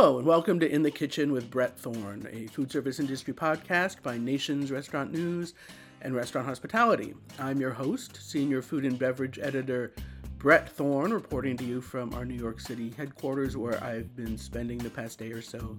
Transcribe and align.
Hello, 0.00 0.16
and 0.16 0.28
welcome 0.28 0.60
to 0.60 0.72
In 0.72 0.84
the 0.84 0.92
Kitchen 0.92 1.32
with 1.32 1.50
Brett 1.50 1.76
Thorne, 1.76 2.28
a 2.30 2.46
food 2.46 2.70
service 2.70 3.00
industry 3.00 3.34
podcast 3.34 4.00
by 4.00 4.16
Nations 4.16 4.70
Restaurant 4.70 5.12
News 5.12 5.54
and 6.02 6.14
Restaurant 6.14 6.46
Hospitality. 6.46 7.14
I'm 7.40 7.60
your 7.60 7.72
host, 7.72 8.16
Senior 8.22 8.62
Food 8.62 8.84
and 8.84 8.96
Beverage 8.96 9.40
Editor 9.42 9.92
Brett 10.36 10.68
Thorne, 10.68 11.12
reporting 11.12 11.56
to 11.56 11.64
you 11.64 11.80
from 11.80 12.14
our 12.14 12.24
New 12.24 12.36
York 12.38 12.60
City 12.60 12.94
headquarters, 12.96 13.56
where 13.56 13.82
I've 13.82 14.14
been 14.14 14.38
spending 14.38 14.78
the 14.78 14.88
past 14.88 15.18
day 15.18 15.32
or 15.32 15.42
so 15.42 15.76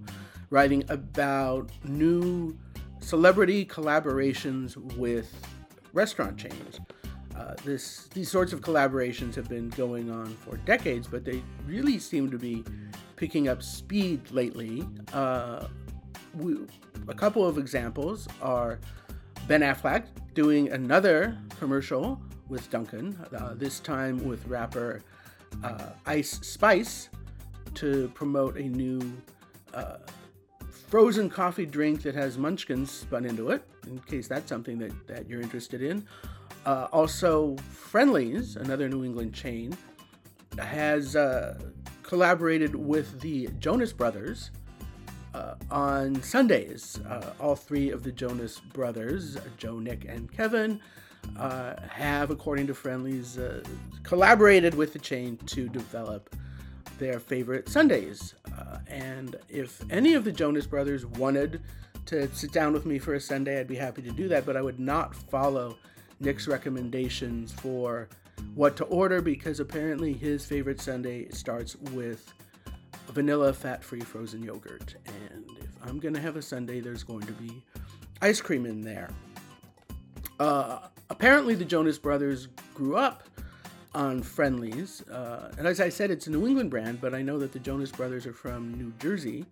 writing 0.49 0.83
about 0.89 1.71
new 1.85 2.57
celebrity 2.99 3.65
collaborations 3.65 4.75
with 4.97 5.33
restaurant 5.93 6.37
chains. 6.37 6.81
Uh, 7.39 7.53
this 7.63 8.09
these 8.13 8.29
sorts 8.29 8.51
of 8.51 8.59
collaborations 8.59 9.33
have 9.33 9.47
been 9.47 9.69
going 9.69 10.11
on 10.11 10.27
for 10.43 10.57
decades, 10.57 11.07
but 11.07 11.23
they 11.23 11.41
really 11.65 11.97
seem 11.97 12.29
to 12.29 12.37
be 12.37 12.65
picking 13.15 13.47
up 13.47 13.63
speed 13.63 14.19
lately. 14.31 14.85
Uh, 15.13 15.67
we, 16.35 16.57
a 17.07 17.13
couple 17.13 17.47
of 17.47 17.57
examples 17.57 18.27
are 18.41 18.79
Ben 19.47 19.61
Affleck 19.61 20.07
doing 20.33 20.71
another 20.71 21.37
commercial 21.59 22.19
with 22.49 22.69
Dunkin', 22.69 23.17
uh, 23.37 23.53
this 23.53 23.79
time 23.79 24.27
with 24.27 24.45
rapper 24.47 25.01
uh, 25.63 25.91
Ice 26.07 26.39
Spice 26.41 27.09
to 27.75 28.11
promote 28.15 28.57
a 28.57 28.63
new 28.63 28.99
uh, 29.73 29.97
frozen 30.87 31.29
coffee 31.29 31.65
drink 31.65 32.01
that 32.01 32.15
has 32.15 32.37
munchkins 32.37 32.91
spun 32.91 33.25
into 33.25 33.51
it, 33.51 33.63
in 33.87 33.99
case 33.99 34.27
that's 34.27 34.49
something 34.49 34.77
that, 34.79 35.07
that 35.07 35.29
you're 35.29 35.41
interested 35.41 35.81
in. 35.81 36.05
Uh, 36.65 36.87
also, 36.91 37.55
Friendly's, 37.71 38.55
another 38.55 38.89
New 38.89 39.03
England 39.03 39.33
chain, 39.33 39.75
has 40.57 41.15
uh, 41.15 41.57
collaborated 42.03 42.75
with 42.75 43.21
the 43.21 43.49
Jonas 43.59 43.93
Brothers 43.93 44.51
uh, 45.33 45.55
on 45.71 46.21
sundaes. 46.21 46.99
Uh, 47.07 47.33
all 47.39 47.55
three 47.55 47.91
of 47.91 48.03
the 48.03 48.11
Jonas 48.11 48.59
Brothers, 48.59 49.37
Joe, 49.57 49.79
Nick, 49.79 50.05
and 50.05 50.31
Kevin, 50.31 50.79
uh, 51.37 51.75
have, 51.87 52.29
according 52.29 52.67
to 52.67 52.73
Friendly's, 52.73 53.37
uh, 53.37 53.63
collaborated 54.03 54.73
with 54.73 54.93
the 54.93 54.99
chain 54.99 55.37
to 55.47 55.69
develop 55.69 56.35
their 56.97 57.19
favorite 57.19 57.69
sundaes. 57.69 58.33
and 58.87 59.37
if 59.47 59.81
any 59.89 60.15
of 60.15 60.23
the 60.23 60.31
Jonas 60.31 60.65
Brothers 60.65 61.05
wanted 61.05 61.61
to 62.07 62.27
sit 62.33 62.51
down 62.51 62.73
with 62.73 62.85
me 62.85 62.99
for 62.99 63.13
a 63.13 63.21
sundae, 63.21 63.59
I'd 63.59 63.67
be 63.67 63.75
happy 63.75 64.01
to 64.01 64.11
do 64.11 64.27
that, 64.29 64.45
but 64.45 64.57
I 64.57 64.61
would 64.61 64.79
not 64.79 65.15
follow 65.15 65.77
Nick's 66.19 66.47
recommendations 66.47 67.51
for 67.51 68.07
what 68.55 68.75
to 68.77 68.85
order 68.85 69.21
because 69.21 69.59
apparently 69.59 70.13
his 70.13 70.45
favorite 70.45 70.81
sundae 70.81 71.29
starts 71.29 71.75
with 71.93 72.33
vanilla 73.09 73.53
fat 73.53 73.83
free 73.83 74.01
frozen 74.01 74.43
yogurt. 74.43 74.95
And 75.05 75.45
if 75.59 75.69
I'm 75.83 75.99
going 75.99 76.13
to 76.13 76.21
have 76.21 76.35
a 76.35 76.41
sundae, 76.41 76.79
there's 76.79 77.03
going 77.03 77.25
to 77.25 77.33
be 77.33 77.63
ice 78.21 78.41
cream 78.41 78.65
in 78.65 78.81
there. 78.81 79.09
Uh, 80.39 80.79
apparently, 81.09 81.55
the 81.55 81.65
Jonas 81.65 81.97
Brothers 81.97 82.47
grew 82.73 82.95
up 82.95 83.23
on 83.93 84.21
Friendly's. 84.21 85.01
Uh, 85.09 85.53
and 85.57 85.67
as 85.67 85.81
I 85.81 85.89
said, 85.89 86.11
it's 86.11 86.27
a 86.27 86.31
New 86.31 86.47
England 86.47 86.69
brand, 86.69 87.01
but 87.01 87.13
I 87.13 87.21
know 87.21 87.37
that 87.39 87.51
the 87.51 87.59
Jonas 87.59 87.91
Brothers 87.91 88.25
are 88.25 88.33
from 88.33 88.73
New 88.75 88.93
Jersey 88.99 89.45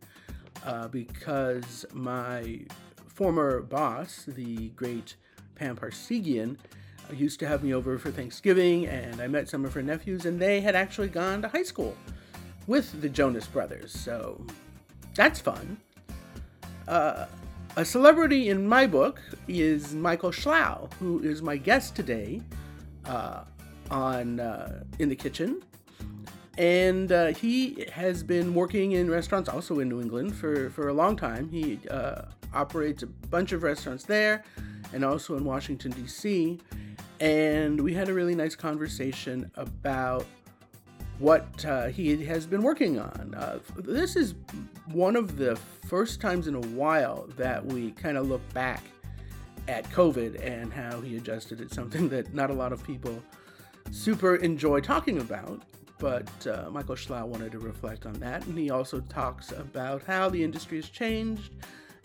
uh, 0.65 0.87
because 0.87 1.85
my 1.93 2.61
former 3.07 3.61
boss, 3.61 4.25
the 4.27 4.69
great 4.69 5.15
Pam 5.57 5.75
Parseghian, 5.75 6.57
used 7.13 7.39
to 7.39 7.47
have 7.47 7.63
me 7.63 7.73
over 7.73 7.97
for 7.97 8.11
Thanksgiving, 8.11 8.85
and 8.87 9.21
I 9.21 9.27
met 9.27 9.49
some 9.49 9.65
of 9.65 9.73
her 9.73 9.81
nephews, 9.81 10.25
and 10.25 10.39
they 10.39 10.61
had 10.61 10.75
actually 10.75 11.07
gone 11.07 11.41
to 11.41 11.47
high 11.47 11.63
school 11.63 11.95
with 12.67 13.01
the 13.01 13.09
Jonas 13.09 13.47
Brothers, 13.47 13.91
so 13.91 14.45
that's 15.15 15.39
fun. 15.39 15.77
Uh, 16.87 17.25
a 17.75 17.85
celebrity 17.85 18.49
in 18.49 18.67
my 18.67 18.87
book 18.87 19.21
is 19.47 19.93
Michael 19.93 20.31
Schlow, 20.31 20.91
who 20.99 21.19
is 21.19 21.41
my 21.41 21.57
guest 21.57 21.95
today 21.95 22.41
uh, 23.05 23.43
on 23.89 24.39
uh, 24.39 24.83
In 24.99 25.09
the 25.09 25.15
Kitchen. 25.15 25.61
And 26.57 27.11
uh, 27.11 27.27
he 27.27 27.85
has 27.93 28.23
been 28.23 28.55
working 28.55 28.93
in 28.93 29.11
restaurants 29.11 29.47
also 29.47 29.79
in 29.79 29.89
New 29.89 30.01
England 30.01 30.35
for, 30.35 30.71
for 30.71 30.87
a 30.87 30.93
long 30.93 31.15
time. 31.15 31.49
He 31.49 31.79
uh, 31.91 32.23
operates 32.51 33.03
a 33.03 33.07
bunch 33.07 33.51
of 33.51 33.61
restaurants 33.61 34.05
there 34.05 34.43
and 34.93 35.03
also 35.03 35.35
in 35.37 35.43
Washington, 35.43 35.91
D.C 35.91 36.59
and 37.19 37.79
we 37.81 37.93
had 37.93 38.09
a 38.09 38.13
really 38.13 38.35
nice 38.35 38.55
conversation 38.55 39.49
about 39.55 40.25
what 41.19 41.65
uh, 41.65 41.87
he 41.87 42.23
has 42.25 42.45
been 42.45 42.61
working 42.61 42.99
on. 42.99 43.33
Uh, 43.35 43.59
this 43.77 44.15
is 44.15 44.35
one 44.91 45.15
of 45.15 45.37
the 45.37 45.55
first 45.87 46.21
times 46.21 46.47
in 46.47 46.55
a 46.55 46.59
while 46.59 47.27
that 47.37 47.65
we 47.65 47.91
kind 47.91 48.17
of 48.17 48.27
look 48.27 48.41
back 48.53 48.83
at 49.67 49.89
COVID 49.89 50.45
and 50.45 50.71
how 50.71 51.01
he 51.01 51.17
adjusted. 51.17 51.59
It's 51.59 51.75
something 51.75 52.07
that 52.09 52.33
not 52.33 52.49
a 52.51 52.53
lot 52.53 52.71
of 52.71 52.83
people 52.83 53.21
super 53.91 54.35
enjoy 54.35 54.79
talking 54.81 55.19
about, 55.19 55.63
but 55.97 56.29
uh, 56.45 56.69
Michael 56.69 56.95
Schlow 56.95 57.25
wanted 57.25 57.51
to 57.53 57.59
reflect 57.59 58.05
on 58.05 58.13
that. 58.13 58.45
And 58.45 58.57
he 58.57 58.69
also 58.69 58.99
talks 58.99 59.51
about 59.51 60.03
how 60.03 60.29
the 60.29 60.43
industry 60.43 60.77
has 60.77 60.89
changed 60.89 61.53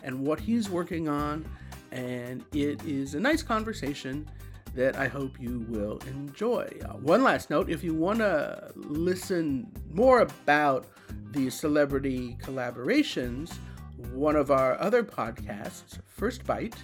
and 0.03 0.21
what 0.21 0.41
he's 0.41 0.71
working 0.71 1.07
on. 1.09 1.45
And 1.93 2.45
it 2.53 2.83
is 2.85 3.15
a 3.15 3.21
nice 3.21 3.43
conversation 3.43 4.29
that 4.75 4.97
I 4.97 5.07
hope 5.07 5.39
you 5.39 5.67
will 5.69 5.99
enjoy. 6.07 6.67
Uh, 6.85 6.95
one 6.95 7.23
last 7.23 7.51
note 7.51 7.69
if 7.69 7.85
you 7.85 7.95
want 7.95 8.21
to 8.21 8.73
listen 8.75 9.71
more 9.93 10.21
about 10.21 10.87
the 11.33 11.51
celebrity 11.51 12.37
collaborations, 12.43 13.53
one 14.13 14.35
of 14.35 14.51
our 14.51 14.81
other 14.81 15.03
podcasts, 15.03 15.99
First 16.07 16.47
Bite, 16.47 16.77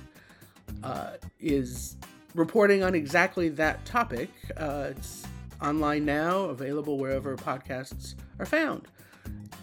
uh, 0.84 1.12
is 1.40 1.96
reporting 2.34 2.82
on 2.82 2.94
exactly 2.94 3.48
that 3.48 3.84
topic. 3.86 4.30
Uh, 4.56 4.88
it's 4.90 5.26
online 5.62 6.04
now, 6.04 6.40
available 6.44 6.98
wherever 6.98 7.36
podcasts 7.36 8.14
are 8.38 8.46
found. 8.46 8.86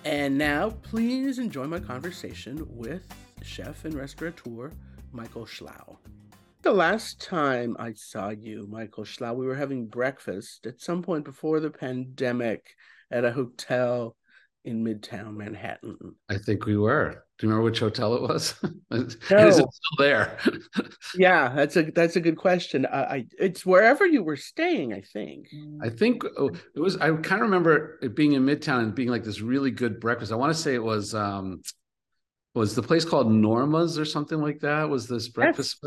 And 0.04 0.38
now, 0.38 0.72
please 0.82 1.40
enjoy 1.40 1.66
my 1.66 1.80
conversation 1.80 2.66
with 2.70 3.04
chef 3.44 3.86
and 3.86 3.94
restaurateur 3.94 4.72
Michael 5.16 5.46
Schlow. 5.46 5.98
The 6.62 6.74
last 6.74 7.22
time 7.22 7.78
I 7.80 7.94
saw 7.94 8.30
you, 8.30 8.68
Michael 8.70 9.06
Schlow, 9.06 9.34
we 9.34 9.46
were 9.46 9.56
having 9.56 9.88
breakfast 9.88 10.66
at 10.66 10.82
some 10.82 11.02
point 11.02 11.24
before 11.24 11.62
the 11.62 11.70
pandemic 11.70 12.76
at 13.10 13.24
a 13.24 13.32
hotel 13.32 14.18
in 14.66 14.84
Midtown 14.84 15.36
Manhattan. 15.38 16.16
I 16.28 16.38
think 16.38 16.66
we 16.66 16.76
were. 16.76 17.24
Do 17.38 17.48
you 17.48 17.50
remember 17.50 17.64
which 17.64 17.80
hotel 17.80 18.16
it 18.16 18.22
was? 18.22 18.56
No. 18.92 19.48
Is 19.48 19.60
it 19.60 19.66
still 19.74 19.98
there? 19.98 20.38
yeah, 21.16 21.50
that's 21.54 21.76
a 21.76 21.84
that's 21.92 22.16
a 22.16 22.22
good 22.22 22.38
question. 22.38 22.86
I, 22.86 23.04
I 23.04 23.26
it's 23.38 23.66
wherever 23.66 24.06
you 24.06 24.24
were 24.24 24.38
staying, 24.38 24.94
I 24.94 25.02
think. 25.02 25.48
I 25.82 25.90
think 25.90 26.24
oh, 26.38 26.52
it 26.76 26.80
was. 26.80 26.96
I 26.98 27.10
kind 27.12 27.42
of 27.42 27.50
remember 27.50 28.00
it 28.02 28.16
being 28.16 28.34
in 28.34 28.46
Midtown 28.46 28.84
and 28.84 28.96
being 28.96 29.10
like 29.10 29.24
this 29.24 29.42
really 29.42 29.72
good 29.72 30.00
breakfast. 30.00 30.32
I 30.32 30.36
want 30.36 30.56
to 30.56 30.62
say 30.62 30.76
it 30.76 30.84
was 30.84 31.14
um 31.14 31.62
was 32.56 32.74
the 32.74 32.82
place 32.82 33.06
called 33.06 33.32
Norma's 33.32 34.00
or 34.00 34.06
something 34.06 34.42
like 34.42 34.60
that. 34.62 34.90
Was 34.90 35.08
this 35.08 35.28
breakfast? 35.28 35.86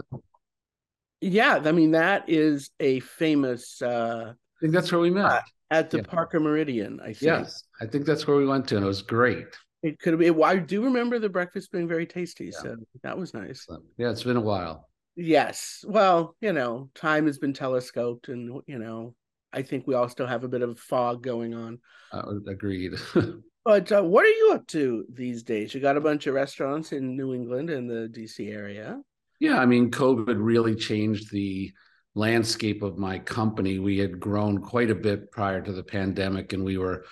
Yeah, 1.21 1.61
I 1.65 1.73
mean 1.73 1.93
that 1.93 2.29
is 2.29 2.71
a 2.79 3.01
famous. 3.01 3.83
uh 3.83 4.35
I 4.35 4.61
think 4.61 4.73
that's 4.73 4.93
where 4.93 5.01
we 5.01 5.11
met 5.11 5.43
at 5.71 5.91
the 5.91 5.99
yeah. 5.99 6.03
Parker 6.05 6.39
Meridien. 6.39 7.01
I 7.01 7.07
think. 7.07 7.23
Yes, 7.23 7.65
I 7.81 7.87
think 7.87 8.07
that's 8.07 8.27
where 8.27 8.37
we 8.37 8.47
went 8.47 8.69
to, 8.69 8.77
and 8.77 8.85
it 8.85 8.89
was 8.89 9.03
great. 9.03 9.47
It 9.83 9.99
could 9.99 10.19
be. 10.19 10.31
Well, 10.31 10.51
I 10.51 10.57
do 10.57 10.85
remember 10.85 11.19
the 11.19 11.29
breakfast 11.29 11.73
being 11.73 11.89
very 11.89 12.07
tasty, 12.07 12.47
yeah. 12.47 12.61
so 12.61 12.77
that 13.03 13.17
was 13.17 13.35
nice. 13.35 13.67
Yeah, 13.97 14.11
it's 14.11 14.25
been 14.25 14.37
a 14.37 14.41
while. 14.41 14.89
Yes. 15.17 15.85
Well, 15.87 16.37
you 16.41 16.53
know, 16.53 16.91
time 16.95 17.27
has 17.27 17.39
been 17.39 17.53
telescoped, 17.53 18.29
and 18.29 18.61
you 18.67 18.79
know, 18.79 19.15
I 19.53 19.63
think 19.63 19.87
we 19.87 19.95
all 19.95 20.09
still 20.09 20.27
have 20.27 20.45
a 20.45 20.49
bit 20.49 20.63
of 20.63 20.79
fog 20.79 21.23
going 21.23 21.55
on. 21.55 21.79
Uh, 22.13 22.23
agreed. 22.49 22.93
but 23.69 23.93
uh, 23.93 24.03
what 24.03 24.25
are 24.25 24.31
you 24.31 24.53
up 24.55 24.67
to 24.69 25.05
these 25.13 25.43
days? 25.43 25.75
You 25.75 25.81
got 25.83 25.99
a 25.99 26.01
bunch 26.01 26.27
of 26.27 26.33
restaurants 26.33 26.93
in 26.93 27.15
New 27.15 27.35
England 27.35 27.69
and 27.69 27.87
the 27.87 28.09
DC 28.09 28.51
area. 28.51 28.99
Yeah, 29.41 29.59
I 29.59 29.67
mean, 29.67 29.91
COVID 29.91 30.37
really 30.39 30.75
changed 30.75 31.31
the 31.31 31.71
landscape 32.15 32.81
of 32.81 32.97
my 32.97 33.19
company. 33.19 33.79
We 33.79 33.99
had 33.99 34.19
grown 34.19 34.63
quite 34.63 34.91
a 34.91 34.95
bit 34.95 35.31
prior 35.33 35.61
to 35.61 35.71
the 35.71 35.83
pandemic, 35.83 36.55
and 36.55 36.65
we 36.65 36.79
were 36.79 37.05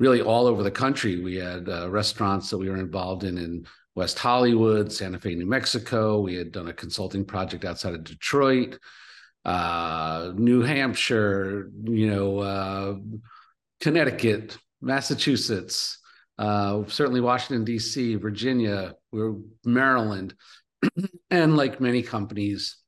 really 0.00 0.20
all 0.20 0.48
over 0.48 0.64
the 0.64 0.70
country. 0.72 1.20
We 1.20 1.36
had 1.36 1.68
uh, 1.68 1.88
restaurants 1.88 2.50
that 2.50 2.58
we 2.58 2.68
were 2.68 2.78
involved 2.78 3.22
in 3.22 3.38
in 3.38 3.64
West 3.94 4.18
Hollywood, 4.18 4.90
Santa 4.90 5.20
Fe, 5.20 5.36
New 5.36 5.46
Mexico. 5.46 6.18
We 6.18 6.34
had 6.34 6.50
done 6.50 6.66
a 6.66 6.72
consulting 6.72 7.24
project 7.24 7.64
outside 7.64 7.94
of 7.94 8.02
Detroit, 8.02 8.80
uh, 9.44 10.32
New 10.34 10.62
Hampshire, 10.62 11.70
you 11.84 12.10
know, 12.10 12.38
uh, 12.40 12.96
Connecticut, 13.80 14.58
Massachusetts, 14.80 15.98
uh, 16.38 16.82
certainly 16.88 17.20
Washington 17.20 17.64
D.C., 17.64 18.16
Virginia, 18.16 18.94
we 19.12 19.20
were 19.20 19.36
Maryland. 19.64 20.34
and 21.30 21.56
like 21.56 21.80
many 21.80 22.02
companies, 22.02 22.78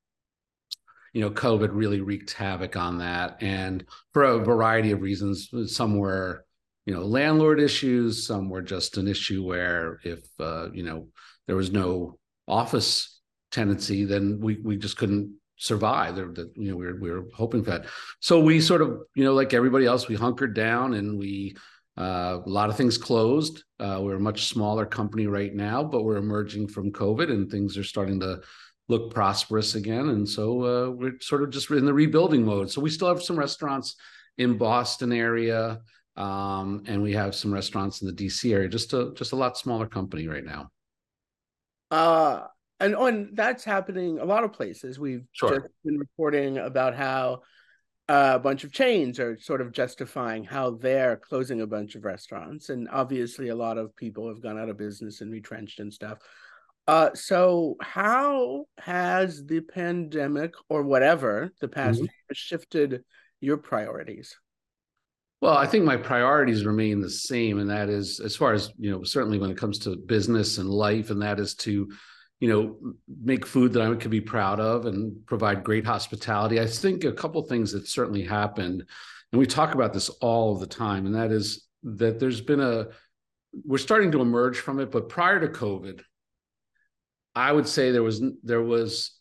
you 1.13 1.21
know, 1.21 1.31
COVID 1.31 1.71
really 1.73 2.01
wreaked 2.01 2.33
havoc 2.33 2.77
on 2.77 2.99
that. 2.99 3.43
And 3.43 3.85
for 4.13 4.25
a 4.25 4.39
variety 4.39 4.93
of 4.93 5.03
reasons, 5.03 5.51
some 5.67 5.99
were 5.99 6.47
you 6.87 6.95
know 6.95 7.03
landlord 7.03 7.61
issues 7.61 8.27
some 8.27 8.49
were 8.49 8.63
just 8.63 8.97
an 8.97 9.09
issue 9.09 9.45
where 9.45 10.01
if 10.05 10.21
uh, 10.41 10.71
you 10.73 10.83
know 10.83 11.09
there 11.47 11.57
was 11.57 11.71
no 11.71 12.19
office 12.49 13.21
tenancy 13.51 14.05
then 14.05 14.39
we 14.41 14.59
we 14.63 14.77
just 14.77 14.97
couldn't 14.97 15.35
survive 15.57 16.17
that 16.17 16.51
you 16.57 16.71
know 16.71 16.77
we 16.77 16.87
were, 16.87 16.99
we 17.01 17.11
were 17.11 17.25
hoping 17.35 17.63
for 17.63 17.71
that 17.71 17.87
so 18.21 18.41
we 18.41 18.61
sort 18.61 18.83
of 18.83 18.99
you 19.15 19.25
know 19.25 19.33
like 19.33 19.55
everybody 19.55 19.87
else 19.87 20.09
we 20.09 20.17
hunkered 20.17 20.55
down 20.55 20.95
and 20.95 21.19
we 21.19 21.55
uh, 21.99 22.39
a 22.45 22.49
lot 22.49 22.71
of 22.71 22.77
things 22.77 22.97
closed 22.97 23.65
uh, 23.81 23.99
we're 24.03 24.17
a 24.17 24.21
much 24.21 24.45
smaller 24.45 24.87
company 24.87 25.27
right 25.27 25.55
now 25.55 25.83
but 25.83 26.05
we're 26.05 26.17
emerging 26.17 26.67
from 26.67 26.93
covid 26.93 27.31
and 27.31 27.51
things 27.51 27.77
are 27.77 27.85
starting 27.85 28.19
to 28.21 28.41
look 28.89 29.13
prosperous 29.13 29.75
again 29.75 30.09
and 30.09 30.29
so 30.29 30.63
uh, 30.65 30.91
we're 30.91 31.19
sort 31.21 31.43
of 31.43 31.51
just 31.51 31.71
in 31.71 31.85
the 31.85 31.95
rebuilding 31.95 32.45
mode 32.45 32.71
so 32.71 32.81
we 32.81 32.91
still 32.91 33.09
have 33.09 33.23
some 33.23 33.39
restaurants 33.39 33.97
in 34.39 34.57
boston 34.57 35.13
area 35.13 35.81
um, 36.17 36.83
and 36.87 37.03
we 37.03 37.13
have 37.13 37.35
some 37.35 37.53
restaurants 37.53 38.03
in 38.03 38.09
the 38.09 38.13
DC 38.13 38.53
area. 38.53 38.69
Just 38.69 38.93
a 38.93 39.13
just 39.15 39.33
a 39.33 39.37
lot 39.37 39.57
smaller 39.57 39.87
company 39.87 40.29
right 40.29 40.45
now. 40.45 40.71
Uh, 41.91 42.47
and 42.81 42.97
on 42.97 43.31
that's 43.35 43.65
happening 43.65 44.19
a 44.19 44.25
lot 44.25 44.45
of 44.45 44.53
places. 44.53 44.99
We've 44.99 45.25
sure. 45.33 45.61
just 45.61 45.69
been 45.85 45.99
reporting 45.99 46.59
about 46.59 46.95
how 46.95 47.43
a 48.09 48.39
bunch 48.39 48.65
of 48.65 48.73
chains 48.73 49.19
are 49.21 49.39
sort 49.39 49.61
of 49.61 49.73
justifying 49.73 50.45
how 50.45 50.71
they're 50.71 51.17
closing 51.17 51.61
a 51.61 51.67
bunch 51.67 51.95
of 51.95 52.05
restaurants, 52.05 52.69
and 52.69 52.89
obviously 52.91 53.49
a 53.49 53.55
lot 53.55 53.79
of 53.79 53.95
people 53.97 54.29
have 54.29 54.43
gone 54.43 54.59
out 54.59 54.69
of 54.69 54.77
business 54.77 55.21
and 55.21 55.33
retrenched 55.33 55.81
and 55.81 55.93
stuff. 55.93 56.19
Uh, 56.89 57.11
so 57.15 57.77
how 57.81 58.65
has 58.79 59.45
the 59.47 59.61
pandemic 59.61 60.53
or 60.69 60.83
whatever 60.83 61.53
the 61.61 61.69
past 61.69 62.01
mm-hmm. 62.01 62.33
shifted 62.33 63.05
your 63.41 63.57
priorities? 63.57 64.37
Well, 65.41 65.57
I 65.57 65.67
think 65.67 65.85
my 65.85 65.97
priorities 65.97 66.65
remain 66.65 67.01
the 67.01 67.11
same, 67.11 67.59
and 67.59 67.71
that 67.71 67.89
is 67.89 68.21
as 68.21 68.37
far 68.37 68.53
as 68.53 68.73
you 68.79 68.91
know, 68.91 69.03
certainly 69.03 69.39
when 69.39 69.51
it 69.51 69.57
comes 69.57 69.79
to 69.81 69.97
business 69.97 70.59
and 70.59 70.69
life, 70.69 71.11
and 71.11 71.23
that 71.23 71.41
is 71.41 71.55
to, 71.57 71.91
you 72.43 72.49
know, 72.49 72.77
make 73.23 73.47
food 73.47 73.73
that 73.73 73.83
I 73.83 73.95
could 73.95 74.11
be 74.11 74.21
proud 74.21 74.59
of 74.59 74.87
and 74.87 75.25
provide 75.27 75.63
great 75.63 75.87
hospitality. 75.87 76.59
I 76.59 76.67
think 76.67 77.05
a 77.05 77.13
couple 77.13 77.41
things 77.43 77.71
that 77.71 77.87
certainly 77.87 78.25
happened, 78.25 78.85
and 79.31 79.39
we 79.39 79.47
talk 79.47 79.75
about 79.75 79.93
this 79.93 80.09
all 80.09 80.57
the 80.57 80.67
time, 80.67 81.07
and 81.07 81.15
that 81.15 81.31
is 81.31 81.69
that 81.85 82.19
there's 82.19 82.41
been 82.41 82.61
a 82.61 82.89
we're 83.65 83.79
starting 83.79 84.11
to 84.13 84.21
emerge 84.21 84.59
from 84.59 84.81
it, 84.81 84.91
but 84.91 85.09
prior 85.09 85.39
to 85.39 85.47
COVID, 85.49 86.01
I 87.35 87.53
would 87.53 87.69
say 87.69 87.93
there 87.93 88.03
was 88.03 88.21
there 88.43 88.63
was 88.63 89.19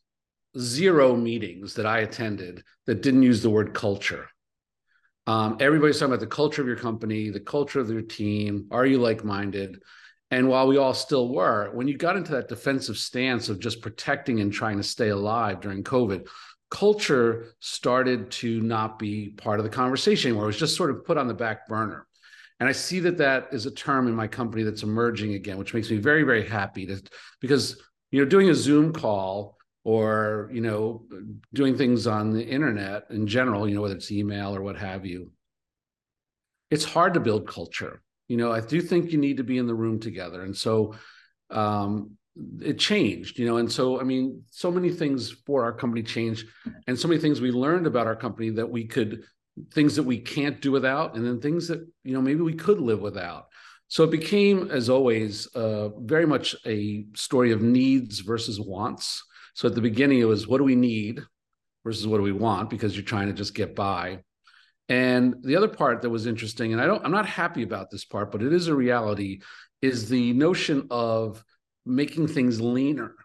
zero 0.57 1.15
meetings 1.15 1.75
that 1.75 1.85
I 1.85 1.99
attended 1.99 2.63
that 2.87 3.03
didn't 3.03 3.23
use 3.23 3.43
the 3.43 3.51
word 3.51 3.75
culture 3.75 4.27
um, 5.27 5.57
everybody's 5.59 5.99
talking 5.99 6.13
about 6.13 6.19
the 6.19 6.27
culture 6.27 6.61
of 6.61 6.67
your 6.67 6.77
company, 6.77 7.29
the 7.29 7.39
culture 7.39 7.79
of 7.79 7.89
your 7.89 8.01
team. 8.01 8.67
Are 8.71 8.85
you 8.85 8.97
like 8.97 9.23
minded? 9.23 9.81
And 10.31 10.47
while 10.47 10.67
we 10.67 10.77
all 10.77 10.93
still 10.93 11.29
were, 11.29 11.69
when 11.73 11.87
you 11.87 11.97
got 11.97 12.15
into 12.15 12.31
that 12.31 12.47
defensive 12.47 12.97
stance 12.97 13.49
of 13.49 13.59
just 13.59 13.81
protecting 13.81 14.39
and 14.39 14.51
trying 14.51 14.77
to 14.77 14.83
stay 14.83 15.09
alive 15.09 15.59
during 15.59 15.83
COVID, 15.83 16.27
culture 16.69 17.53
started 17.59 18.31
to 18.31 18.61
not 18.61 18.97
be 18.97 19.29
part 19.31 19.59
of 19.59 19.65
the 19.65 19.69
conversation 19.69 20.29
anymore. 20.29 20.45
It 20.45 20.47
was 20.47 20.59
just 20.59 20.77
sort 20.77 20.89
of 20.89 21.05
put 21.05 21.17
on 21.17 21.27
the 21.27 21.33
back 21.33 21.67
burner. 21.67 22.07
And 22.61 22.69
I 22.69 22.71
see 22.71 23.01
that 23.01 23.17
that 23.17 23.49
is 23.51 23.65
a 23.65 23.71
term 23.71 24.07
in 24.07 24.15
my 24.15 24.27
company 24.27 24.63
that's 24.63 24.83
emerging 24.83 25.33
again, 25.33 25.57
which 25.57 25.73
makes 25.73 25.91
me 25.91 25.97
very, 25.97 26.23
very 26.23 26.47
happy 26.47 26.85
to, 26.85 27.01
because, 27.41 27.81
you 28.11 28.21
know, 28.21 28.29
doing 28.29 28.49
a 28.49 28.55
Zoom 28.55 28.93
call 28.93 29.57
or 29.83 30.49
you 30.53 30.61
know 30.61 31.03
doing 31.53 31.75
things 31.75 32.05
on 32.07 32.31
the 32.31 32.45
internet 32.45 33.05
in 33.09 33.25
general 33.25 33.67
you 33.67 33.75
know 33.75 33.81
whether 33.81 33.95
it's 33.95 34.11
email 34.11 34.55
or 34.55 34.61
what 34.61 34.77
have 34.77 35.05
you 35.05 35.31
it's 36.69 36.85
hard 36.85 37.13
to 37.13 37.19
build 37.19 37.47
culture 37.47 38.01
you 38.31 38.37
know 38.37 38.51
i 38.51 38.61
do 38.73 38.81
think 38.81 39.11
you 39.11 39.17
need 39.25 39.37
to 39.37 39.43
be 39.51 39.57
in 39.57 39.67
the 39.67 39.79
room 39.83 39.99
together. 39.99 40.41
And 40.43 40.55
so 40.55 40.95
um, 41.49 42.11
it 42.61 42.79
changed 42.79 43.37
you 43.39 43.45
know 43.45 43.57
and 43.57 43.69
so 43.69 43.99
i 43.99 44.03
mean 44.11 44.41
so 44.49 44.71
many 44.71 44.89
things 44.89 45.31
for 45.45 45.65
our 45.65 45.73
company 45.73 46.01
changed 46.01 46.47
and 46.87 46.97
so 46.97 47.09
many 47.09 47.19
things 47.19 47.41
we 47.41 47.51
learned 47.51 47.85
about 47.85 48.07
our 48.07 48.15
company 48.15 48.49
that 48.49 48.69
we 48.75 48.85
could 48.85 49.25
things 49.73 49.95
that 49.95 50.03
we 50.03 50.17
can't 50.17 50.61
do 50.61 50.71
without 50.71 51.15
and 51.15 51.25
then 51.25 51.39
things 51.39 51.67
that 51.67 51.85
you 52.03 52.13
know 52.13 52.21
maybe 52.21 52.41
we 52.41 52.53
could 52.53 52.79
live 52.79 53.01
without. 53.01 53.47
So 53.87 54.05
it 54.05 54.11
became 54.11 54.71
as 54.71 54.89
always 54.89 55.47
uh, 55.53 55.89
very 55.99 56.25
much 56.25 56.55
a 56.65 57.05
story 57.13 57.51
of 57.51 57.61
needs 57.61 58.19
versus 58.19 58.59
wants. 58.59 59.21
So 59.53 59.67
at 59.67 59.75
the 59.75 59.81
beginning, 59.81 60.19
it 60.19 60.25
was 60.25 60.47
what 60.47 60.59
do 60.59 60.63
we 60.63 60.75
need 60.75 61.21
versus 61.83 62.07
what 62.07 62.17
do 62.17 62.23
we 62.23 62.31
want? 62.31 62.69
Because 62.69 62.95
you're 62.95 63.03
trying 63.03 63.27
to 63.27 63.33
just 63.33 63.53
get 63.53 63.75
by. 63.75 64.19
And 64.89 65.35
the 65.43 65.55
other 65.55 65.67
part 65.67 66.01
that 66.01 66.09
was 66.09 66.27
interesting, 66.27 66.73
and 66.73 66.81
I 66.81 66.85
don't, 66.85 67.03
I'm 67.05 67.11
not 67.11 67.25
happy 67.25 67.63
about 67.63 67.89
this 67.89 68.05
part, 68.05 68.31
but 68.31 68.43
it 68.43 68.51
is 68.51 68.67
a 68.67 68.75
reality, 68.75 69.41
is 69.81 70.09
the 70.09 70.33
notion 70.33 70.87
of 70.91 71.43
making 71.85 72.27
things 72.27 72.59
leaner. 72.59 73.15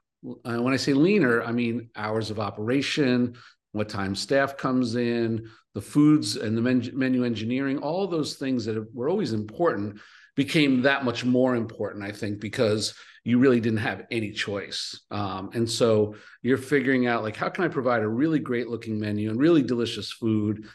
Uh, 0.44 0.58
when 0.62 0.72
I 0.72 0.76
say 0.76 0.92
leaner, 0.92 1.42
I 1.42 1.52
mean 1.52 1.90
hours 1.96 2.30
of 2.30 2.38
operation, 2.38 3.36
what 3.72 3.88
time 3.88 4.14
staff 4.14 4.56
comes 4.56 4.96
in, 4.96 5.48
the 5.74 5.82
foods 5.82 6.36
and 6.36 6.56
the 6.56 6.92
menu 6.94 7.24
engineering, 7.24 7.78
all 7.78 8.06
those 8.06 8.36
things 8.36 8.64
that 8.64 8.94
were 8.94 9.10
always 9.10 9.32
important 9.32 10.00
became 10.34 10.82
that 10.82 11.04
much 11.04 11.24
more 11.24 11.56
important, 11.56 12.04
I 12.04 12.12
think, 12.12 12.40
because 12.40 12.94
you 13.24 13.38
really 13.38 13.60
didn't 13.60 13.80
have 13.80 14.06
any 14.10 14.30
choice. 14.30 15.00
Um, 15.10 15.50
and 15.52 15.68
so 15.68 16.14
you're 16.42 16.58
figuring 16.58 17.06
out 17.06 17.22
like, 17.22 17.36
how 17.36 17.48
can 17.48 17.64
I 17.64 17.68
provide 17.68 18.02
a 18.02 18.08
really 18.08 18.38
great 18.38 18.68
looking 18.68 19.00
menu 19.00 19.30
and 19.30 19.38
really 19.38 19.62
delicious 19.62 20.12
food? 20.12 20.66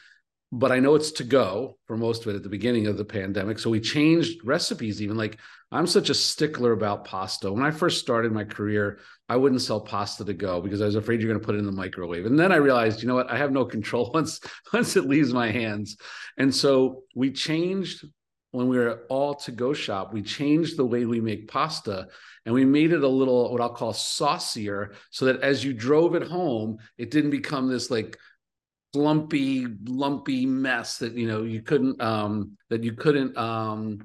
But 0.54 0.72
I 0.72 0.80
know 0.80 0.96
it's 0.96 1.12
to 1.14 1.24
go 1.24 1.78
for 1.88 1.96
most 1.96 2.24
of 2.24 2.34
it 2.34 2.36
at 2.36 2.44
the 2.44 2.50
beginning 2.50 2.88
of 2.88 2.98
the 2.98 3.06
pandemic. 3.06 3.58
So 3.58 3.70
we 3.70 3.80
changed 3.80 4.42
recipes, 4.44 5.02
even 5.02 5.16
like 5.16 5.40
I'm 5.72 5.88
such 5.88 6.10
a 6.10 6.14
stickler 6.14 6.74
about 6.74 7.06
pasta. 7.06 7.52
When 7.52 7.64
I 7.64 7.72
first 7.72 8.00
started 8.00 8.34
my 8.34 8.44
career, 8.44 9.00
I 9.30 9.38
wouldn't 9.38 9.62
sell 9.62 9.80
pasta 9.80 10.26
to 10.26 10.34
go 10.34 10.60
because 10.60 10.82
I 10.82 10.86
was 10.86 10.96
afraid 10.96 11.22
you're 11.22 11.30
going 11.30 11.40
to 11.40 11.46
put 11.46 11.56
it 11.56 11.60
in 11.60 11.66
the 11.66 11.72
microwave. 11.72 12.26
And 12.26 12.38
then 12.38 12.52
I 12.52 12.58
realized, 12.58 13.02
you 13.02 13.08
know 13.08 13.16
what? 13.16 13.32
I 13.32 13.38
have 13.38 13.54
no 13.54 13.64
control 13.64 14.12
once 14.14 14.42
once 14.74 14.98
it 14.98 15.08
leaves 15.08 15.34
my 15.34 15.50
hands. 15.50 15.96
And 16.38 16.54
so 16.54 17.04
we 17.16 17.32
changed 17.32 18.06
when 18.52 18.68
we 18.68 18.78
were 18.78 19.04
all 19.10 19.34
to 19.34 19.52
go 19.52 19.72
shop, 19.72 20.14
we 20.14 20.22
changed 20.22 20.76
the 20.76 20.86
way 20.86 21.06
we 21.06 21.22
make 21.22 21.48
pasta 21.48 22.08
and 22.46 22.54
we 22.54 22.66
made 22.66 22.92
it 22.92 23.04
a 23.04 23.08
little 23.08 23.52
what 23.52 23.62
I'll 23.62 23.74
call 23.74 23.94
saucier 23.94 24.94
so 25.10 25.26
that 25.26 25.42
as 25.42 25.64
you 25.64 25.74
drove 25.74 26.16
it 26.16 26.28
home, 26.28 26.78
it 26.98 27.12
didn't 27.12 27.32
become 27.32 27.70
this 27.70 27.90
like 27.90 28.18
lumpy, 28.94 29.68
lumpy 29.86 30.46
mess 30.46 30.98
that 30.98 31.14
you 31.14 31.28
know 31.28 31.44
you 31.44 31.62
couldn't 31.62 32.02
um 32.02 32.58
that 32.70 32.84
you 32.84 32.94
couldn't 32.94 33.38
um 33.38 34.00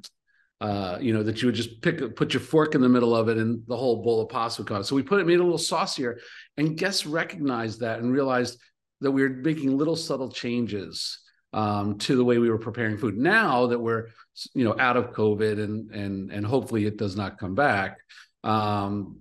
uh, 0.61 0.97
you 1.01 1.13
know, 1.13 1.23
that 1.23 1.43
you 1.43 1.49
would 1.49 1.55
just 1.55 1.83
pick, 1.83 2.17
put 2.17 2.33
your 2.33 2.41
fork 2.41 2.75
in 2.75 2.81
the 2.81 2.89
middle 2.89 3.15
of 3.15 3.29
it 3.29 3.37
and 3.37 3.63
the 3.67 3.77
whole 3.77 4.03
bowl 4.03 4.23
of 4.23 4.31
pasta 4.31 4.63
would 4.63 4.69
come. 4.69 4.83
So 4.83 4.97
we 4.97 5.03
put 5.03 5.21
it, 5.21 5.27
made 5.27 5.35
it 5.35 5.41
a 5.41 5.45
little 5.45 5.59
saucier, 5.59 6.19
and 6.57 6.79
guests 6.79 7.05
recognized 7.05 7.81
that 7.81 7.99
and 7.99 8.11
realized 8.11 8.59
that 9.03 9.11
we 9.11 9.23
were 9.23 9.29
making 9.29 9.77
little 9.77 9.97
subtle 9.97 10.31
changes 10.31 11.19
um, 11.53 11.99
to 11.99 12.17
the 12.17 12.25
way 12.25 12.39
we 12.39 12.49
were 12.49 12.59
preparing 12.59 12.97
food. 12.97 13.17
Now 13.17 13.67
that 13.67 13.79
we're 13.79 14.09
you 14.55 14.65
know 14.65 14.75
out 14.79 14.97
of 14.97 15.13
COVID 15.13 15.63
and 15.63 15.91
and 15.91 16.31
and 16.31 16.47
hopefully 16.47 16.87
it 16.87 16.97
does 16.97 17.17
not 17.17 17.39
come 17.39 17.55
back. 17.55 17.99
Um, 18.43 19.21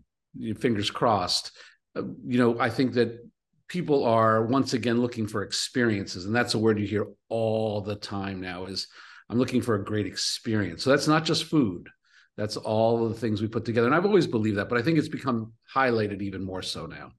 fingers 0.60 0.90
crossed. 0.90 1.52
Uh, 1.96 2.04
you 2.26 2.38
know, 2.38 2.60
I 2.60 2.70
think 2.70 2.94
that 2.94 3.20
people 3.68 4.04
are 4.04 4.46
once 4.46 4.74
again 4.74 5.02
looking 5.02 5.28
for 5.28 5.44
experiences, 5.44 6.26
and 6.26 6.36
that's 6.36 6.54
a 6.54 6.60
word 6.60 6.80
you 6.80 6.88
hear 6.88 7.08
all 7.30 7.82
the 7.82 7.96
time 7.96 8.42
now. 8.42 8.66
Is 8.66 8.88
I'm 9.30 9.40
looking 9.40 9.62
for 9.62 9.76
a 9.76 9.84
great 9.84 10.06
experience. 10.06 10.84
So 10.84 10.90
that's 10.90 11.08
not 11.08 11.26
just 11.26 11.46
food. 11.46 11.90
That's 12.38 12.58
all 12.58 13.06
of 13.06 13.14
the 13.14 13.20
things 13.20 13.42
we 13.42 13.48
put 13.48 13.66
together. 13.66 13.88
And 13.88 13.96
I've 13.96 14.06
always 14.06 14.28
believed 14.28 14.58
that, 14.58 14.70
but 14.70 14.78
I 14.78 14.82
think 14.82 14.98
it's 14.98 15.08
become 15.08 15.54
highlighted 15.74 16.22
even 16.22 16.44
more 16.44 16.62
so 16.62 16.86
now. 16.86 17.12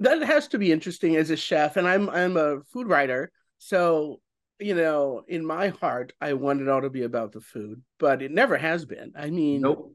That 0.00 0.22
has 0.22 0.48
to 0.48 0.58
be 0.58 0.72
interesting 0.72 1.16
as 1.16 1.30
a 1.30 1.36
chef. 1.36 1.76
And 1.76 1.86
I'm 1.86 2.08
I'm 2.10 2.36
a 2.36 2.62
food 2.72 2.88
writer. 2.88 3.30
So, 3.58 4.20
you 4.58 4.74
know, 4.74 5.22
in 5.28 5.44
my 5.44 5.68
heart, 5.68 6.12
I 6.20 6.32
want 6.32 6.62
it 6.62 6.68
all 6.68 6.80
to 6.80 6.90
be 6.90 7.02
about 7.02 7.32
the 7.32 7.40
food, 7.40 7.82
but 7.98 8.22
it 8.22 8.32
never 8.32 8.56
has 8.56 8.84
been. 8.84 9.12
I 9.14 9.30
mean, 9.30 9.60
nope, 9.60 9.94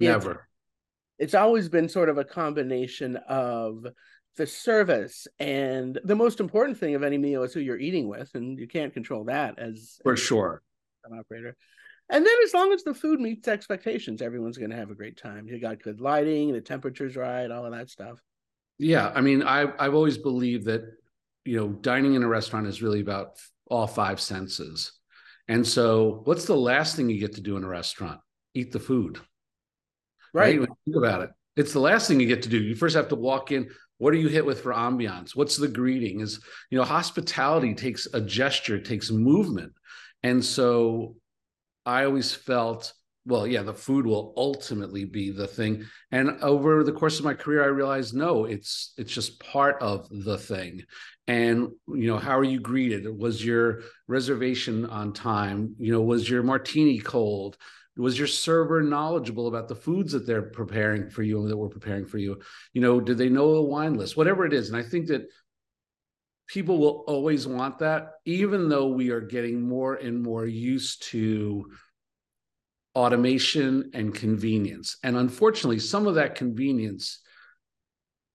never. 0.00 0.30
It's, 0.30 0.40
it's 1.18 1.34
always 1.34 1.68
been 1.68 1.88
sort 1.88 2.08
of 2.08 2.18
a 2.18 2.24
combination 2.24 3.16
of 3.28 3.84
the 4.36 4.46
service 4.46 5.26
and 5.38 5.98
the 6.04 6.16
most 6.16 6.40
important 6.40 6.78
thing 6.78 6.94
of 6.94 7.02
any 7.02 7.18
meal 7.18 7.42
is 7.42 7.52
who 7.52 7.60
you're 7.60 7.78
eating 7.78 8.08
with, 8.08 8.34
and 8.34 8.58
you 8.58 8.66
can't 8.66 8.92
control 8.92 9.24
that 9.24 9.58
as 9.58 9.98
for 10.02 10.16
sure 10.16 10.62
an 11.04 11.18
operator. 11.18 11.56
And 12.10 12.24
then 12.24 12.34
as 12.44 12.52
long 12.52 12.72
as 12.72 12.82
the 12.82 12.94
food 12.94 13.20
meets 13.20 13.48
expectations, 13.48 14.20
everyone's 14.20 14.58
going 14.58 14.70
to 14.70 14.76
have 14.76 14.90
a 14.90 14.94
great 14.94 15.16
time. 15.16 15.48
You 15.48 15.58
got 15.58 15.82
good 15.82 16.00
lighting, 16.00 16.52
the 16.52 16.60
temperature's 16.60 17.16
right, 17.16 17.50
all 17.50 17.64
of 17.64 17.72
that 17.72 17.88
stuff. 17.88 18.18
Yeah, 18.78 19.10
I 19.14 19.20
mean, 19.20 19.42
I 19.42 19.72
I've 19.78 19.94
always 19.94 20.18
believed 20.18 20.66
that 20.66 20.82
you 21.44 21.58
know, 21.58 21.68
dining 21.68 22.14
in 22.14 22.22
a 22.22 22.28
restaurant 22.28 22.66
is 22.66 22.82
really 22.82 23.00
about 23.00 23.38
all 23.66 23.86
five 23.86 24.20
senses. 24.20 24.92
And 25.48 25.66
so, 25.66 26.22
what's 26.24 26.46
the 26.46 26.56
last 26.56 26.96
thing 26.96 27.10
you 27.10 27.20
get 27.20 27.34
to 27.34 27.42
do 27.42 27.56
in 27.56 27.64
a 27.64 27.68
restaurant? 27.68 28.20
Eat 28.54 28.72
the 28.72 28.80
food. 28.80 29.20
Right. 30.32 30.58
right? 30.58 30.68
Think 30.84 30.96
about 30.96 31.22
it. 31.22 31.30
It's 31.56 31.72
the 31.72 31.80
last 31.80 32.08
thing 32.08 32.18
you 32.18 32.26
get 32.26 32.42
to 32.42 32.48
do. 32.48 32.58
You 32.58 32.74
first 32.74 32.96
have 32.96 33.08
to 33.08 33.16
walk 33.16 33.52
in. 33.52 33.68
What 34.04 34.12
are 34.12 34.18
you 34.18 34.28
hit 34.28 34.44
with 34.44 34.60
for 34.60 34.74
ambiance? 34.74 35.34
What's 35.34 35.56
the 35.56 35.66
greeting? 35.66 36.20
Is 36.20 36.38
you 36.68 36.76
know, 36.76 36.84
hospitality 36.84 37.72
takes 37.72 38.06
a 38.12 38.20
gesture, 38.20 38.78
takes 38.78 39.10
movement. 39.10 39.72
And 40.22 40.44
so 40.44 41.16
I 41.86 42.04
always 42.04 42.34
felt, 42.34 42.92
well, 43.24 43.46
yeah, 43.46 43.62
the 43.62 43.72
food 43.72 44.04
will 44.04 44.34
ultimately 44.36 45.06
be 45.06 45.30
the 45.30 45.46
thing. 45.46 45.86
And 46.10 46.32
over 46.42 46.84
the 46.84 46.92
course 46.92 47.18
of 47.18 47.24
my 47.24 47.32
career, 47.32 47.64
I 47.64 47.68
realized 47.68 48.14
no, 48.14 48.44
it's 48.44 48.92
it's 48.98 49.10
just 49.10 49.40
part 49.40 49.80
of 49.80 50.06
the 50.10 50.36
thing. 50.36 50.82
And 51.26 51.70
you 51.88 52.08
know, 52.08 52.18
how 52.18 52.38
are 52.38 52.44
you 52.44 52.60
greeted? 52.60 53.06
Was 53.08 53.42
your 53.42 53.84
reservation 54.06 54.84
on 54.84 55.14
time? 55.14 55.76
You 55.78 55.92
know, 55.92 56.02
was 56.02 56.28
your 56.28 56.42
martini 56.42 56.98
cold? 56.98 57.56
Was 57.96 58.18
your 58.18 58.26
server 58.26 58.82
knowledgeable 58.82 59.46
about 59.46 59.68
the 59.68 59.74
foods 59.74 60.12
that 60.12 60.26
they're 60.26 60.42
preparing 60.42 61.08
for 61.08 61.22
you 61.22 61.40
and 61.40 61.50
that 61.50 61.56
we're 61.56 61.68
preparing 61.68 62.06
for 62.06 62.18
you? 62.18 62.40
You 62.72 62.80
know 62.80 63.00
did 63.00 63.18
they 63.18 63.28
know 63.28 63.54
a 63.54 63.62
wine 63.62 63.94
list? 63.94 64.16
Whatever 64.16 64.44
it 64.46 64.52
is 64.52 64.68
and 64.68 64.76
i 64.76 64.82
think 64.82 65.08
that 65.08 65.28
people 66.46 66.78
will 66.78 67.04
always 67.06 67.46
want 67.46 67.78
that 67.78 68.12
even 68.24 68.68
though 68.68 68.88
we 68.88 69.10
are 69.10 69.20
getting 69.20 69.62
more 69.62 69.94
and 69.94 70.22
more 70.22 70.46
used 70.46 71.02
to 71.02 71.70
automation 72.94 73.90
and 73.92 74.14
convenience. 74.14 74.98
And 75.02 75.16
unfortunately 75.16 75.78
some 75.78 76.06
of 76.06 76.16
that 76.16 76.34
convenience 76.34 77.20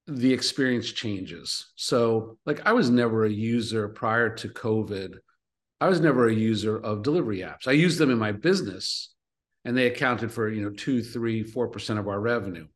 the 0.08 0.34
experience 0.34 0.92
changes. 0.92 1.72
So 1.76 2.38
like 2.46 2.66
i 2.66 2.74
was 2.74 2.90
never 2.90 3.26
a 3.26 3.32
user 3.32 3.88
prior 3.90 4.34
to 4.38 4.50
covid. 4.50 5.16
I 5.82 5.88
was 5.88 6.02
never 6.02 6.28
a 6.28 6.34
user 6.34 6.78
of 6.78 7.04
delivery 7.04 7.40
apps. 7.40 7.68
I 7.68 7.72
used 7.72 8.00
them 8.00 8.12
in 8.12 8.18
my 8.18 8.34
business 8.34 9.14
and 9.66 9.76
they 9.76 9.88
accounted 9.88 10.32
for 10.32 10.50
you 10.50 10.62
know 10.62 10.72
two 10.72 11.04
three 11.04 11.44
four 11.44 11.68
percent 11.68 12.00
of 12.00 12.08
our 12.08 12.20
revenue. 12.20 12.68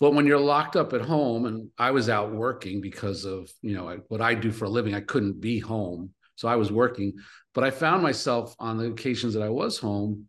But 0.00 0.14
when 0.14 0.26
you're 0.26 0.38
locked 0.38 0.76
up 0.76 0.92
at 0.92 1.00
home 1.00 1.46
and 1.46 1.68
i 1.78 1.90
was 1.90 2.08
out 2.08 2.32
working 2.32 2.80
because 2.80 3.24
of 3.24 3.50
you 3.62 3.74
know 3.74 4.00
what 4.08 4.20
i 4.20 4.34
do 4.34 4.50
for 4.50 4.64
a 4.64 4.70
living 4.70 4.94
i 4.94 5.00
couldn't 5.00 5.40
be 5.40 5.58
home 5.58 6.10
so 6.36 6.48
i 6.48 6.56
was 6.56 6.72
working. 6.72 7.14
But 7.54 7.64
i 7.64 7.70
found 7.70 8.02
myself 8.02 8.54
on 8.58 8.78
the 8.78 8.86
occasions 8.86 9.34
that 9.34 9.42
i 9.42 9.48
was 9.48 9.78
home 9.78 10.26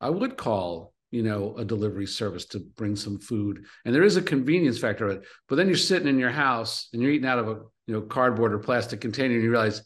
i 0.00 0.10
would 0.10 0.36
call 0.36 0.92
you 1.10 1.22
know 1.22 1.54
a 1.56 1.64
delivery 1.64 2.06
service 2.06 2.46
to 2.46 2.60
bring 2.76 2.94
some 2.96 3.18
food. 3.18 3.64
And 3.84 3.94
there 3.94 4.04
is 4.04 4.16
a 4.16 4.22
convenience 4.22 4.78
factor 4.78 5.06
of 5.06 5.18
it 5.18 5.24
but 5.48 5.56
then 5.56 5.66
you're 5.68 5.76
sitting 5.76 6.08
in 6.08 6.18
your 6.18 6.30
house 6.30 6.88
and 6.92 7.02
you're 7.02 7.12
eating 7.12 7.28
out 7.28 7.38
of 7.38 7.48
a 7.48 7.60
you 7.86 7.94
know 7.94 8.02
cardboard 8.02 8.52
or 8.52 8.58
plastic 8.58 9.00
container 9.00 9.34
and 9.34 9.42
you 9.42 9.50
realize 9.50 9.82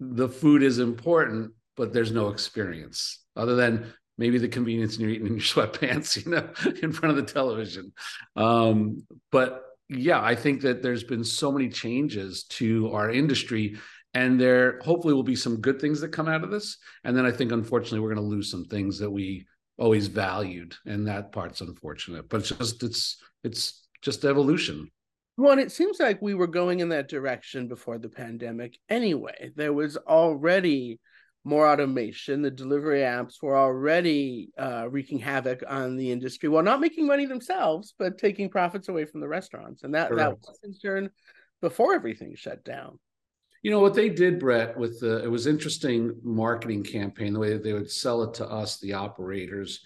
the 0.00 0.28
food 0.28 0.62
is 0.62 0.78
important 0.78 1.52
but 1.76 1.92
there's 1.92 2.12
no 2.12 2.28
experience 2.28 3.24
other 3.36 3.56
than 3.56 3.92
maybe 4.18 4.38
the 4.38 4.48
convenience 4.48 4.94
and 4.94 5.02
you're 5.02 5.10
eating 5.10 5.26
in 5.26 5.34
your 5.34 5.42
sweatpants, 5.42 6.24
you 6.24 6.30
know, 6.30 6.48
in 6.82 6.92
front 6.92 7.16
of 7.16 7.24
the 7.24 7.32
television. 7.32 7.92
Um, 8.36 9.04
but 9.30 9.62
yeah, 9.88 10.22
I 10.22 10.34
think 10.34 10.62
that 10.62 10.82
there's 10.82 11.04
been 11.04 11.24
so 11.24 11.52
many 11.52 11.68
changes 11.68 12.44
to 12.44 12.92
our 12.92 13.10
industry, 13.10 13.76
and 14.14 14.40
there 14.40 14.78
hopefully 14.80 15.14
will 15.14 15.22
be 15.22 15.36
some 15.36 15.60
good 15.60 15.80
things 15.80 16.00
that 16.00 16.08
come 16.08 16.28
out 16.28 16.44
of 16.44 16.50
this. 16.50 16.78
And 17.02 17.16
then 17.16 17.26
I 17.26 17.32
think, 17.32 17.52
unfortunately, 17.52 18.00
we're 18.00 18.14
going 18.14 18.24
to 18.24 18.34
lose 18.34 18.50
some 18.50 18.64
things 18.64 18.98
that 18.98 19.10
we 19.10 19.46
always 19.78 20.06
valued, 20.06 20.74
and 20.86 21.06
that 21.06 21.32
part's 21.32 21.60
unfortunate. 21.60 22.28
But 22.28 22.40
it's 22.40 22.50
just 22.50 22.82
it's 22.82 23.22
it's 23.42 23.86
just 24.00 24.24
evolution. 24.24 24.90
Well, 25.36 25.58
it 25.58 25.72
seems 25.72 25.98
like 25.98 26.22
we 26.22 26.34
were 26.34 26.46
going 26.46 26.78
in 26.78 26.90
that 26.90 27.08
direction 27.08 27.66
before 27.66 27.98
the 27.98 28.08
pandemic 28.08 28.78
anyway. 28.88 29.50
There 29.56 29.72
was 29.72 29.96
already 29.96 31.00
more 31.44 31.68
automation. 31.68 32.42
The 32.42 32.50
delivery 32.50 33.00
apps 33.00 33.42
were 33.42 33.56
already 33.56 34.50
uh, 34.58 34.88
wreaking 34.90 35.18
havoc 35.18 35.62
on 35.68 35.96
the 35.96 36.10
industry 36.10 36.48
while 36.48 36.62
not 36.62 36.80
making 36.80 37.06
money 37.06 37.26
themselves, 37.26 37.94
but 37.98 38.18
taking 38.18 38.48
profits 38.48 38.88
away 38.88 39.04
from 39.04 39.20
the 39.20 39.28
restaurants. 39.28 39.82
And 39.82 39.94
that, 39.94 40.14
that 40.16 40.30
was 40.30 40.56
a 40.56 40.66
concern 40.66 41.10
before 41.60 41.94
everything 41.94 42.34
shut 42.34 42.64
down. 42.64 42.98
You 43.62 43.70
know 43.70 43.80
what 43.80 43.94
they 43.94 44.10
did, 44.10 44.38
Brett, 44.38 44.76
with 44.76 45.00
the 45.00 45.24
it 45.24 45.30
was 45.30 45.46
interesting 45.46 46.14
marketing 46.22 46.82
campaign, 46.82 47.32
the 47.32 47.38
way 47.38 47.52
that 47.54 47.62
they 47.62 47.72
would 47.72 47.90
sell 47.90 48.22
it 48.22 48.34
to 48.34 48.46
us, 48.46 48.78
the 48.78 48.92
operators. 48.92 49.80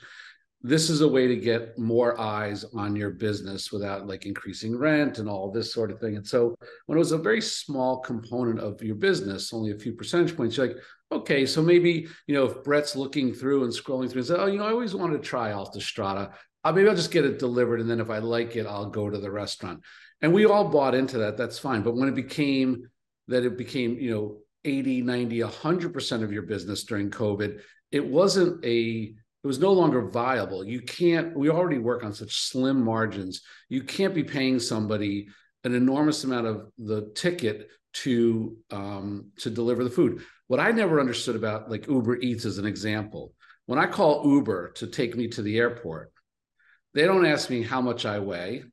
This 0.61 0.91
is 0.91 1.01
a 1.01 1.09
way 1.09 1.29
to 1.29 1.37
get 1.37 1.79
more 1.79 2.21
eyes 2.21 2.65
on 2.75 2.97
your 2.97 3.11
business 3.11 3.71
without 3.71 4.09
like 4.09 4.27
increasing 4.27 4.77
rent 4.77 5.19
and 5.19 5.29
all 5.29 5.53
this 5.53 5.73
sort 5.73 5.93
of 5.93 6.01
thing. 6.01 6.17
And 6.17 6.27
so 6.27 6.57
when 6.87 6.99
it 6.99 6.99
was 6.99 7.13
a 7.13 7.19
very 7.19 7.41
small 7.41 8.01
component 8.01 8.59
of 8.59 8.83
your 8.83 8.97
business, 8.97 9.53
only 9.53 9.71
a 9.71 9.79
few 9.79 9.93
percentage 9.93 10.37
points, 10.37 10.57
you're 10.57 10.67
like, 10.67 10.79
okay, 11.11 11.47
so 11.47 11.63
maybe, 11.63 12.07
you 12.27 12.35
know, 12.35 12.45
if 12.45 12.63
Brett's 12.63 12.97
looking 12.97 13.33
through 13.33 13.65
and 13.65 13.73
scrolling 13.73 14.11
through 14.11 14.21
and 14.21 14.27
say, 14.27 14.37
oh, 14.37 14.47
you 14.47 14.59
know, 14.59 14.67
I 14.67 14.71
always 14.71 14.95
wanted 14.95 15.23
to 15.23 15.29
try 15.29 15.53
Alta 15.53 15.81
Strada. 15.81 16.33
Uh, 16.65 16.73
maybe 16.73 16.89
I'll 16.89 16.97
just 16.97 17.11
get 17.11 17.25
it 17.25 17.39
delivered. 17.39 17.81
And 17.81 17.89
then 17.89 18.01
if 18.01 18.11
I 18.11 18.19
like 18.19 18.57
it, 18.57 18.67
I'll 18.67 18.91
go 18.91 19.09
to 19.09 19.19
the 19.19 19.31
restaurant. 19.31 19.81
And 20.21 20.33
we 20.33 20.45
all 20.45 20.69
bought 20.69 20.95
into 20.95 21.19
that. 21.19 21.37
That's 21.37 21.59
fine. 21.59 21.83
But 21.83 21.97
when 21.97 22.09
it 22.09 22.15
became 22.15 22.89
that 23.29 23.45
it 23.45 23.57
became, 23.57 23.99
you 23.99 24.11
know, 24.11 24.39
80, 24.65 25.03
90, 25.03 25.41
100% 25.41 26.23
of 26.23 26.33
your 26.33 26.43
business 26.43 26.85
during 26.85 27.11
COVID, 27.11 27.61
it 27.93 28.05
wasn't 28.05 28.65
a, 28.65 29.15
it 29.43 29.47
was 29.47 29.59
no 29.59 29.73
longer 29.73 30.09
viable. 30.09 30.65
You 30.65 30.81
can't, 30.81 31.37
we 31.37 31.49
already 31.49 31.79
work 31.79 32.05
on 32.05 32.13
such 32.13 32.35
slim 32.35 32.83
margins. 32.83 33.43
You 33.69 33.83
can't 33.83 34.15
be 34.15 34.25
paying 34.25 34.59
somebody 34.59 35.29
an 35.65 35.75
enormous 35.75 36.25
amount 36.25 36.47
of 36.47 36.69
the 36.79 37.13
ticket 37.15 37.69
to 37.93 38.57
um, 38.71 39.31
to 39.39 39.51
deliver 39.51 39.85
the 39.85 39.91
food. 39.91 40.23
What 40.49 40.61
I 40.61 40.73
never 40.73 40.99
understood 40.99 41.37
about 41.37 41.71
like 41.71 41.87
Uber 41.87 42.17
Eats 42.17 42.45
as 42.45 42.59
an 42.59 42.67
example, 42.67 43.35
when 43.67 43.79
I 43.79 43.87
call 43.87 44.27
Uber 44.27 44.73
to 44.77 44.87
take 44.87 45.15
me 45.15 45.29
to 45.29 45.43
the 45.43 45.59
airport, 45.59 46.11
they 46.95 47.05
don't 47.05 47.27
ask 47.27 47.51
me 47.51 47.63
how 47.63 47.83
much 47.83 48.07
I 48.07 48.19
weigh. 48.19 48.65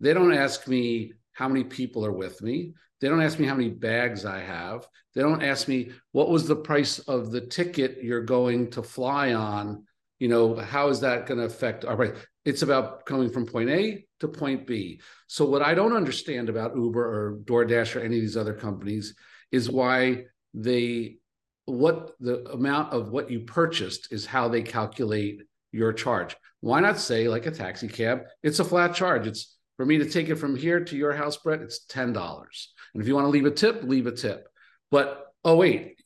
They 0.00 0.14
don't 0.14 0.32
ask 0.32 0.66
me 0.66 1.12
how 1.32 1.48
many 1.48 1.64
people 1.64 2.04
are 2.04 2.12
with 2.12 2.42
me. 2.42 2.72
They 3.00 3.08
don't 3.08 3.22
ask 3.22 3.38
me 3.38 3.46
how 3.46 3.54
many 3.54 3.68
bags 3.68 4.24
I 4.24 4.40
have. 4.40 4.86
They 5.14 5.20
don't 5.20 5.42
ask 5.42 5.68
me 5.68 5.90
what 6.12 6.30
was 6.30 6.48
the 6.48 6.56
price 6.56 6.98
of 7.00 7.30
the 7.30 7.42
ticket 7.42 8.02
you're 8.02 8.24
going 8.24 8.70
to 8.70 8.82
fly 8.82 9.34
on. 9.34 9.84
You 10.18 10.28
know, 10.28 10.56
how 10.56 10.88
is 10.88 11.00
that 11.00 11.26
going 11.26 11.38
to 11.38 11.46
affect 11.46 11.84
our 11.84 11.94
price? 11.94 12.16
It's 12.46 12.62
about 12.62 13.04
coming 13.04 13.28
from 13.28 13.44
point 13.44 13.68
A 13.68 14.06
to 14.20 14.28
point 14.28 14.66
B. 14.66 15.00
So 15.26 15.44
what 15.44 15.60
I 15.60 15.74
don't 15.74 15.92
understand 15.92 16.48
about 16.48 16.74
Uber 16.74 17.04
or 17.04 17.38
DoorDash 17.44 17.96
or 17.96 18.00
any 18.00 18.16
of 18.16 18.22
these 18.22 18.36
other 18.36 18.54
companies 18.54 19.14
is 19.52 19.70
why 19.70 20.24
they 20.54 21.18
what 21.66 22.12
the 22.20 22.48
amount 22.50 22.92
of 22.92 23.10
what 23.10 23.30
you 23.30 23.40
purchased 23.40 24.12
is 24.12 24.24
how 24.24 24.48
they 24.48 24.62
calculate 24.62 25.42
your 25.70 25.92
charge. 25.92 26.34
Why 26.60 26.80
not 26.80 26.98
say 26.98 27.28
like 27.28 27.46
a 27.46 27.50
taxi 27.50 27.88
cab? 27.88 28.22
It's 28.42 28.58
a 28.58 28.64
flat 28.64 28.94
charge. 28.94 29.26
It's 29.26 29.56
for 29.76 29.84
me 29.86 29.98
to 29.98 30.10
take 30.10 30.28
it 30.28 30.36
from 30.36 30.56
here 30.56 30.82
to 30.84 30.96
your 30.96 31.12
house, 31.12 31.36
Brett. 31.36 31.60
It's 31.60 31.84
ten 31.84 32.12
dollars. 32.12 32.72
And 32.94 33.02
if 33.02 33.08
you 33.08 33.14
want 33.14 33.26
to 33.26 33.30
leave 33.30 33.46
a 33.46 33.50
tip, 33.50 33.82
leave 33.82 34.06
a 34.06 34.12
tip. 34.12 34.48
But 34.90 35.26
oh 35.44 35.56
wait, 35.56 36.02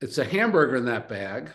it's 0.00 0.18
a 0.18 0.24
hamburger 0.24 0.76
in 0.76 0.86
that 0.86 1.08
bag, 1.08 1.50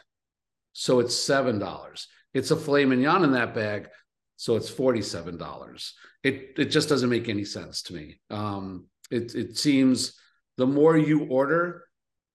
so 0.74 1.00
it's 1.00 1.16
seven 1.16 1.60
dollars. 1.60 2.08
It's 2.34 2.52
a 2.52 2.56
filet 2.56 2.86
mignon 2.86 3.24
in 3.24 3.32
that 3.32 3.56
bag, 3.56 3.88
so 4.36 4.56
it's 4.56 4.70
forty-seven 4.70 5.38
dollars. 5.38 5.96
It 6.24 6.56
it 6.58 6.66
just 6.66 6.90
doesn't 6.90 7.10
make 7.10 7.30
any 7.30 7.46
sense 7.46 7.84
to 7.84 7.94
me. 7.94 8.20
Um, 8.30 8.86
it 9.10 9.34
it 9.34 9.58
seems 9.58 10.20
the 10.58 10.68
more 10.68 10.98
you 10.98 11.26
order, 11.26 11.86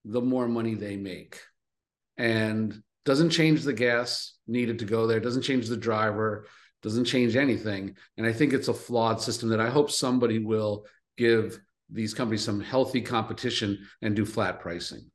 the 0.04 0.20
more 0.20 0.48
money 0.48 0.74
they 0.74 0.96
make. 0.96 1.40
And 2.16 2.82
doesn't 3.04 3.30
change 3.30 3.62
the 3.62 3.72
gas 3.72 4.34
needed 4.46 4.78
to 4.78 4.84
go 4.84 5.06
there, 5.06 5.20
doesn't 5.20 5.42
change 5.42 5.68
the 5.68 5.76
driver, 5.76 6.46
doesn't 6.82 7.04
change 7.04 7.36
anything. 7.36 7.96
And 8.16 8.26
I 8.26 8.32
think 8.32 8.52
it's 8.52 8.68
a 8.68 8.74
flawed 8.74 9.20
system 9.20 9.48
that 9.50 9.60
I 9.60 9.70
hope 9.70 9.90
somebody 9.90 10.38
will 10.38 10.86
give 11.16 11.58
these 11.90 12.14
companies 12.14 12.44
some 12.44 12.60
healthy 12.60 13.00
competition 13.00 13.86
and 14.02 14.14
do 14.16 14.24
flat 14.24 14.60
pricing. 14.60 15.10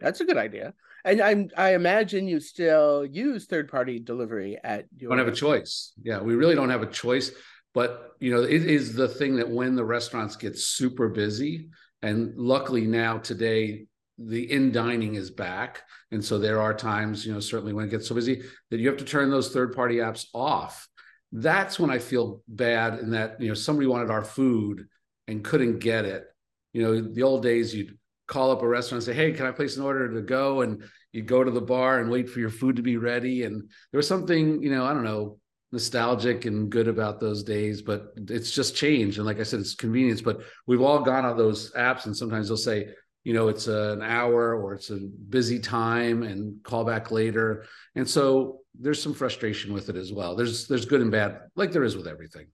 That's 0.00 0.20
a 0.20 0.24
good 0.24 0.36
idea. 0.36 0.74
And 1.04 1.20
I'm 1.20 1.50
I 1.56 1.74
imagine 1.74 2.26
you 2.26 2.40
still 2.40 3.04
use 3.04 3.46
third 3.46 3.70
party 3.70 3.98
delivery 3.98 4.58
at 4.62 4.86
your 4.96 5.10
don't 5.10 5.18
have 5.18 5.28
a 5.28 5.36
choice. 5.36 5.92
Yeah, 6.02 6.20
we 6.20 6.34
really 6.34 6.54
don't 6.54 6.70
have 6.70 6.82
a 6.82 6.90
choice. 6.90 7.30
But 7.74 8.12
you 8.20 8.30
know, 8.30 8.42
it 8.42 8.64
is 8.64 8.94
the 8.94 9.08
thing 9.08 9.36
that 9.36 9.50
when 9.50 9.74
the 9.74 9.84
restaurants 9.84 10.36
get 10.36 10.58
super 10.58 11.08
busy, 11.08 11.68
and 12.04 12.36
luckily 12.36 12.82
now 12.82 13.16
today, 13.16 13.86
the 14.18 14.52
in 14.52 14.72
dining 14.72 15.14
is 15.14 15.30
back. 15.30 15.82
And 16.10 16.22
so 16.22 16.38
there 16.38 16.60
are 16.60 16.74
times, 16.74 17.24
you 17.24 17.32
know, 17.32 17.40
certainly 17.40 17.72
when 17.72 17.86
it 17.86 17.90
gets 17.90 18.06
so 18.06 18.14
busy 18.14 18.42
that 18.70 18.78
you 18.78 18.88
have 18.88 18.98
to 18.98 19.06
turn 19.06 19.30
those 19.30 19.52
third 19.52 19.74
party 19.74 19.96
apps 19.96 20.26
off. 20.34 20.86
That's 21.32 21.80
when 21.80 21.90
I 21.90 21.98
feel 21.98 22.42
bad 22.46 22.98
in 22.98 23.12
that, 23.12 23.40
you 23.40 23.48
know, 23.48 23.54
somebody 23.54 23.86
wanted 23.86 24.10
our 24.10 24.22
food 24.22 24.86
and 25.28 25.42
couldn't 25.42 25.78
get 25.78 26.04
it. 26.04 26.26
You 26.74 26.82
know, 26.82 27.00
the 27.00 27.22
old 27.22 27.42
days 27.42 27.74
you'd 27.74 27.96
call 28.28 28.50
up 28.50 28.60
a 28.60 28.68
restaurant 28.68 29.02
and 29.02 29.16
say, 29.16 29.18
Hey, 29.18 29.32
can 29.32 29.46
I 29.46 29.52
place 29.52 29.78
an 29.78 29.82
order 29.82 30.12
to 30.12 30.20
go? 30.20 30.60
And 30.60 30.84
you'd 31.12 31.26
go 31.26 31.42
to 31.42 31.50
the 31.50 31.62
bar 31.62 32.00
and 32.00 32.10
wait 32.10 32.28
for 32.28 32.38
your 32.38 32.50
food 32.50 32.76
to 32.76 32.82
be 32.82 32.98
ready. 32.98 33.44
And 33.44 33.62
there 33.92 33.98
was 33.98 34.06
something, 34.06 34.62
you 34.62 34.70
know, 34.70 34.84
I 34.84 34.92
don't 34.92 35.04
know, 35.04 35.38
nostalgic 35.74 36.46
and 36.46 36.70
good 36.70 36.88
about 36.88 37.20
those 37.20 37.42
days, 37.42 37.82
but 37.82 38.14
it's 38.16 38.52
just 38.52 38.74
changed. 38.74 39.18
And 39.18 39.26
like 39.26 39.40
I 39.40 39.42
said, 39.42 39.60
it's 39.60 39.74
convenience. 39.74 40.22
But 40.22 40.40
we've 40.66 40.80
all 40.80 41.00
gone 41.00 41.26
on 41.26 41.36
those 41.36 41.72
apps, 41.72 42.06
and 42.06 42.16
sometimes 42.16 42.48
they'll 42.48 42.56
say, 42.56 42.88
you 43.24 43.34
know, 43.34 43.48
it's 43.48 43.66
an 43.66 44.00
hour 44.00 44.54
or 44.54 44.72
it's 44.72 44.90
a 44.90 44.96
busy 45.28 45.58
time, 45.58 46.22
and 46.22 46.62
call 46.62 46.84
back 46.84 47.10
later. 47.10 47.66
And 47.94 48.08
so 48.08 48.60
there's 48.78 49.02
some 49.02 49.12
frustration 49.12 49.74
with 49.74 49.90
it 49.90 49.96
as 49.96 50.12
well. 50.12 50.34
There's 50.34 50.66
there's 50.66 50.86
good 50.86 51.02
and 51.02 51.10
bad, 51.10 51.40
like 51.56 51.72
there 51.72 51.84
is 51.84 51.96
with 51.96 52.06
everything. 52.06 52.46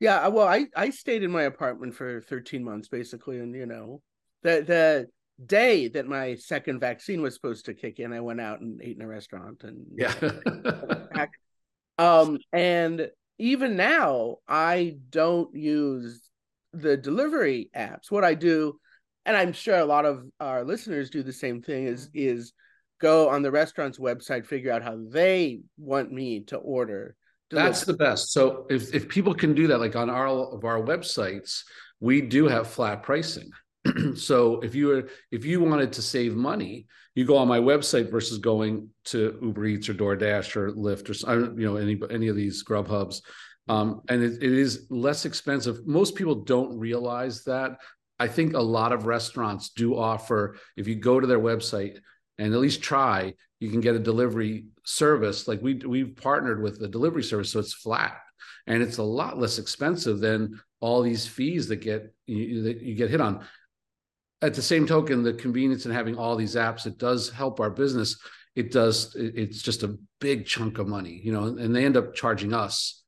Yeah, 0.00 0.26
uh, 0.26 0.30
well, 0.30 0.48
I 0.48 0.66
I 0.74 0.90
stayed 0.90 1.22
in 1.22 1.30
my 1.30 1.42
apartment 1.42 1.94
for 1.94 2.22
13 2.22 2.64
months 2.64 2.88
basically, 2.88 3.38
and 3.38 3.54
you 3.54 3.66
know 3.66 4.02
the 4.42 4.64
the 4.66 5.08
day 5.46 5.88
that 5.88 6.06
my 6.06 6.34
second 6.34 6.80
vaccine 6.80 7.22
was 7.22 7.34
supposed 7.34 7.66
to 7.66 7.74
kick 7.74 8.00
in, 8.00 8.12
I 8.12 8.20
went 8.20 8.40
out 8.40 8.60
and 8.60 8.80
ate 8.82 8.96
in 8.96 9.02
a 9.02 9.06
restaurant 9.06 9.62
and 9.62 9.86
yeah. 9.94 10.14
um, 11.98 12.38
and 12.52 13.10
even 13.38 13.76
now, 13.76 14.36
I 14.48 14.96
don't 15.10 15.54
use 15.54 16.30
the 16.72 16.96
delivery 16.96 17.70
apps. 17.76 18.10
What 18.10 18.24
I 18.24 18.34
do, 18.34 18.78
and 19.26 19.36
I'm 19.36 19.52
sure 19.52 19.76
a 19.76 19.84
lot 19.84 20.04
of 20.04 20.24
our 20.40 20.64
listeners 20.64 21.10
do 21.10 21.22
the 21.22 21.32
same 21.32 21.62
thing, 21.62 21.86
is 21.86 22.08
is 22.14 22.52
go 23.00 23.28
on 23.28 23.42
the 23.42 23.50
restaurant's 23.50 23.98
website, 23.98 24.46
figure 24.46 24.72
out 24.72 24.82
how 24.82 24.98
they 25.08 25.60
want 25.76 26.12
me 26.12 26.40
to 26.44 26.56
order. 26.56 27.16
Delivery. 27.50 27.68
That's 27.70 27.84
the 27.84 27.94
best. 27.94 28.32
So 28.32 28.66
if 28.68 28.94
if 28.94 29.08
people 29.08 29.34
can 29.34 29.54
do 29.54 29.66
that, 29.68 29.78
like 29.78 29.96
on 29.96 30.10
our 30.10 30.28
of 30.28 30.64
our 30.64 30.80
websites, 30.80 31.62
we 32.00 32.20
do 32.20 32.46
have 32.46 32.68
flat 32.68 33.02
pricing. 33.02 33.50
so 34.16 34.60
if 34.60 34.74
you 34.74 34.88
were 34.88 35.08
if 35.30 35.44
you 35.44 35.60
wanted 35.60 35.92
to 35.94 36.02
save 36.02 36.34
money, 36.34 36.86
you 37.14 37.24
go 37.24 37.36
on 37.36 37.48
my 37.48 37.58
website 37.58 38.10
versus 38.10 38.38
going 38.38 38.88
to 39.06 39.38
Uber 39.42 39.66
Eats 39.66 39.88
or 39.88 39.94
DoorDash 39.94 40.56
or 40.56 40.72
Lyft 40.72 41.08
or 41.26 41.58
you 41.58 41.66
know 41.66 41.76
any 41.76 41.98
any 42.10 42.28
of 42.28 42.36
these 42.36 42.64
Grubhubs. 42.64 43.22
Um, 43.68 44.00
and 44.08 44.22
it, 44.22 44.42
it 44.42 44.52
is 44.52 44.86
less 44.88 45.26
expensive. 45.26 45.86
Most 45.86 46.14
people 46.14 46.36
don't 46.36 46.78
realize 46.78 47.44
that. 47.44 47.78
I 48.18 48.26
think 48.26 48.54
a 48.54 48.60
lot 48.60 48.92
of 48.92 49.06
restaurants 49.06 49.70
do 49.70 49.96
offer, 49.96 50.56
if 50.76 50.88
you 50.88 50.96
go 50.96 51.20
to 51.20 51.26
their 51.26 51.38
website 51.38 51.98
and 52.38 52.54
at 52.54 52.60
least 52.60 52.82
try, 52.82 53.34
you 53.60 53.70
can 53.70 53.80
get 53.80 53.94
a 53.94 54.00
delivery 54.00 54.66
service. 54.84 55.46
Like 55.46 55.60
we 55.62 55.74
we've 55.74 56.16
partnered 56.16 56.62
with 56.62 56.78
the 56.78 56.88
delivery 56.88 57.22
service, 57.22 57.52
so 57.52 57.60
it's 57.60 57.74
flat 57.74 58.16
and 58.66 58.82
it's 58.82 58.98
a 58.98 59.02
lot 59.02 59.38
less 59.38 59.58
expensive 59.58 60.20
than 60.20 60.60
all 60.80 61.02
these 61.02 61.26
fees 61.26 61.68
that 61.68 61.76
get 61.76 62.14
you, 62.26 62.62
that 62.62 62.80
you 62.80 62.94
get 62.94 63.10
hit 63.10 63.20
on 63.20 63.44
at 64.40 64.54
the 64.54 64.62
same 64.62 64.86
token, 64.86 65.22
the 65.22 65.32
convenience 65.32 65.86
in 65.86 65.92
having 65.92 66.16
all 66.16 66.36
these 66.36 66.54
apps, 66.54 66.86
it 66.86 66.98
does 66.98 67.30
help 67.30 67.60
our 67.60 67.70
business. 67.70 68.18
It 68.54 68.72
does, 68.72 69.14
it's 69.14 69.62
just 69.62 69.82
a 69.82 69.96
big 70.20 70.46
chunk 70.46 70.78
of 70.78 70.88
money, 70.88 71.20
you 71.22 71.32
know, 71.32 71.44
and 71.44 71.74
they 71.74 71.84
end 71.84 71.96
up 71.96 72.14
charging 72.14 72.52
us 72.52 73.04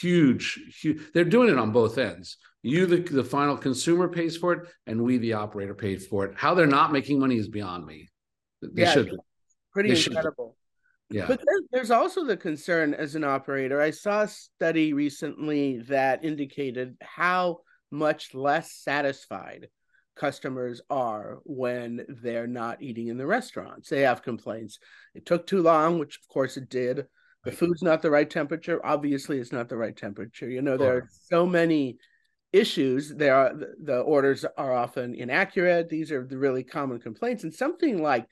huge, 0.00 0.58
huge. 0.80 1.00
They're 1.12 1.24
doing 1.24 1.50
it 1.50 1.58
on 1.58 1.72
both 1.72 1.98
ends. 1.98 2.38
You, 2.62 2.86
the, 2.86 3.00
the 3.00 3.24
final 3.24 3.56
consumer, 3.58 4.08
pays 4.08 4.38
for 4.38 4.52
it, 4.54 4.68
and 4.86 5.02
we, 5.02 5.18
the 5.18 5.34
operator, 5.34 5.74
paid 5.74 6.02
for 6.02 6.24
it. 6.24 6.32
How 6.36 6.54
they're 6.54 6.66
not 6.66 6.92
making 6.92 7.18
money 7.18 7.36
is 7.36 7.48
beyond 7.48 7.84
me. 7.84 8.08
They 8.62 8.82
yeah, 8.82 8.92
should. 8.92 9.10
Pretty 9.72 9.92
they 9.92 10.02
incredible. 10.02 10.56
Should. 11.10 11.18
Yeah. 11.18 11.26
But 11.26 11.42
there's 11.70 11.90
also 11.90 12.24
the 12.24 12.38
concern 12.38 12.94
as 12.94 13.14
an 13.14 13.24
operator. 13.24 13.82
I 13.82 13.90
saw 13.90 14.22
a 14.22 14.28
study 14.28 14.94
recently 14.94 15.80
that 15.88 16.24
indicated 16.24 16.96
how 17.02 17.58
much 17.90 18.34
less 18.34 18.72
satisfied 18.72 19.68
customers 20.16 20.80
are 20.90 21.38
when 21.44 22.04
they're 22.08 22.46
not 22.46 22.82
eating 22.82 23.08
in 23.08 23.16
the 23.16 23.26
restaurants. 23.26 23.88
They 23.88 24.02
have 24.02 24.22
complaints. 24.22 24.78
It 25.14 25.26
took 25.26 25.46
too 25.46 25.62
long, 25.62 25.98
which 25.98 26.18
of 26.18 26.28
course 26.28 26.56
it 26.56 26.68
did. 26.68 27.06
The 27.44 27.52
food's 27.52 27.82
not 27.82 28.00
the 28.00 28.10
right 28.10 28.28
temperature. 28.28 28.84
Obviously, 28.84 29.38
it's 29.38 29.52
not 29.52 29.68
the 29.68 29.76
right 29.76 29.94
temperature. 29.94 30.48
You 30.48 30.62
know, 30.62 30.78
there 30.78 30.96
are 30.96 31.08
so 31.28 31.44
many 31.44 31.98
issues. 32.54 33.14
There 33.14 33.34
are 33.34 33.52
the 33.82 33.98
orders 33.98 34.46
are 34.56 34.72
often 34.72 35.14
inaccurate. 35.14 35.90
These 35.90 36.10
are 36.10 36.24
the 36.26 36.38
really 36.38 36.64
common 36.64 37.00
complaints, 37.00 37.44
and 37.44 37.52
something 37.52 38.02
like 38.02 38.26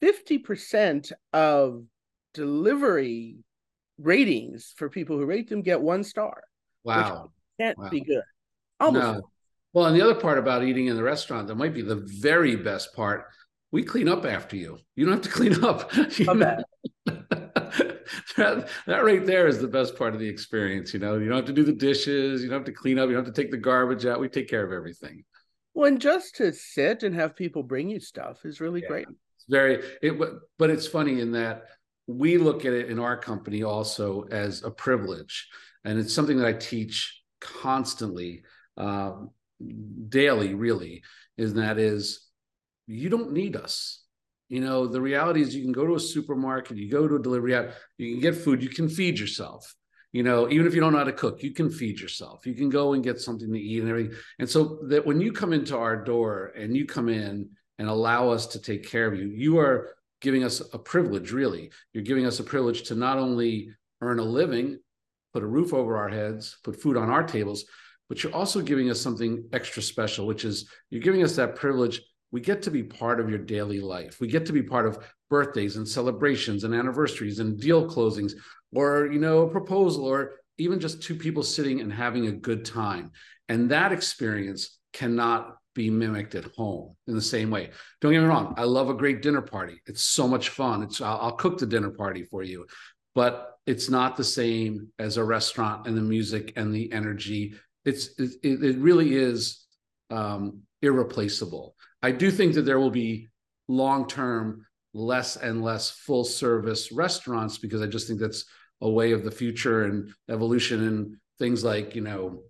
fifty 0.00 0.38
percent 0.38 1.10
of 1.32 1.82
delivery 2.32 3.38
ratings 3.98 4.72
for 4.76 4.88
people 4.88 5.18
who 5.18 5.26
rate 5.26 5.48
them 5.48 5.62
get 5.62 5.80
one 5.80 6.04
star. 6.04 6.44
Wow, 6.84 7.32
can't 7.58 7.76
wow. 7.76 7.88
be 7.88 8.02
good. 8.02 8.22
Almost 8.78 9.04
no. 9.04 9.31
Well, 9.72 9.86
and 9.86 9.96
the 9.96 10.02
other 10.02 10.14
part 10.14 10.38
about 10.38 10.64
eating 10.64 10.86
in 10.86 10.96
the 10.96 11.02
restaurant 11.02 11.48
that 11.48 11.54
might 11.54 11.74
be 11.74 11.82
the 11.82 11.96
very 11.96 12.56
best 12.56 12.94
part, 12.94 13.26
we 13.70 13.82
clean 13.82 14.08
up 14.08 14.26
after 14.26 14.56
you. 14.56 14.78
You 14.96 15.06
don't 15.06 15.14
have 15.14 15.22
to 15.22 15.30
clean 15.38 15.64
up. 15.64 15.90
that, 18.36 18.68
that 18.86 19.04
right 19.04 19.24
there 19.24 19.46
is 19.46 19.60
the 19.60 19.68
best 19.68 19.96
part 19.96 20.14
of 20.14 20.20
the 20.20 20.28
experience. 20.28 20.92
You 20.92 21.00
know, 21.00 21.18
you 21.18 21.26
don't 21.26 21.36
have 21.36 21.46
to 21.46 21.52
do 21.52 21.64
the 21.64 21.72
dishes, 21.72 22.42
you 22.42 22.48
don't 22.48 22.58
have 22.58 22.66
to 22.66 22.72
clean 22.72 22.98
up, 22.98 23.08
you 23.08 23.14
don't 23.14 23.24
have 23.24 23.34
to 23.34 23.42
take 23.42 23.50
the 23.50 23.56
garbage 23.56 24.04
out. 24.04 24.20
We 24.20 24.28
take 24.28 24.48
care 24.48 24.64
of 24.64 24.72
everything. 24.72 25.24
Well, 25.74 25.88
and 25.88 26.00
just 26.00 26.36
to 26.36 26.52
sit 26.52 27.02
and 27.02 27.14
have 27.14 27.34
people 27.34 27.62
bring 27.62 27.88
you 27.88 27.98
stuff 27.98 28.44
is 28.44 28.60
really 28.60 28.82
yeah. 28.82 28.88
great. 28.88 29.06
It's 29.08 29.46
very 29.48 29.82
it 30.02 30.18
but 30.58 30.70
it's 30.70 30.86
funny 30.86 31.20
in 31.20 31.32
that 31.32 31.64
we 32.06 32.36
look 32.36 32.64
at 32.64 32.72
it 32.72 32.90
in 32.90 32.98
our 32.98 33.16
company 33.16 33.62
also 33.62 34.22
as 34.30 34.62
a 34.62 34.70
privilege. 34.70 35.48
And 35.84 35.98
it's 35.98 36.14
something 36.14 36.36
that 36.38 36.46
I 36.46 36.52
teach 36.52 37.22
constantly. 37.40 38.42
Um, 38.76 39.30
daily 40.08 40.54
really 40.54 41.02
is 41.36 41.54
that 41.54 41.78
is 41.78 42.26
you 42.86 43.08
don't 43.08 43.32
need 43.32 43.56
us. 43.56 44.02
You 44.48 44.60
know 44.60 44.86
the 44.86 45.00
reality 45.00 45.40
is 45.40 45.54
you 45.54 45.62
can 45.62 45.72
go 45.72 45.86
to 45.86 45.94
a 45.94 46.00
supermarket 46.00 46.76
you 46.76 46.90
go 46.90 47.08
to 47.08 47.16
a 47.16 47.22
delivery 47.22 47.54
app 47.54 47.72
you 47.96 48.12
can 48.12 48.20
get 48.20 48.36
food 48.36 48.62
you 48.62 48.68
can 48.68 48.88
feed 48.88 49.18
yourself. 49.18 49.74
You 50.12 50.22
know 50.22 50.50
even 50.50 50.66
if 50.66 50.74
you 50.74 50.80
don't 50.80 50.92
know 50.92 50.98
how 50.98 51.04
to 51.04 51.12
cook 51.12 51.42
you 51.42 51.52
can 51.52 51.70
feed 51.70 52.00
yourself. 52.00 52.46
You 52.46 52.54
can 52.54 52.68
go 52.68 52.92
and 52.92 53.02
get 53.02 53.18
something 53.18 53.50
to 53.50 53.58
eat 53.58 53.80
and 53.80 53.88
everything. 53.88 54.16
And 54.38 54.48
so 54.48 54.80
that 54.88 55.06
when 55.06 55.20
you 55.20 55.32
come 55.32 55.52
into 55.52 55.76
our 55.76 55.96
door 55.96 56.52
and 56.56 56.76
you 56.76 56.84
come 56.84 57.08
in 57.08 57.48
and 57.78 57.88
allow 57.88 58.28
us 58.28 58.46
to 58.48 58.60
take 58.60 58.86
care 58.86 59.06
of 59.06 59.18
you 59.18 59.28
you 59.28 59.58
are 59.58 59.94
giving 60.20 60.44
us 60.44 60.60
a 60.72 60.78
privilege 60.78 61.32
really. 61.32 61.70
You're 61.92 62.04
giving 62.04 62.26
us 62.26 62.38
a 62.38 62.44
privilege 62.44 62.82
to 62.84 62.94
not 62.94 63.18
only 63.18 63.70
earn 64.02 64.18
a 64.18 64.24
living 64.24 64.78
put 65.32 65.42
a 65.42 65.46
roof 65.46 65.72
over 65.72 65.96
our 65.96 66.10
heads 66.10 66.58
put 66.62 66.80
food 66.80 66.98
on 66.98 67.08
our 67.08 67.22
tables 67.22 67.64
but 68.12 68.22
you're 68.22 68.34
also 68.34 68.60
giving 68.60 68.90
us 68.90 69.00
something 69.00 69.42
extra 69.54 69.82
special, 69.82 70.26
which 70.26 70.44
is 70.44 70.68
you're 70.90 71.00
giving 71.00 71.22
us 71.22 71.34
that 71.36 71.56
privilege. 71.56 72.02
We 72.30 72.42
get 72.42 72.60
to 72.64 72.70
be 72.70 72.82
part 72.82 73.20
of 73.20 73.30
your 73.30 73.38
daily 73.38 73.80
life. 73.80 74.20
We 74.20 74.28
get 74.28 74.44
to 74.44 74.52
be 74.52 74.62
part 74.62 74.84
of 74.84 75.02
birthdays 75.30 75.76
and 75.76 75.88
celebrations 75.88 76.64
and 76.64 76.74
anniversaries 76.74 77.38
and 77.38 77.58
deal 77.58 77.88
closings 77.88 78.34
or, 78.74 79.06
you 79.10 79.18
know, 79.18 79.44
a 79.44 79.50
proposal 79.50 80.04
or 80.04 80.32
even 80.58 80.78
just 80.78 81.02
two 81.02 81.14
people 81.14 81.42
sitting 81.42 81.80
and 81.80 81.90
having 81.90 82.26
a 82.26 82.32
good 82.32 82.66
time. 82.66 83.12
And 83.48 83.70
that 83.70 83.92
experience 83.92 84.78
cannot 84.92 85.56
be 85.74 85.88
mimicked 85.88 86.34
at 86.34 86.44
home 86.54 86.94
in 87.06 87.14
the 87.14 87.22
same 87.22 87.50
way. 87.50 87.70
Don't 88.02 88.12
get 88.12 88.20
me 88.20 88.26
wrong. 88.26 88.52
I 88.58 88.64
love 88.64 88.90
a 88.90 88.94
great 88.94 89.22
dinner 89.22 89.40
party. 89.40 89.80
It's 89.86 90.02
so 90.02 90.28
much 90.28 90.50
fun. 90.50 90.82
It's 90.82 91.00
I'll, 91.00 91.16
I'll, 91.18 91.36
cook 91.36 91.56
the 91.56 91.64
dinner 91.64 91.88
party 91.88 92.24
for 92.24 92.42
you, 92.42 92.66
but 93.14 93.52
it's 93.66 93.88
not 93.88 94.18
the 94.18 94.24
same 94.24 94.88
as 94.98 95.16
a 95.16 95.24
restaurant 95.24 95.86
and 95.86 95.96
the 95.96 96.02
music 96.02 96.52
and 96.56 96.74
the 96.74 96.92
energy 96.92 97.54
it's 97.84 98.08
it, 98.18 98.32
it 98.42 98.78
really 98.78 99.14
is 99.14 99.64
um, 100.10 100.60
irreplaceable. 100.82 101.74
I 102.02 102.12
do 102.12 102.30
think 102.30 102.54
that 102.54 102.62
there 102.62 102.80
will 102.80 102.90
be 102.90 103.28
long 103.68 104.06
term 104.06 104.66
less 104.94 105.36
and 105.36 105.62
less 105.62 105.90
full 105.90 106.24
service 106.24 106.92
restaurants 106.92 107.58
because 107.58 107.80
I 107.80 107.86
just 107.86 108.06
think 108.06 108.20
that's 108.20 108.44
a 108.80 108.90
way 108.90 109.12
of 109.12 109.24
the 109.24 109.30
future 109.30 109.84
and 109.84 110.12
evolution 110.28 110.86
and 110.86 111.16
things 111.38 111.64
like 111.64 111.94
you 111.94 112.02
know 112.02 112.42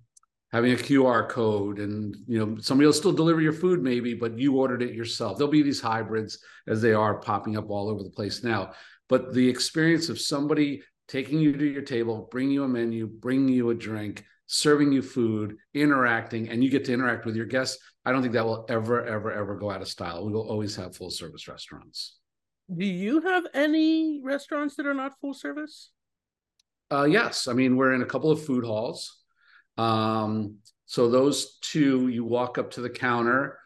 having 0.51 0.73
a 0.73 0.77
QR 0.77 1.29
code 1.29 1.79
and 1.79 2.17
you 2.27 2.39
know 2.39 2.57
somebody 2.59 2.87
will 2.87 2.93
still 2.93 3.13
deliver 3.13 3.41
your 3.41 3.53
food 3.53 3.83
maybe 3.83 4.13
but 4.15 4.39
you 4.39 4.57
ordered 4.57 4.83
it 4.83 4.95
yourself. 4.95 5.39
There'll 5.39 5.51
be 5.51 5.63
these 5.63 5.81
hybrids 5.81 6.39
as 6.67 6.83
they 6.83 6.93
are 6.93 7.15
popping 7.15 7.57
up 7.57 7.71
all 7.71 7.89
over 7.89 8.03
the 8.03 8.11
place 8.11 8.43
now. 8.43 8.73
But 9.09 9.35
the 9.35 9.49
experience 9.49 10.09
of 10.09 10.21
somebody 10.21 10.83
taking 11.07 11.39
you 11.39 11.53
to 11.53 11.67
your 11.67 11.83
table, 11.83 12.29
bringing 12.31 12.53
you 12.53 12.65
a 12.65 12.69
menu, 12.69 13.07
bringing 13.07 13.49
you 13.49 13.71
a 13.71 13.75
drink, 13.75 14.25
serving 14.53 14.93
you 14.93 15.01
food, 15.01 15.57
interacting, 15.73 16.51
and 16.51 16.63
you 16.63 16.69
get 16.69 16.85
to 16.85 16.93
interact 16.93 17.25
with 17.25 17.35
your 17.35 17.47
guests, 17.47 17.79
I 18.05 18.13
don't 18.13 18.21
think 18.21 18.35
that 18.35 18.45
will 18.45 18.67
ever, 18.69 19.03
ever, 19.03 19.33
ever 19.33 19.57
go 19.57 19.71
out 19.71 19.81
of 19.81 19.89
style. 19.89 20.27
We 20.27 20.33
will 20.33 20.47
always 20.47 20.77
have 20.77 20.95
full 20.95 21.11
service 21.11 21.49
restaurants. 21.49 22.19
Do 22.73 22.85
you 22.85 23.23
have 23.23 23.45
any 23.55 24.21
restaurants 24.23 24.77
that 24.77 24.87
are 24.87 24.93
not 24.93 25.19
full 25.23 25.33
service? 25.33 25.91
Uh, 26.91 27.05
yes. 27.05 27.49
I 27.49 27.55
mean, 27.55 27.77
we're 27.77 27.95
in 27.95 28.03
a 28.03 28.07
couple 28.07 28.31
of 28.31 28.45
food 28.45 28.63
halls. 28.63 29.23
Um, 29.79 30.57
so 30.85 31.09
those 31.09 31.57
two, 31.61 32.09
you 32.09 32.23
walk 32.23 32.59
up 32.59 32.73
to 32.73 32.83
the 32.83 32.91
counter. 32.91 33.59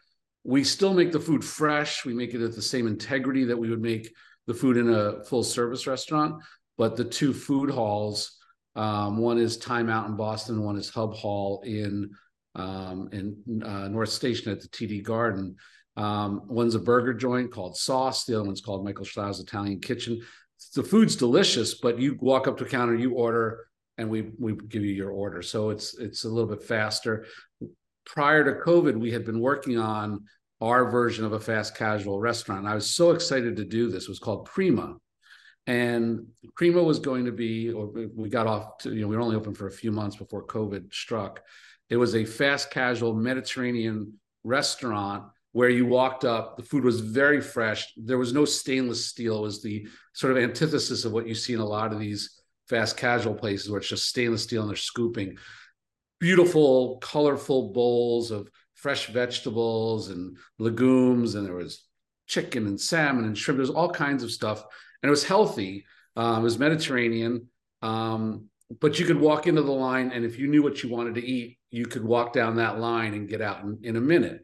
We 0.45 0.63
still 0.63 0.93
make 0.93 1.11
the 1.11 1.19
food 1.19 1.43
fresh. 1.43 2.05
We 2.05 2.13
make 2.13 2.33
it 2.33 2.41
at 2.41 2.55
the 2.55 2.61
same 2.61 2.87
integrity 2.87 3.43
that 3.43 3.57
we 3.57 3.69
would 3.69 3.81
make 3.81 4.13
the 4.45 4.53
food 4.53 4.77
in 4.77 4.89
a 4.89 5.21
full 5.25 5.43
service 5.43 5.85
restaurant. 5.85 6.41
But 6.77 6.95
the 6.95 7.03
two 7.03 7.33
food 7.33 7.69
halls, 7.69 8.36
um, 8.77 9.17
one 9.17 9.39
is 9.39 9.57
Time 9.57 9.89
Out 9.89 10.07
in 10.07 10.15
Boston. 10.15 10.63
One 10.63 10.77
is 10.77 10.89
Hub 10.89 11.13
Hall 11.13 11.61
in 11.65 12.11
um, 12.53 13.09
in 13.11 13.63
uh, 13.63 13.87
North 13.87 14.09
Station 14.09 14.51
at 14.51 14.61
the 14.61 14.67
TD 14.67 15.03
Garden. 15.03 15.55
Um, 15.95 16.43
one's 16.47 16.75
a 16.75 16.79
burger 16.79 17.13
joint 17.13 17.51
called 17.51 17.75
Sauce. 17.75 18.25
The 18.25 18.35
other 18.35 18.45
one's 18.45 18.61
called 18.61 18.85
Michael 18.85 19.05
Schlow's 19.05 19.39
Italian 19.39 19.79
Kitchen. 19.79 20.21
The 20.75 20.83
food's 20.83 21.15
delicious, 21.15 21.75
but 21.75 21.99
you 21.99 22.17
walk 22.19 22.47
up 22.47 22.57
to 22.57 22.65
a 22.65 22.69
counter, 22.69 22.95
you 22.95 23.13
order, 23.13 23.67
and 23.97 24.09
we 24.09 24.29
we 24.39 24.55
give 24.55 24.85
you 24.85 24.93
your 24.93 25.11
order. 25.11 25.41
So 25.41 25.71
it's 25.71 25.97
it's 25.97 26.23
a 26.23 26.29
little 26.29 26.49
bit 26.49 26.63
faster. 26.63 27.25
Prior 28.05 28.43
to 28.43 28.63
COVID, 28.63 28.95
we 28.95 29.11
had 29.11 29.25
been 29.25 29.39
working 29.39 29.79
on 29.79 30.23
our 30.61 30.89
version 30.89 31.25
of 31.25 31.33
a 31.33 31.39
fast 31.39 31.75
casual 31.75 32.19
restaurant. 32.19 32.67
I 32.67 32.75
was 32.75 32.91
so 32.91 33.11
excited 33.11 33.55
to 33.55 33.65
do 33.65 33.89
this. 33.89 34.03
It 34.03 34.09
was 34.09 34.19
called 34.19 34.45
Prima 34.45 34.97
and 35.67 36.27
Prima 36.55 36.81
was 36.81 36.99
going 36.99 37.25
to 37.25 37.31
be, 37.31 37.71
or 37.71 37.87
we 38.15 38.29
got 38.29 38.47
off 38.47 38.79
to, 38.79 38.93
you 38.93 39.01
know, 39.01 39.07
we 39.07 39.15
were 39.15 39.21
only 39.21 39.35
open 39.35 39.53
for 39.53 39.67
a 39.67 39.71
few 39.71 39.91
months 39.91 40.15
before 40.15 40.47
COVID 40.47 40.93
struck. 40.93 41.41
It 41.89 41.97
was 41.97 42.15
a 42.15 42.25
fast 42.25 42.71
casual 42.71 43.13
Mediterranean 43.13 44.13
restaurant 44.43 45.25
where 45.51 45.69
you 45.69 45.85
walked 45.85 46.23
up, 46.23 46.55
the 46.55 46.63
food 46.63 46.83
was 46.83 47.01
very 47.01 47.41
fresh. 47.41 47.93
There 47.97 48.17
was 48.17 48.33
no 48.33 48.45
stainless 48.45 49.05
steel. 49.05 49.39
It 49.39 49.41
was 49.41 49.61
the 49.61 49.87
sort 50.13 50.31
of 50.31 50.41
antithesis 50.41 51.03
of 51.03 51.11
what 51.11 51.27
you 51.27 51.35
see 51.35 51.53
in 51.53 51.59
a 51.59 51.65
lot 51.65 51.91
of 51.91 51.99
these 51.99 52.41
fast 52.69 52.95
casual 52.95 53.33
places 53.33 53.69
where 53.69 53.79
it's 53.79 53.89
just 53.89 54.07
stainless 54.07 54.43
steel 54.43 54.61
and 54.61 54.69
they're 54.69 54.77
scooping. 54.77 55.37
Beautiful, 56.19 56.97
colorful 56.99 57.73
bowls 57.73 58.31
of 58.31 58.49
fresh 58.75 59.07
vegetables 59.07 60.09
and 60.09 60.37
legumes, 60.59 61.35
and 61.35 61.45
there 61.45 61.55
was 61.55 61.85
chicken 62.27 62.67
and 62.67 62.79
salmon 62.79 63.25
and 63.25 63.37
shrimp. 63.37 63.57
There's 63.57 63.69
all 63.69 63.89
kinds 63.89 64.23
of 64.23 64.31
stuff, 64.31 64.63
and 65.01 65.07
it 65.07 65.11
was 65.11 65.23
healthy. 65.23 65.85
Um, 66.15 66.41
it 66.41 66.43
was 66.43 66.59
Mediterranean, 66.59 67.47
um, 67.81 68.49
but 68.81 68.99
you 68.99 69.05
could 69.05 69.19
walk 69.19 69.47
into 69.47 69.61
the 69.61 69.71
line, 69.71 70.11
and 70.11 70.25
if 70.25 70.39
you 70.39 70.47
knew 70.47 70.63
what 70.63 70.83
you 70.83 70.89
wanted 70.89 71.15
to 71.15 71.25
eat, 71.25 71.57
you 71.69 71.85
could 71.85 72.03
walk 72.03 72.33
down 72.33 72.55
that 72.55 72.79
line 72.79 73.13
and 73.13 73.29
get 73.29 73.41
out 73.41 73.63
in, 73.63 73.79
in 73.83 73.95
a 73.95 74.01
minute, 74.01 74.41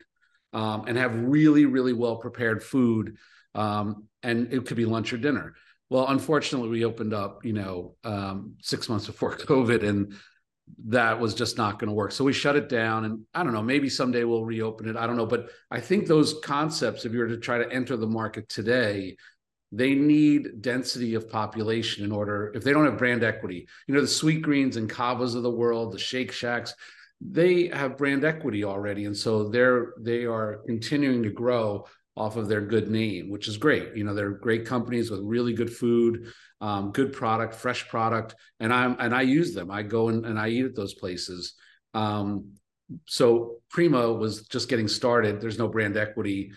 um, 0.54 0.86
and 0.88 0.98
have 0.98 1.16
really, 1.16 1.66
really 1.66 1.94
well 1.94 2.18
prepared 2.18 2.64
food. 2.64 3.18
Um, 3.56 4.08
and 4.22 4.52
it 4.54 4.66
could 4.66 4.78
be 4.78 4.86
lunch 4.86 5.14
or 5.14 5.18
dinner. 5.18 5.56
Well, 5.90 6.08
unfortunately, 6.08 6.70
we 6.70 6.86
opened 6.86 7.14
up, 7.14 7.46
you 7.46 7.54
know, 7.54 7.96
um, 8.04 8.56
six 8.62 8.90
months 8.90 9.06
before 9.06 9.36
COVID, 9.38 9.88
and 9.88 10.14
that 10.86 11.20
was 11.20 11.34
just 11.34 11.58
not 11.58 11.78
going 11.78 11.90
to 11.90 11.94
work. 11.94 12.12
So 12.12 12.24
we 12.24 12.34
shut 12.34 12.56
it 12.56 12.70
down. 12.70 13.06
And 13.06 13.22
I 13.34 13.44
don't 13.44 13.54
know, 13.54 13.62
maybe 13.62 13.90
someday 13.90 14.24
we'll 14.24 14.46
reopen 14.46 14.88
it. 14.88 14.96
I 14.96 15.06
don't 15.06 15.18
know. 15.18 15.26
But 15.26 15.50
I 15.70 15.80
think 15.80 16.08
those 16.08 16.36
concepts, 16.44 17.06
if 17.06 17.14
you 17.14 17.20
were 17.20 17.28
to 17.28 17.38
try 17.38 17.58
to 17.58 17.72
enter 17.72 17.98
the 17.98 18.08
market 18.08 18.50
today, 18.50 19.18
they 19.76 19.96
need 19.96 20.62
density 20.62 21.16
of 21.16 21.30
population 21.30 22.06
in 22.06 22.12
order, 22.12 22.52
if 22.54 22.64
they 22.64 22.72
don't 22.72 22.86
have 22.86 22.98
brand 22.98 23.24
equity, 23.24 23.68
you 23.88 23.96
know, 23.96 24.02
the 24.02 24.08
Sweetgreens 24.08 24.78
and 24.78 24.90
Cavas 24.90 25.34
of 25.34 25.42
the 25.42 25.50
world, 25.50 25.92
the 25.92 25.98
Shake 26.00 26.32
Shacks, 26.32 26.76
they 27.20 27.68
have 27.68 27.98
brand 27.98 28.24
equity 28.24 28.64
already. 28.64 29.06
And 29.06 29.18
so 29.18 29.50
they're, 29.50 29.94
they 30.00 30.26
are 30.26 30.62
continuing 30.68 31.24
to 31.24 31.32
grow 31.32 31.88
off 32.16 32.36
of 32.36 32.48
their 32.48 32.62
good 32.62 32.90
name, 32.90 33.32
which 33.32 33.48
is 33.48 33.58
great. 33.58 33.96
You 33.96 34.04
know, 34.04 34.14
they're 34.14 34.30
great 34.30 34.66
companies 34.66 35.10
with 35.10 35.22
really 35.24 35.54
good 35.54 35.74
food, 35.74 36.32
um, 36.62 36.92
good 36.92 37.12
product, 37.12 37.56
fresh 37.56 37.88
product, 37.88 38.36
and 38.60 38.72
I'm 38.72 38.96
and 39.00 39.16
I 39.16 39.22
use 39.22 39.54
them. 39.54 39.72
I 39.72 39.82
go 39.82 40.10
and, 40.10 40.26
and 40.26 40.40
I 40.40 40.50
eat 40.50 40.66
at 40.66 40.76
those 40.76 40.94
places. 40.94 41.56
Um, 41.94 42.52
so 43.08 43.58
Prima 43.70 44.14
was 44.14 44.44
just 44.48 44.70
getting 44.70 44.88
started. 44.88 45.42
There's 45.42 45.58
no 45.58 45.68
brand 45.68 45.98
equity. 45.98 46.52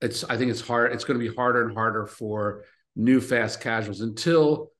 It's 0.00 0.24
I 0.24 0.36
think 0.36 0.50
it's 0.50 0.60
hard. 0.60 0.92
It's 0.92 1.04
going 1.04 1.18
to 1.18 1.28
be 1.28 1.34
harder 1.34 1.66
and 1.66 1.74
harder 1.74 2.06
for 2.06 2.64
new 2.96 3.20
fast 3.20 3.60
casuals 3.60 4.00
until 4.00 4.72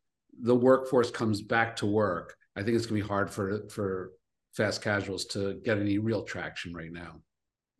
the 0.42 0.56
workforce 0.56 1.11
comes 1.11 1.42
back 1.42 1.76
to 1.76 1.87
work. 1.87 2.37
I 2.56 2.62
think 2.62 2.76
it's 2.76 2.87
going 2.87 3.00
to 3.00 3.06
be 3.06 3.09
hard 3.09 3.30
for 3.30 3.68
for 3.68 4.12
fast 4.56 4.83
casuals 4.83 5.26
to 5.26 5.61
get 5.64 5.78
any 5.78 5.98
real 5.98 6.22
traction 6.24 6.74
right 6.74 6.92
now 6.92 7.20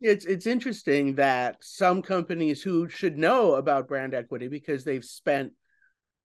it's 0.01 0.25
it's 0.25 0.47
interesting 0.47 1.15
that 1.15 1.57
some 1.61 2.01
companies 2.01 2.61
who 2.61 2.89
should 2.89 3.17
know 3.17 3.53
about 3.53 3.87
brand 3.87 4.13
equity 4.13 4.47
because 4.47 4.83
they've 4.83 5.05
spent 5.05 5.53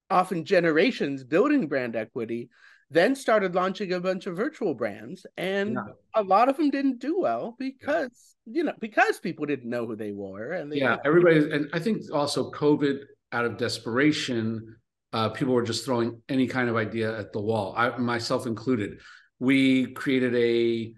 often 0.09 0.45
generations 0.45 1.25
building 1.25 1.69
brand 1.69 1.95
equity 1.95 2.49
then 2.91 3.17
started 3.17 3.55
launching 3.55 3.93
a 3.93 4.01
bunch 4.01 4.27
of 4.27 4.37
virtual 4.37 4.75
brands 4.75 5.27
and 5.37 5.75
yeah. 5.75 5.83
a 6.15 6.23
lot 6.23 6.49
of 6.49 6.57
them 6.57 6.71
didn't 6.71 6.99
do 6.99 7.19
well 7.21 7.57
because 7.59 8.37
yeah. 8.47 8.59
you 8.59 8.65
know 8.65 8.73
because 8.81 9.19
people 9.19 9.45
didn't 9.47 9.69
know 9.69 9.87
who 9.87 9.97
they 9.97 10.13
were 10.13 10.53
and 10.53 10.71
they 10.71 10.77
yeah 10.77 10.97
everybody 11.05 11.51
and 11.51 11.69
i 11.73 11.79
think 11.79 12.03
also 12.13 12.51
covid 12.51 13.01
out 13.33 13.45
of 13.45 13.57
desperation 13.57 14.77
uh, 15.13 15.29
people 15.31 15.55
were 15.55 15.63
just 15.63 15.85
throwing 15.85 16.21
any 16.29 16.47
kind 16.47 16.69
of 16.69 16.77
idea 16.77 17.19
at 17.19 17.33
the 17.33 17.41
wall 17.41 17.75
i 17.77 17.97
myself 17.97 18.47
included 18.47 18.99
we 19.39 19.93
created 19.93 20.35
a 20.35 20.93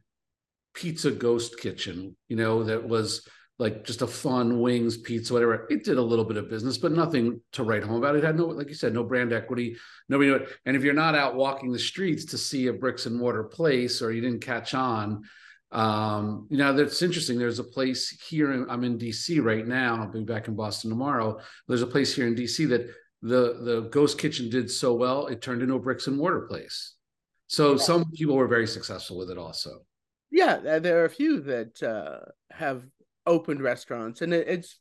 pizza 0.79 1.11
ghost 1.11 1.59
kitchen, 1.59 2.17
you 2.29 2.37
know, 2.37 2.63
that 2.63 2.89
was 2.89 3.27
like 3.59 3.85
just 3.85 4.03
a 4.03 4.07
fun 4.07 4.61
wings, 4.61 4.97
pizza, 4.97 5.33
whatever. 5.33 5.67
It 5.69 5.85
did 5.85 5.99
a 5.99 6.03
little 6.03 6.25
bit 6.25 6.37
of 6.37 6.49
business, 6.49 6.79
but 6.79 6.93
nothing 6.93 7.41
to 7.53 7.65
write 7.65 7.83
home 7.83 7.97
about. 7.97 8.15
It 8.15 8.23
had 8.23 8.37
no, 8.37 8.47
like 8.47 8.69
you 8.69 8.75
said, 8.75 8.95
no 8.95 9.03
brand 9.03 9.33
equity. 9.33 9.77
Nobody 10.09 10.31
knew 10.31 10.37
it. 10.37 10.49
And 10.65 10.77
if 10.77 10.85
you're 10.85 10.95
not 10.95 11.17
out 11.17 11.35
walking 11.35 11.73
the 11.73 11.79
streets 11.79 12.25
to 12.27 12.39
see 12.39 12.69
a 12.69 12.73
bricks 12.73 13.07
and 13.07 13.17
mortar 13.17 13.45
place 13.45 14.01
or 14.01 14.13
you 14.13 14.21
didn't 14.21 14.45
catch 14.45 14.75
on, 14.75 15.25
um, 15.73 16.47
you 16.51 16.57
know, 16.57 16.73
that's 16.73 17.03
interesting. 17.03 17.39
There's 17.39 17.59
a 17.59 17.65
place 17.65 18.09
here, 18.29 18.53
in, 18.53 18.71
I'm 18.71 18.85
in 18.85 18.97
DC 18.97 19.43
right 19.43 19.67
now. 19.67 20.03
I'll 20.03 20.13
be 20.13 20.23
back 20.23 20.49
in 20.49 20.55
Boston 20.55 20.91
tomorrow. 20.91 21.41
There's 21.67 21.83
a 21.83 21.87
place 21.87 22.15
here 22.15 22.27
in 22.27 22.37
DC 22.37 22.69
that 22.69 22.89
the 23.21 23.59
the 23.63 23.89
ghost 23.91 24.19
kitchen 24.19 24.49
did 24.49 24.71
so 24.71 24.95
well, 24.95 25.27
it 25.27 25.43
turned 25.43 25.61
into 25.63 25.75
a 25.75 25.81
bricks 25.81 26.07
and 26.07 26.17
mortar 26.17 26.43
place. 26.43 26.95
So 27.49 27.73
yeah. 27.73 27.79
some 27.79 28.11
people 28.13 28.37
were 28.37 28.47
very 28.47 28.67
successful 28.67 29.19
with 29.19 29.31
it 29.31 29.39
also. 29.39 29.81
Yeah, 30.31 30.79
there 30.79 31.01
are 31.01 31.07
a 31.07 31.11
few 31.11 31.41
that 31.41 31.83
uh, 31.83 32.21
have 32.51 32.85
opened 33.29 33.63
restaurants, 33.63 34.23
and 34.23 34.33
it, 34.33 34.49
it's 34.49 34.81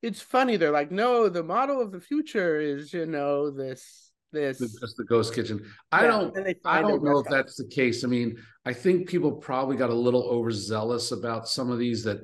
it's 0.00 0.22
funny. 0.22 0.56
They're 0.56 0.70
like, 0.70 0.90
no, 0.90 1.28
the 1.28 1.42
model 1.42 1.82
of 1.82 1.92
the 1.92 2.00
future 2.00 2.60
is 2.60 2.92
you 2.92 3.04
know 3.04 3.50
this 3.50 4.12
this 4.32 4.58
just 4.58 4.96
the 4.96 5.04
ghost 5.04 5.34
kitchen. 5.34 5.64
I 5.92 6.02
yeah, 6.02 6.08
don't 6.08 6.56
I 6.64 6.80
don't 6.80 7.02
know 7.02 7.18
if 7.18 7.26
that's 7.28 7.56
the 7.56 7.68
case. 7.68 8.04
I 8.04 8.06
mean, 8.06 8.36
I 8.64 8.72
think 8.72 9.08
people 9.08 9.32
probably 9.32 9.76
got 9.76 9.90
a 9.90 9.94
little 9.94 10.24
overzealous 10.24 11.12
about 11.12 11.48
some 11.48 11.70
of 11.70 11.78
these 11.78 12.04
that. 12.04 12.20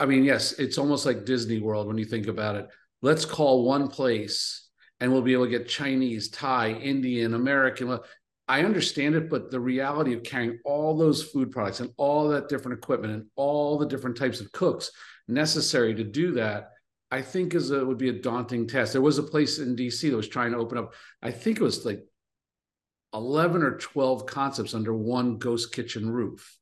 I 0.00 0.06
mean, 0.06 0.22
yes, 0.22 0.52
it's 0.52 0.78
almost 0.78 1.04
like 1.04 1.24
Disney 1.24 1.58
World 1.58 1.88
when 1.88 1.98
you 1.98 2.04
think 2.04 2.28
about 2.28 2.54
it. 2.54 2.68
Let's 3.02 3.24
call 3.24 3.64
one 3.64 3.88
place 3.88 4.68
and 5.00 5.12
we'll 5.12 5.22
be 5.22 5.32
able 5.32 5.44
to 5.44 5.50
get 5.50 5.68
Chinese, 5.68 6.28
Thai, 6.28 6.72
Indian, 6.72 7.34
American. 7.34 7.98
I 8.48 8.62
understand 8.62 9.14
it, 9.14 9.28
but 9.28 9.50
the 9.50 9.60
reality 9.60 10.14
of 10.14 10.22
carrying 10.22 10.58
all 10.64 10.96
those 10.96 11.22
food 11.22 11.50
products 11.50 11.80
and 11.80 11.92
all 11.98 12.28
that 12.28 12.48
different 12.48 12.78
equipment 12.78 13.12
and 13.12 13.26
all 13.36 13.76
the 13.76 13.86
different 13.86 14.16
types 14.16 14.40
of 14.40 14.50
cooks 14.52 14.90
necessary 15.28 15.94
to 15.94 16.04
do 16.04 16.32
that, 16.32 16.70
I 17.10 17.20
think 17.20 17.54
is 17.54 17.70
a 17.70 17.84
would 17.84 17.98
be 17.98 18.08
a 18.08 18.20
daunting 18.20 18.66
task. 18.66 18.92
There 18.92 19.02
was 19.02 19.18
a 19.18 19.22
place 19.22 19.58
in 19.58 19.76
DC 19.76 20.10
that 20.10 20.16
was 20.16 20.28
trying 20.28 20.52
to 20.52 20.58
open 20.58 20.78
up. 20.78 20.94
I 21.22 21.30
think 21.30 21.58
it 21.58 21.62
was 21.62 21.84
like 21.84 22.02
11 23.12 23.62
or 23.62 23.76
12 23.76 24.24
concepts 24.24 24.74
under 24.74 24.94
one 24.94 25.36
ghost 25.36 25.72
kitchen 25.72 26.10
roof. 26.10 26.58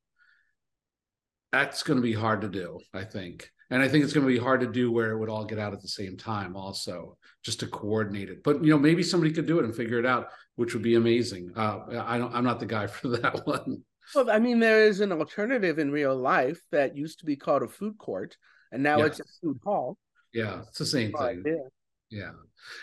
That's 1.53 1.85
going 1.85 1.99
to 1.99 2.03
be 2.03 2.12
hard 2.12 2.40
to 2.40 2.49
do, 2.49 2.81
I 2.92 3.05
think. 3.05 3.51
And 3.70 3.83
I 3.83 3.88
think 3.88 4.05
it's 4.05 4.12
going 4.12 4.27
to 4.27 4.33
be 4.33 4.38
hard 4.38 4.61
to 4.61 4.66
do 4.66 4.92
where 4.92 5.11
it 5.11 5.18
would 5.18 5.29
all 5.29 5.44
get 5.44 5.59
out 5.59 5.72
at 5.72 5.83
the 5.83 5.88
same 5.88 6.16
time, 6.16 6.55
also, 6.55 7.16
just 7.42 7.61
to 7.61 7.66
coordinate 7.66 8.29
it. 8.29 8.44
But 8.44 8.62
you 8.62 8.70
know, 8.70 8.79
maybe 8.79 9.03
somebody 9.03 9.33
could 9.33 9.46
do 9.46 9.59
it 9.59 9.64
and 9.64 9.75
figure 9.75 9.99
it 9.99 10.07
out 10.07 10.29
which 10.57 10.75
would 10.75 10.83
be 10.83 10.97
amazing. 10.97 11.53
Uh, 11.55 11.81
I 12.05 12.19
don't, 12.19 12.35
I'm 12.35 12.45
not 12.45 12.61
the 12.61 12.66
guy 12.66 12.87
for 12.87 13.09
that 13.09 13.47
one. 13.47 13.83
Well, 14.14 14.31
I 14.31 14.38
mean, 14.38 14.61
there 14.61 14.85
is 14.85 15.01
an 15.01 15.12
alternative 15.12 15.79
in 15.79 15.90
real 15.90 16.16
life 16.16 16.61
that 16.71 16.97
used 16.97 17.21
to 17.21 17.27
be 17.27 17.37
called 17.37 17.62
a 17.62 17.69
food 17.69 17.99
court, 17.99 18.37
and 18.73 18.83
now 18.83 18.99
yeah. 18.99 19.07
it's 19.07 19.21
a 19.21 19.25
food 19.42 19.59
hall. 19.64 19.99
Yeah, 20.33 20.62
it's 20.69 20.79
the 20.79 20.87
same 20.87 21.12
thing. 21.12 21.42
Yeah. 21.47 21.55
yeah. 22.11 22.31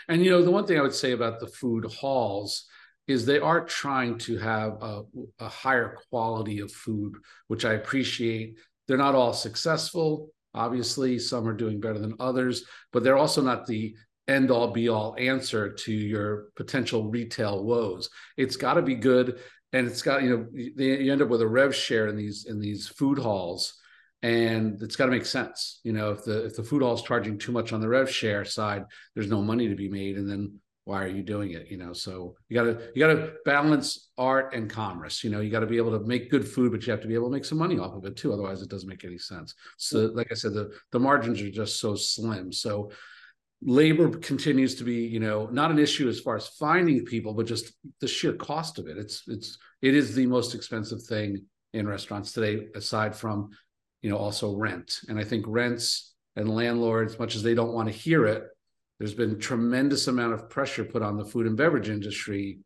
And, 0.08 0.24
you 0.24 0.30
know, 0.30 0.42
the 0.42 0.50
one 0.50 0.66
thing 0.66 0.78
I 0.78 0.82
would 0.82 0.94
say 0.94 1.12
about 1.12 1.40
the 1.40 1.46
food 1.46 1.84
halls 1.84 2.66
is 3.06 3.24
they 3.24 3.38
are 3.38 3.64
trying 3.64 4.18
to 4.18 4.38
have 4.38 4.82
a, 4.82 5.02
a 5.38 5.48
higher 5.48 5.98
quality 6.10 6.60
of 6.60 6.72
food, 6.72 7.14
which 7.48 7.64
I 7.64 7.74
appreciate. 7.74 8.56
They're 8.86 8.96
not 8.96 9.14
all 9.14 9.32
successful. 9.32 10.30
Obviously, 10.54 11.18
some 11.18 11.46
are 11.48 11.54
doing 11.54 11.80
better 11.80 11.98
than 11.98 12.14
others, 12.20 12.64
but 12.92 13.02
they're 13.02 13.16
also 13.16 13.42
not 13.42 13.66
the 13.66 13.94
end 14.28 14.50
all 14.50 14.68
be 14.68 14.88
all 14.88 15.14
answer 15.18 15.72
to 15.72 15.92
your 15.92 16.48
potential 16.56 17.10
retail 17.10 17.64
woes. 17.64 18.10
It's 18.36 18.56
got 18.56 18.74
to 18.74 18.82
be 18.82 18.94
good, 18.94 19.38
and 19.72 19.86
it's 19.86 20.02
got 20.02 20.22
you 20.22 20.30
know 20.30 20.46
you 20.54 21.12
end 21.12 21.22
up 21.22 21.28
with 21.28 21.42
a 21.42 21.48
rev 21.48 21.74
share 21.74 22.08
in 22.08 22.16
these 22.16 22.46
in 22.46 22.60
these 22.60 22.88
food 22.88 23.18
halls, 23.18 23.74
and 24.22 24.80
it's 24.82 24.96
got 24.96 25.06
to 25.06 25.12
make 25.12 25.26
sense. 25.26 25.80
You 25.84 25.92
know, 25.92 26.10
if 26.12 26.24
the 26.24 26.44
if 26.46 26.56
the 26.56 26.64
food 26.64 26.82
hall 26.82 26.94
is 26.94 27.02
charging 27.02 27.38
too 27.38 27.52
much 27.52 27.72
on 27.72 27.80
the 27.80 27.88
rev 27.88 28.10
share 28.10 28.44
side, 28.44 28.84
there's 29.14 29.30
no 29.30 29.42
money 29.42 29.68
to 29.68 29.74
be 29.74 29.88
made, 29.88 30.16
and 30.16 30.30
then 30.30 30.60
why 30.84 31.02
are 31.02 31.08
you 31.08 31.22
doing 31.22 31.52
it 31.52 31.66
you 31.70 31.78
know 31.78 31.92
so 31.92 32.36
you 32.48 32.54
got 32.54 32.64
to 32.64 32.90
you 32.94 33.00
got 33.00 33.14
to 33.14 33.32
balance 33.44 34.10
art 34.18 34.54
and 34.54 34.68
commerce 34.68 35.24
you 35.24 35.30
know 35.30 35.40
you 35.40 35.50
got 35.50 35.60
to 35.60 35.66
be 35.66 35.78
able 35.78 35.98
to 35.98 36.06
make 36.06 36.30
good 36.30 36.46
food 36.46 36.70
but 36.70 36.86
you 36.86 36.90
have 36.90 37.00
to 37.00 37.08
be 37.08 37.14
able 37.14 37.28
to 37.28 37.32
make 37.32 37.44
some 37.44 37.58
money 37.58 37.78
off 37.78 37.94
of 37.94 38.04
it 38.04 38.16
too 38.16 38.32
otherwise 38.32 38.60
it 38.60 38.68
doesn't 38.68 38.88
make 38.88 39.04
any 39.04 39.18
sense 39.18 39.54
so 39.78 40.10
like 40.14 40.30
i 40.30 40.34
said 40.34 40.52
the 40.52 40.70
the 40.92 41.00
margins 41.00 41.40
are 41.40 41.50
just 41.50 41.80
so 41.80 41.94
slim 41.94 42.52
so 42.52 42.90
labor 43.64 44.10
continues 44.18 44.74
to 44.74 44.84
be 44.84 45.06
you 45.06 45.20
know 45.20 45.46
not 45.50 45.70
an 45.70 45.78
issue 45.78 46.08
as 46.08 46.20
far 46.20 46.36
as 46.36 46.48
finding 46.48 47.04
people 47.04 47.32
but 47.32 47.46
just 47.46 47.72
the 48.00 48.08
sheer 48.08 48.34
cost 48.34 48.78
of 48.78 48.86
it. 48.86 48.98
It's 48.98 49.22
it's 49.26 49.58
it 49.82 49.94
is 49.94 50.14
the 50.14 50.26
most 50.26 50.54
expensive 50.54 51.02
thing 51.02 51.44
in 51.72 51.88
restaurants 51.88 52.32
today 52.32 52.66
aside 52.74 53.16
from 53.16 53.50
you 54.02 54.10
know 54.10 54.16
also 54.16 54.54
rent. 54.54 55.00
And 55.08 55.18
i 55.18 55.24
think 55.24 55.44
rents 55.48 56.14
and 56.36 56.48
landlords 56.48 57.18
much 57.18 57.36
as 57.36 57.42
they 57.42 57.54
don't 57.54 57.72
want 57.72 57.88
to 57.88 57.94
hear 57.94 58.26
it 58.26 58.44
there's 58.98 59.14
been 59.14 59.38
tremendous 59.38 60.08
amount 60.08 60.34
of 60.34 60.48
pressure 60.48 60.84
put 60.84 61.02
on 61.02 61.16
the 61.16 61.24
food 61.24 61.46
and 61.46 61.56
beverage 61.56 61.88
industry 61.88 62.58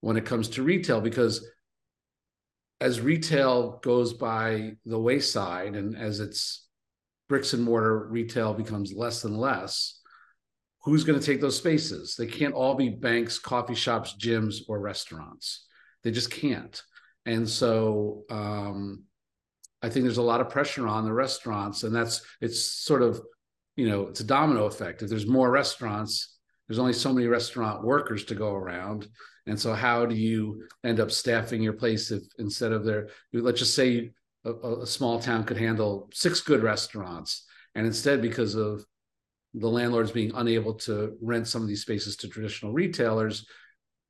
when 0.00 0.16
it 0.16 0.26
comes 0.26 0.48
to 0.48 0.62
retail 0.62 1.00
because 1.00 1.48
as 2.80 3.00
retail 3.00 3.78
goes 3.82 4.12
by 4.12 4.72
the 4.84 4.98
wayside 4.98 5.76
and 5.76 5.96
as 5.96 6.20
its 6.20 6.66
bricks 7.28 7.52
and 7.52 7.62
mortar 7.62 8.08
retail 8.08 8.52
becomes 8.52 8.92
less 8.92 9.24
and 9.24 9.36
less 9.36 10.01
who's 10.84 11.04
going 11.04 11.18
to 11.18 11.24
take 11.24 11.40
those 11.40 11.56
spaces? 11.56 12.16
They 12.16 12.26
can't 12.26 12.54
all 12.54 12.74
be 12.74 12.88
banks, 12.88 13.38
coffee 13.38 13.74
shops, 13.74 14.16
gyms, 14.18 14.56
or 14.68 14.80
restaurants. 14.80 15.66
They 16.02 16.10
just 16.10 16.30
can't. 16.30 16.82
And 17.24 17.48
so 17.48 18.24
um, 18.30 19.04
I 19.82 19.88
think 19.88 20.04
there's 20.04 20.18
a 20.18 20.22
lot 20.22 20.40
of 20.40 20.48
pressure 20.48 20.86
on 20.86 21.04
the 21.04 21.12
restaurants, 21.12 21.82
and 21.84 21.94
that's 21.94 22.22
it's 22.40 22.64
sort 22.64 23.02
of, 23.02 23.20
you 23.76 23.88
know, 23.88 24.08
it's 24.08 24.20
a 24.20 24.24
domino 24.24 24.66
effect. 24.66 25.02
If 25.02 25.08
there's 25.08 25.26
more 25.26 25.50
restaurants, 25.50 26.38
there's 26.66 26.78
only 26.78 26.92
so 26.92 27.12
many 27.12 27.26
restaurant 27.26 27.84
workers 27.84 28.24
to 28.26 28.34
go 28.34 28.54
around, 28.54 29.08
and 29.46 29.58
so 29.58 29.72
how 29.74 30.06
do 30.06 30.14
you 30.14 30.66
end 30.84 31.00
up 31.00 31.10
staffing 31.10 31.62
your 31.62 31.72
place 31.72 32.10
if 32.10 32.22
instead 32.38 32.72
of 32.72 32.84
there, 32.84 33.08
let's 33.32 33.58
just 33.58 33.74
say 33.74 34.10
a, 34.44 34.52
a 34.52 34.86
small 34.86 35.20
town 35.20 35.44
could 35.44 35.56
handle 35.58 36.08
six 36.12 36.40
good 36.40 36.62
restaurants, 36.62 37.44
and 37.74 37.86
instead 37.86 38.20
because 38.20 38.54
of 38.54 38.84
the 39.54 39.68
landlords 39.68 40.10
being 40.10 40.32
unable 40.34 40.74
to 40.74 41.16
rent 41.20 41.46
some 41.46 41.62
of 41.62 41.68
these 41.68 41.82
spaces 41.82 42.16
to 42.16 42.28
traditional 42.28 42.72
retailers, 42.72 43.46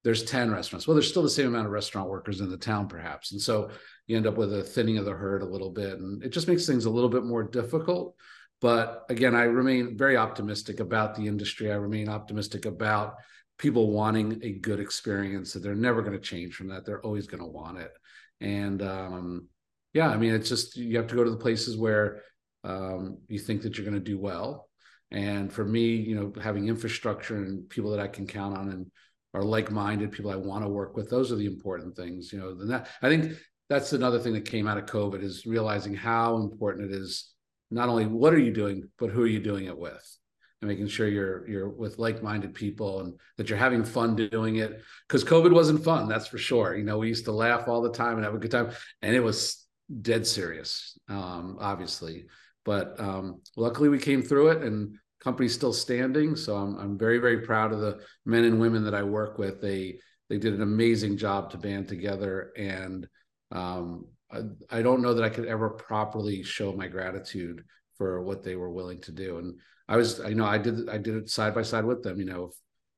there's 0.05 0.25
10 0.25 0.51
restaurants. 0.51 0.87
Well, 0.87 0.95
there's 0.95 1.09
still 1.09 1.23
the 1.23 1.31
same 1.31 1.47
amount 1.47 1.67
of 1.67 1.73
restaurant 1.73 2.09
workers 2.09 2.41
in 2.41 2.51
the 2.51 2.57
town, 2.57 2.89
perhaps. 2.89 3.33
And 3.33 3.41
so 3.41 3.71
you 4.07 4.17
end 4.17 4.27
up 4.27 4.37
with 4.37 4.53
a 4.53 4.63
thinning 4.63 4.99
of 4.99 5.05
the 5.05 5.13
herd 5.13 5.43
a 5.43 5.49
little 5.49 5.71
bit. 5.71 5.99
And 5.99 6.23
it 6.23 6.31
just 6.31 6.49
makes 6.49 6.67
things 6.67 6.85
a 6.85 6.91
little 6.91 7.09
bit 7.09 7.25
more 7.25 7.45
difficult. 7.45 8.17
But 8.61 9.05
again, 9.09 9.35
I 9.35 9.43
remain 9.43 9.97
very 9.97 10.17
optimistic 10.17 10.81
about 10.81 11.15
the 11.15 11.27
industry. 11.27 11.71
I 11.71 11.77
remain 11.77 12.09
optimistic 12.09 12.65
about 12.65 13.15
people 13.59 13.93
wanting 13.93 14.41
a 14.43 14.53
good 14.53 14.81
experience, 14.81 15.53
that 15.53 15.61
they're 15.61 15.75
never 15.75 16.03
going 16.03 16.17
to 16.17 16.19
change 16.19 16.55
from 16.55 16.69
that. 16.69 16.85
They're 16.85 17.05
always 17.05 17.27
going 17.27 17.43
to 17.43 17.49
want 17.49 17.79
it. 17.79 17.93
And 18.41 18.83
um, 18.83 19.49
yeah, 19.93 20.09
I 20.09 20.17
mean, 20.17 20.35
it's 20.35 20.49
just 20.49 20.77
you 20.77 20.97
have 20.97 21.07
to 21.09 21.15
go 21.15 21.25
to 21.25 21.31
the 21.31 21.37
places 21.37 21.77
where 21.77 22.23
um, 22.65 23.19
you 23.29 23.39
think 23.39 23.63
that 23.63 23.77
you're 23.77 23.87
going 23.87 23.99
to 23.99 24.11
do 24.11 24.19
well. 24.19 24.69
And 25.13 25.53
for 25.53 25.65
me, 25.65 25.95
you 25.95 26.15
know, 26.15 26.33
having 26.43 26.69
infrastructure 26.69 27.37
and 27.37 27.69
people 27.69 27.91
that 27.91 28.01
I 28.01 28.09
can 28.09 28.27
count 28.27 28.57
on 28.57 28.71
and 28.71 28.91
are 29.35 29.43
like-minded 29.43 30.11
people 30.11 30.31
I 30.31 30.37
want 30.37 30.65
to 30.65 30.71
work 30.71 30.97
with. 30.97 31.11
Those 31.11 31.31
are 31.31 31.37
the 31.37 31.47
important 31.47 31.95
things, 31.95 32.33
you 32.33 32.39
know. 32.39 32.55
That 32.67 32.89
I 33.03 33.09
think 33.09 33.35
that's 33.69 33.93
another 33.93 34.19
thing 34.19 34.33
that 34.33 34.47
came 34.47 34.67
out 34.67 34.79
of 34.79 34.87
COVID 34.87 35.23
is 35.23 35.47
realizing 35.47 35.95
how 35.95 36.37
important 36.37 36.91
it 36.91 36.97
is. 36.97 37.33
Not 37.71 37.89
only 37.89 38.07
what 38.07 38.35
are 38.35 38.39
you 38.39 38.53
doing, 38.53 38.89
but 38.99 39.11
who 39.11 39.23
are 39.23 39.27
you 39.27 39.41
doing 39.41 39.67
it 39.67 39.79
with, 39.79 40.19
and 40.61 40.69
making 40.69 40.89
sure 40.89 41.09
you're 41.09 41.49
you're 41.49 41.69
with 41.69 41.99
like-minded 41.99 42.55
people 42.55 43.01
and 43.01 43.15
that 43.37 43.49
you're 43.49 43.59
having 43.59 43.85
fun 43.85 44.17
doing 44.17 44.57
it. 44.57 44.83
Because 45.09 45.25
COVID 45.25 45.53
wasn't 45.53 45.85
fun, 45.85 46.09
that's 46.09 46.27
for 46.27 46.39
sure. 46.39 46.77
You 46.77 46.85
know, 46.85 46.99
we 46.99 47.09
used 47.09 47.25
to 47.27 47.33
laugh 47.33 47.69
all 47.69 47.83
the 47.83 47.93
time 47.93 48.17
and 48.17 48.25
have 48.25 48.35
a 48.35 48.39
good 48.39 48.51
time, 48.51 48.73
and 49.01 49.15
it 49.15 49.21
was 49.21 49.67
dead 50.01 50.27
serious, 50.27 50.99
um, 51.09 51.57
obviously. 51.61 52.27
But 52.65 52.99
um, 53.01 53.41
luckily, 53.57 53.89
we 53.89 53.99
came 53.99 54.23
through 54.23 54.49
it, 54.49 54.63
and 54.63 54.97
company's 55.23 55.55
still 55.55 55.73
standing. 55.73 56.37
So 56.37 56.57
I'm 56.57 56.77
I'm 56.79 56.99
very 56.99 57.19
very 57.19 57.41
proud 57.41 57.73
of 57.73 57.81
the 57.81 58.01
men 58.27 58.45
and 58.45 58.61
women 58.61 58.85
that 58.85 58.95
I 58.95 59.03
work 59.03 59.39
with. 59.39 59.61
They 59.61 59.99
they 60.29 60.39
did 60.39 60.55
an 60.55 60.63
amazing 60.63 61.17
job 61.17 61.51
to 61.51 61.59
band 61.59 61.89
together, 61.89 62.53
and 62.57 63.07
um, 63.51 64.07
I, 64.31 64.41
I 64.71 64.83
don't 64.83 65.03
know 65.03 65.15
that 65.15 65.25
I 65.25 65.29
could 65.29 65.47
ever 65.47 65.71
properly 65.71 66.43
show 66.43 66.73
my 66.73 66.89
gratitude 66.89 67.65
for 67.99 68.23
what 68.23 68.43
they 68.43 68.57
were 68.57 68.71
willing 68.71 69.01
to 69.03 69.13
do. 69.13 69.39
And 69.39 69.59
I 69.89 69.97
was 69.97 70.21
you 70.27 70.35
know 70.35 70.47
I 70.47 70.59
did 70.59 70.89
I 70.89 70.99
did 70.99 71.17
it 71.17 71.31
side 71.31 71.55
by 71.55 71.63
side 71.63 71.85
with 71.85 72.03
them. 72.03 72.19
You 72.19 72.27
know, 72.27 72.51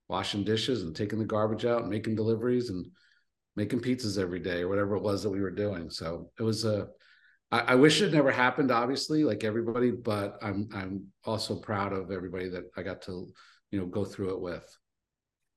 washing 0.09 0.45
dishes 0.45 0.83
and 0.83 0.95
taking 0.95 1.19
the 1.19 1.25
garbage 1.25 1.65
out, 1.65 1.83
and 1.83 1.91
making 1.91 2.17
deliveries 2.17 2.71
and 2.71 2.87
making 3.57 3.81
pizzas 3.81 4.19
every 4.19 4.41
day 4.41 4.63
or 4.63 4.69
whatever 4.69 4.97
it 4.97 5.03
was 5.03 5.23
that 5.23 5.31
we 5.31 5.41
were 5.41 5.51
doing. 5.51 5.89
So 5.91 6.31
it 6.39 6.43
was 6.43 6.65
a 6.65 6.89
I, 7.61 7.75
wish 7.75 8.01
it 8.03 8.13
never 8.13 8.31
happened, 8.31 8.71
obviously, 8.71 9.25
like 9.25 9.45
everybody, 9.45 9.91
but 9.91 10.39
I'm 10.43 10.69
I'm 10.75 11.07
also 11.25 11.57
proud 11.57 11.93
of 11.93 12.11
everybody 12.11 12.49
that 12.49 12.65
I 12.77 12.83
got 12.83 13.03
to, 13.03 13.29
you 13.71 13.79
know, 13.81 13.87
go 13.87 14.05
through 14.05 14.35
it 14.35 14.41
with. 14.41 14.65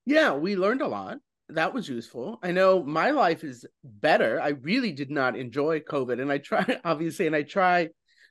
Yeah, 0.05 0.33
we 0.33 0.55
learned 0.55 0.81
a 0.81 0.87
lot. 0.87 1.17
That 1.49 1.73
was 1.73 1.87
useful. 1.87 2.39
I 2.43 2.51
know 2.51 2.83
my 2.83 3.11
life 3.11 3.43
is 3.43 3.65
better. 3.83 4.39
I 4.41 4.49
really 4.49 4.91
did 4.91 5.09
not 5.09 5.37
enjoy 5.37 5.79
COVID. 5.79 6.21
And 6.21 6.31
I 6.31 6.37
try, 6.37 6.79
obviously, 6.85 7.27
and 7.27 7.35
I 7.35 7.43
try 7.43 7.89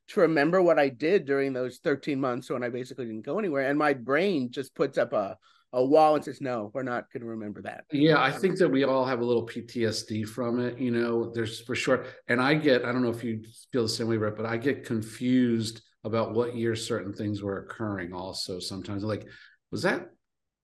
to 0.09 0.21
remember 0.21 0.63
what 0.63 0.79
I 0.79 0.89
did 0.89 1.25
during 1.25 1.53
those 1.53 1.79
13 1.79 2.21
months 2.21 2.51
when 2.51 2.63
I 2.63 2.69
basically 2.69 3.07
didn't 3.07 3.27
go 3.27 3.39
anywhere. 3.39 3.69
And 3.69 3.79
my 3.79 3.95
brain 3.95 4.51
just 4.51 4.75
puts 4.75 4.99
up 4.99 5.13
a 5.13 5.37
a 5.73 5.85
wall 5.85 6.15
and 6.15 6.25
says, 6.25 6.41
no, 6.41 6.71
we're 6.73 6.83
not 6.83 7.13
going 7.13 7.23
to 7.23 7.29
remember 7.29 7.61
that. 7.63 7.85
Yeah, 7.93 8.21
I 8.21 8.31
think 8.31 8.59
that 8.59 8.69
we 8.69 8.85
all 8.85 9.05
have 9.05 9.21
a 9.21 9.25
little 9.25 9.47
PTSD 9.47 10.27
from 10.27 10.61
it. 10.61 10.79
You 10.79 10.91
know, 10.91 11.31
there's 11.31 11.61
for 11.61 11.75
sure. 11.75 12.07
And 12.29 12.41
I 12.41 12.55
get, 12.55 12.85
I 12.85 12.93
don't 12.93 13.03
know 13.03 13.11
if 13.11 13.25
you 13.25 13.43
feel 13.73 13.83
the 13.83 13.89
same 13.89 14.09
way, 14.09 14.17
Brett, 14.17 14.37
but 14.37 14.47
I 14.47 14.57
get 14.57 14.87
confused 14.87 15.83
about 16.05 16.35
what 16.35 16.57
year 16.57 16.77
certain 16.77 17.13
things 17.13 17.43
were 17.43 17.59
occurring 17.59 18.13
also 18.13 18.59
sometimes. 18.59 19.03
Like, 19.03 19.27
was 19.71 19.83
that 19.83 20.09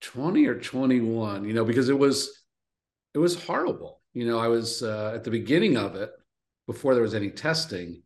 20 0.02 0.46
or 0.46 0.58
21? 0.58 1.44
You 1.44 1.52
know, 1.52 1.64
because 1.64 1.88
it 1.88 1.98
was, 1.98 2.44
it 3.12 3.18
was 3.18 3.42
horrible. 3.42 4.00
You 4.14 4.26
know, 4.26 4.38
I 4.38 4.48
was 4.48 4.82
uh, 4.82 5.12
at 5.14 5.24
the 5.24 5.30
beginning 5.30 5.76
of 5.76 5.96
it 5.96 6.10
before 6.66 6.94
there 6.94 7.02
was 7.02 7.14
any 7.14 7.30
testing. 7.30 8.02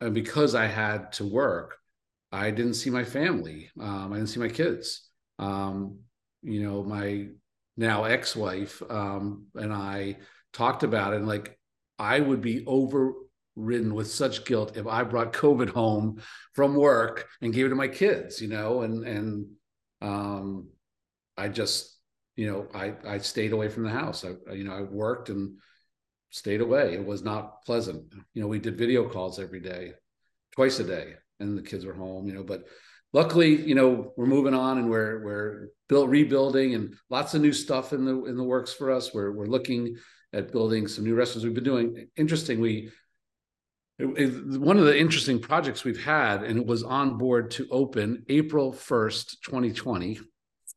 And 0.00 0.14
because 0.14 0.54
I 0.54 0.66
had 0.66 1.12
to 1.12 1.24
work, 1.24 1.78
I 2.30 2.50
didn't 2.50 2.74
see 2.74 2.90
my 2.90 3.04
family. 3.04 3.70
Um, 3.80 4.12
I 4.12 4.16
didn't 4.16 4.28
see 4.28 4.40
my 4.40 4.48
kids. 4.48 5.08
Um, 5.38 6.00
you 6.42 6.62
know, 6.62 6.82
my 6.82 7.28
now 7.76 8.04
ex-wife 8.04 8.82
um, 8.90 9.46
and 9.54 9.72
I 9.72 10.18
talked 10.52 10.82
about 10.82 11.12
it, 11.12 11.16
and 11.16 11.28
like 11.28 11.58
I 11.98 12.20
would 12.20 12.40
be 12.40 12.64
overridden 12.66 13.94
with 13.94 14.10
such 14.10 14.44
guilt 14.44 14.76
if 14.76 14.86
I 14.86 15.02
brought 15.04 15.32
COVID 15.32 15.70
home 15.70 16.22
from 16.54 16.74
work 16.74 17.28
and 17.40 17.52
gave 17.52 17.66
it 17.66 17.70
to 17.70 17.74
my 17.74 17.88
kids, 17.88 18.40
you 18.40 18.48
know, 18.48 18.82
and 18.82 19.06
and 19.06 19.46
um, 20.00 20.68
I 21.36 21.48
just, 21.48 21.98
you 22.36 22.50
know, 22.50 22.68
I 22.74 22.94
I 23.06 23.18
stayed 23.18 23.52
away 23.52 23.68
from 23.68 23.84
the 23.84 23.90
house. 23.90 24.24
I 24.24 24.52
you 24.52 24.64
know 24.64 24.74
I 24.74 24.82
worked 24.82 25.28
and 25.28 25.58
stayed 26.30 26.60
away. 26.60 26.94
It 26.94 27.04
was 27.04 27.22
not 27.22 27.64
pleasant. 27.64 28.12
You 28.34 28.42
know, 28.42 28.48
we 28.48 28.58
did 28.58 28.76
video 28.76 29.08
calls 29.08 29.38
every 29.38 29.60
day, 29.60 29.92
twice 30.52 30.78
a 30.78 30.84
day, 30.84 31.14
and 31.40 31.56
the 31.56 31.62
kids 31.62 31.84
were 31.84 31.94
home. 31.94 32.26
You 32.26 32.34
know, 32.34 32.44
but 32.44 32.64
luckily, 33.12 33.56
you 33.56 33.74
know, 33.74 34.12
we're 34.16 34.26
moving 34.26 34.54
on 34.54 34.78
and 34.78 34.90
we're 34.90 35.22
we're 35.24 35.68
built 35.88 36.08
rebuilding 36.08 36.74
and 36.74 36.94
lots 37.10 37.34
of 37.34 37.42
new 37.42 37.52
stuff 37.52 37.92
in 37.92 38.04
the 38.04 38.24
in 38.24 38.36
the 38.36 38.44
works 38.44 38.72
for 38.72 38.90
us. 38.90 39.12
We're 39.12 39.32
we're 39.32 39.46
looking 39.46 39.96
at 40.32 40.52
building 40.52 40.86
some 40.86 41.04
new 41.04 41.14
restaurants. 41.14 41.44
We've 41.44 41.54
been 41.54 41.64
doing 41.64 42.08
interesting. 42.16 42.60
We 42.60 42.90
it, 43.98 44.06
it, 44.06 44.60
one 44.60 44.78
of 44.78 44.84
the 44.84 44.98
interesting 44.98 45.40
projects 45.40 45.84
we've 45.84 46.02
had, 46.02 46.44
and 46.44 46.58
it 46.58 46.66
was 46.66 46.82
on 46.82 47.18
board 47.18 47.50
to 47.52 47.66
open 47.70 48.24
April 48.28 48.72
first, 48.72 49.42
twenty 49.42 49.72
twenty. 49.72 50.20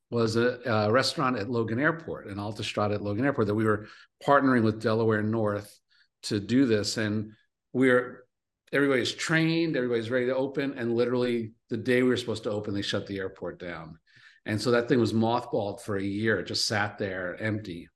Was 0.10 0.36
a, 0.36 0.60
a, 0.65 0.91
restaurant 0.91 1.38
at 1.38 1.50
Logan 1.50 1.80
Airport, 1.80 2.28
an 2.28 2.38
Alta 2.38 2.63
at 2.91 3.02
Logan 3.02 3.24
Airport, 3.24 3.48
that 3.48 3.56
we 3.56 3.63
were 3.63 3.88
partnering 4.22 4.62
with 4.62 4.82
Delaware 4.82 5.24
North 5.24 5.80
to 6.24 6.38
do 6.38 6.65
this. 6.65 6.98
And 6.98 7.32
we're 7.72 8.26
everybody's 8.72 9.12
trained, 9.12 9.76
everybody's 9.76 10.10
ready 10.10 10.28
to 10.28 10.36
open, 10.36 10.74
and 10.78 10.96
literally 10.96 11.54
the 11.70 11.78
day 11.78 12.04
we 12.04 12.10
were 12.10 12.18
supposed 12.18 12.44
to 12.44 12.52
open, 12.52 12.74
they 12.74 12.82
shut 12.82 13.08
the 13.08 13.20
airport 13.20 13.60
down. 13.60 13.98
And 14.46 14.60
so 14.60 14.72
that 14.72 14.88
thing 14.88 15.00
was 15.00 15.14
mothballed 15.14 15.82
for 15.82 15.98
a 15.98 16.04
year, 16.04 16.40
it 16.40 16.48
just 16.48 16.66
sat 16.66 16.98
there 16.98 17.42
empty. 17.42 17.90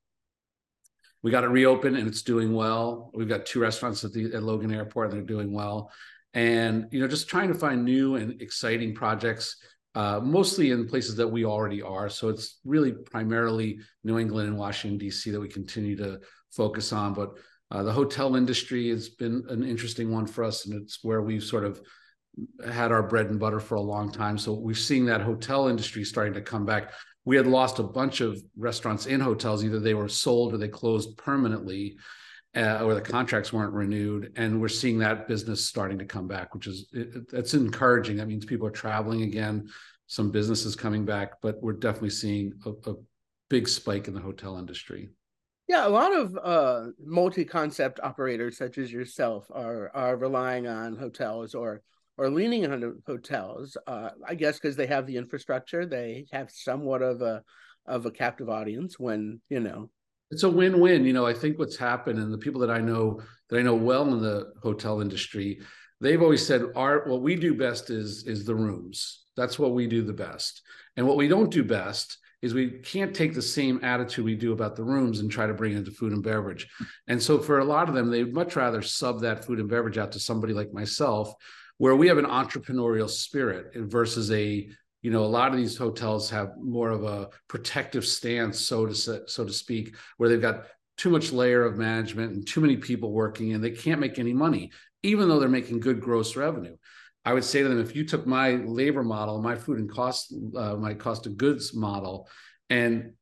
We 1.22 1.30
got 1.32 1.44
it 1.44 1.48
reopened 1.48 1.96
and 1.96 2.06
it's 2.06 2.22
doing 2.22 2.54
well. 2.54 3.10
We've 3.14 3.28
got 3.28 3.46
two 3.46 3.60
restaurants 3.60 4.04
at 4.04 4.12
the 4.12 4.32
at 4.32 4.42
Logan 4.44 4.72
Airport, 4.72 5.10
and 5.10 5.14
they're 5.14 5.26
doing 5.26 5.52
well. 5.52 5.90
And 6.34 6.86
you 6.92 7.00
know, 7.00 7.08
just 7.08 7.28
trying 7.28 7.48
to 7.48 7.58
find 7.58 7.84
new 7.84 8.14
and 8.14 8.40
exciting 8.40 8.94
projects, 8.94 9.56
uh, 9.96 10.20
mostly 10.22 10.70
in 10.70 10.86
places 10.86 11.16
that 11.16 11.26
we 11.26 11.44
already 11.44 11.82
are. 11.82 12.08
So 12.10 12.28
it's 12.28 12.60
really 12.64 12.92
primarily 12.92 13.80
New 14.04 14.18
England 14.18 14.48
and 14.48 14.58
Washington 14.58 14.98
D.C. 14.98 15.30
that 15.30 15.40
we 15.40 15.48
continue 15.48 15.96
to 15.96 16.20
focus 16.52 16.92
on, 16.92 17.12
but 17.12 17.30
uh, 17.70 17.82
the 17.82 17.92
hotel 17.92 18.36
industry 18.36 18.88
has 18.90 19.08
been 19.08 19.44
an 19.48 19.64
interesting 19.64 20.12
one 20.12 20.26
for 20.26 20.44
us, 20.44 20.66
and 20.66 20.80
it's 20.80 21.02
where 21.02 21.22
we've 21.22 21.42
sort 21.42 21.64
of 21.64 21.80
had 22.68 22.92
our 22.92 23.02
bread 23.02 23.26
and 23.26 23.40
butter 23.40 23.60
for 23.60 23.76
a 23.76 23.80
long 23.80 24.12
time. 24.12 24.38
So 24.38 24.52
we're 24.52 24.74
seeing 24.74 25.06
that 25.06 25.22
hotel 25.22 25.68
industry 25.68 26.04
starting 26.04 26.34
to 26.34 26.42
come 26.42 26.64
back. 26.64 26.92
We 27.24 27.36
had 27.36 27.46
lost 27.46 27.78
a 27.78 27.82
bunch 27.82 28.20
of 28.20 28.40
restaurants 28.56 29.06
in 29.06 29.20
hotels; 29.20 29.64
either 29.64 29.80
they 29.80 29.94
were 29.94 30.08
sold 30.08 30.54
or 30.54 30.58
they 30.58 30.68
closed 30.68 31.16
permanently, 31.16 31.96
uh, 32.54 32.84
or 32.84 32.94
the 32.94 33.00
contracts 33.00 33.52
weren't 33.52 33.72
renewed. 33.72 34.32
And 34.36 34.60
we're 34.60 34.68
seeing 34.68 34.98
that 35.00 35.26
business 35.26 35.66
starting 35.66 35.98
to 35.98 36.04
come 36.04 36.28
back, 36.28 36.54
which 36.54 36.68
is 36.68 36.86
it, 36.92 37.26
it's 37.32 37.54
encouraging. 37.54 38.16
That 38.18 38.28
means 38.28 38.44
people 38.44 38.68
are 38.68 38.70
traveling 38.70 39.22
again, 39.22 39.68
some 40.06 40.30
businesses 40.30 40.76
coming 40.76 41.04
back, 41.04 41.40
but 41.42 41.60
we're 41.60 41.72
definitely 41.72 42.10
seeing 42.10 42.52
a, 42.64 42.70
a 42.90 42.94
big 43.50 43.68
spike 43.68 44.06
in 44.06 44.14
the 44.14 44.20
hotel 44.20 44.56
industry. 44.56 45.08
Yeah, 45.68 45.86
a 45.86 45.90
lot 45.90 46.14
of 46.14 46.38
uh, 46.40 46.86
multi-concept 47.04 47.98
operators 48.00 48.56
such 48.56 48.78
as 48.78 48.92
yourself 48.92 49.46
are 49.50 49.90
are 49.94 50.16
relying 50.16 50.68
on 50.68 50.96
hotels 50.96 51.54
or 51.54 51.82
or 52.16 52.30
leaning 52.30 52.66
on 52.66 53.02
hotels. 53.06 53.76
Uh, 53.86 54.10
I 54.26 54.36
guess 54.36 54.58
because 54.58 54.76
they 54.76 54.86
have 54.86 55.06
the 55.06 55.16
infrastructure, 55.16 55.84
they 55.84 56.26
have 56.30 56.50
somewhat 56.50 57.02
of 57.02 57.20
a 57.20 57.42
of 57.84 58.06
a 58.06 58.12
captive 58.12 58.48
audience. 58.48 58.98
When 58.98 59.40
you 59.48 59.58
know, 59.58 59.90
it's 60.30 60.44
a 60.44 60.50
win-win. 60.50 61.04
You 61.04 61.12
know, 61.12 61.26
I 61.26 61.34
think 61.34 61.58
what's 61.58 61.76
happened, 61.76 62.20
and 62.20 62.32
the 62.32 62.38
people 62.38 62.60
that 62.60 62.70
I 62.70 62.80
know 62.80 63.20
that 63.50 63.58
I 63.58 63.62
know 63.62 63.74
well 63.74 64.06
in 64.12 64.22
the 64.22 64.52
hotel 64.62 65.00
industry, 65.00 65.60
they've 66.00 66.22
always 66.22 66.46
said, 66.46 66.62
"Our 66.76 67.08
what 67.08 67.22
we 67.22 67.34
do 67.34 67.54
best 67.54 67.90
is 67.90 68.24
is 68.26 68.44
the 68.44 68.54
rooms. 68.54 69.24
That's 69.36 69.58
what 69.58 69.74
we 69.74 69.88
do 69.88 70.02
the 70.02 70.12
best, 70.12 70.62
and 70.96 71.08
what 71.08 71.16
we 71.16 71.26
don't 71.26 71.50
do 71.50 71.64
best." 71.64 72.18
Is 72.42 72.54
we 72.54 72.70
can't 72.70 73.14
take 73.14 73.34
the 73.34 73.42
same 73.42 73.80
attitude 73.82 74.24
we 74.24 74.34
do 74.34 74.52
about 74.52 74.76
the 74.76 74.84
rooms 74.84 75.20
and 75.20 75.30
try 75.30 75.46
to 75.46 75.54
bring 75.54 75.72
it 75.72 75.78
into 75.78 75.90
food 75.90 76.12
and 76.12 76.22
beverage. 76.22 76.68
And 77.08 77.22
so 77.22 77.38
for 77.38 77.58
a 77.58 77.64
lot 77.64 77.88
of 77.88 77.94
them, 77.94 78.10
they'd 78.10 78.32
much 78.32 78.56
rather 78.56 78.82
sub 78.82 79.20
that 79.22 79.44
food 79.44 79.58
and 79.58 79.68
beverage 79.68 79.98
out 79.98 80.12
to 80.12 80.20
somebody 80.20 80.52
like 80.52 80.72
myself, 80.72 81.32
where 81.78 81.96
we 81.96 82.08
have 82.08 82.18
an 82.18 82.26
entrepreneurial 82.26 83.08
spirit 83.08 83.72
versus 83.74 84.30
a 84.30 84.68
you 85.02 85.10
know 85.10 85.24
a 85.24 85.26
lot 85.26 85.52
of 85.52 85.56
these 85.56 85.76
hotels 85.76 86.30
have 86.30 86.50
more 86.58 86.90
of 86.90 87.04
a 87.04 87.28
protective 87.48 88.04
stance 88.04 88.58
so 88.58 88.86
to 88.86 88.94
so 88.94 89.44
to 89.44 89.52
speak 89.52 89.94
where 90.16 90.28
they've 90.28 90.40
got 90.40 90.66
too 90.96 91.10
much 91.10 91.32
layer 91.32 91.64
of 91.64 91.76
management 91.76 92.32
and 92.32 92.46
too 92.46 92.60
many 92.60 92.76
people 92.76 93.12
working 93.12 93.52
and 93.52 93.62
they 93.62 93.70
can't 93.70 94.00
make 94.00 94.18
any 94.18 94.32
money 94.32 94.72
even 95.02 95.28
though 95.28 95.38
they're 95.38 95.48
making 95.48 95.78
good 95.78 96.00
gross 96.00 96.34
revenue 96.34 96.76
I 97.26 97.34
would 97.34 97.44
say 97.44 97.62
to 97.62 97.68
them, 97.68 97.80
if 97.80 97.96
you 97.96 98.06
took 98.06 98.24
my 98.24 98.52
labor 98.52 99.02
model, 99.02 99.42
my 99.42 99.56
food 99.56 99.80
and 99.80 99.90
cost, 99.90 100.32
uh, 100.56 100.76
my 100.76 100.94
cost 100.94 101.26
of 101.26 101.36
goods 101.36 101.74
model, 101.74 102.28
and 102.70 103.14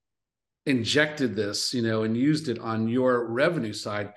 injected 0.66 1.34
this, 1.34 1.72
you 1.72 1.80
know, 1.80 2.02
and 2.02 2.14
used 2.14 2.50
it 2.50 2.58
on 2.58 2.86
your 2.86 3.26
revenue 3.26 3.72
side, 3.72 4.12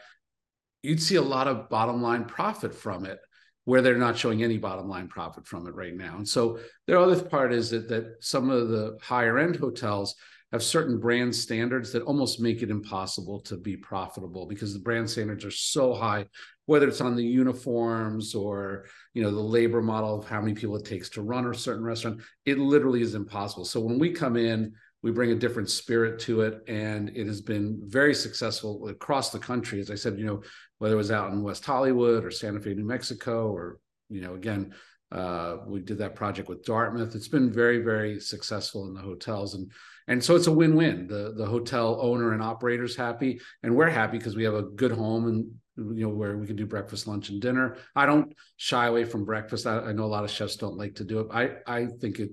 you'd 0.84 1.02
see 1.02 1.16
a 1.16 1.22
lot 1.22 1.48
of 1.48 1.70
bottom 1.70 2.02
line 2.02 2.26
profit 2.26 2.76
from 2.76 3.06
it, 3.06 3.20
where 3.64 3.82
they're 3.82 3.98
not 3.98 4.18
showing 4.18 4.44
any 4.44 4.58
bottom 4.58 4.90
line 4.90 5.08
profit 5.08 5.48
from 5.48 5.66
it 5.68 5.74
right 5.74 5.96
now. 5.96 6.18
And 6.18 6.28
so 6.28 6.60
the 6.86 7.00
other 7.00 7.22
part 7.24 7.54
is 7.54 7.70
that 7.70 7.88
that 7.88 8.18
some 8.20 8.50
of 8.50 8.68
the 8.68 8.98
higher 9.02 9.40
end 9.40 9.56
hotels 9.56 10.16
have 10.52 10.64
certain 10.64 11.00
brand 11.00 11.34
standards 11.34 11.94
that 11.94 12.04
almost 12.04 12.42
make 12.42 12.62
it 12.62 12.70
impossible 12.70 13.40
to 13.42 13.56
be 13.58 13.78
profitable 13.78 14.46
because 14.46 14.74
the 14.74 14.80
brand 14.80 15.10
standards 15.10 15.44
are 15.46 15.52
so 15.52 15.94
high 15.94 16.26
whether 16.68 16.88
it's 16.88 17.02
on 17.02 17.16
the 17.16 17.24
uniforms 17.24 18.36
or 18.36 18.86
you 19.16 19.24
know 19.24 19.32
the 19.32 19.40
labor 19.40 19.82
model 19.82 20.20
of 20.20 20.28
how 20.30 20.40
many 20.40 20.54
people 20.54 20.76
it 20.76 20.86
takes 20.86 21.10
to 21.10 21.24
run 21.24 21.48
a 21.48 21.54
certain 21.54 21.84
restaurant 21.84 22.22
it 22.46 22.60
literally 22.60 23.02
is 23.02 23.16
impossible. 23.16 23.66
So 23.66 23.80
when 23.80 23.98
we 23.98 24.12
come 24.12 24.38
in 24.38 24.74
we 25.02 25.12
bring 25.12 25.32
a 25.32 25.36
different 25.36 25.70
spirit 25.70 26.20
to 26.20 26.42
it 26.42 26.62
and 26.68 27.10
it 27.16 27.28
has 27.28 27.42
been 27.42 27.80
very 27.86 28.14
successful 28.14 28.88
across 28.90 29.32
the 29.32 29.40
country. 29.40 29.80
As 29.80 29.90
i 29.90 29.96
said 29.96 30.20
you 30.20 30.26
know 30.26 30.44
whether 30.78 30.94
it 30.94 30.98
was 30.98 31.12
out 31.12 31.32
in 31.32 31.42
west 31.42 31.66
hollywood 31.66 32.24
or 32.24 32.32
santa 32.32 32.60
fe 32.60 32.76
new 32.76 32.86
mexico 32.86 33.50
or 33.50 33.80
you 34.10 34.22
know 34.22 34.36
again 34.36 34.74
uh, 35.12 35.58
we 35.66 35.80
did 35.80 36.00
that 36.00 36.16
project 36.16 36.50
with 36.50 36.66
dartmouth. 36.66 37.16
It's 37.16 37.30
been 37.30 37.52
very 37.52 37.80
very 37.80 38.20
successful 38.20 38.88
in 38.88 38.94
the 38.94 39.02
hotels 39.02 39.56
and 39.56 39.72
and 40.10 40.24
so 40.24 40.36
it's 40.36 40.48
a 40.48 40.52
win-win. 40.52 41.08
The 41.08 41.34
the 41.38 41.46
hotel 41.46 42.00
owner 42.02 42.34
and 42.34 42.42
operators 42.42 42.96
happy 42.96 43.40
and 43.64 43.76
we're 43.76 43.90
happy 43.90 44.18
because 44.18 44.36
we 44.36 44.44
have 44.44 44.54
a 44.54 44.64
good 44.64 44.92
home 44.92 45.28
and 45.28 45.50
you 45.78 46.08
know 46.08 46.10
where 46.10 46.38
we 46.38 46.48
can 46.48 46.56
do 46.56 46.66
breakfast 46.66 47.08
lunch 47.08 47.30
and 47.30 47.42
dinner. 47.42 47.78
I 47.96 48.06
don't 48.06 48.34
shy 48.58 48.88
away 48.88 49.06
from 49.06 49.26
breakfast. 49.26 49.68
I, 49.68 49.80
I, 49.80 49.92
know 49.94 50.06
a 50.06 50.08
lot 50.08 50.24
of 50.24 50.32
chefs 50.32 50.56
don't 50.56 50.78
like 50.78 50.96
to 50.96 51.04
do 51.04 51.20
it. 51.22 51.28
I 51.32 51.52
i 51.68 51.86
think 51.86 52.20
it 52.20 52.32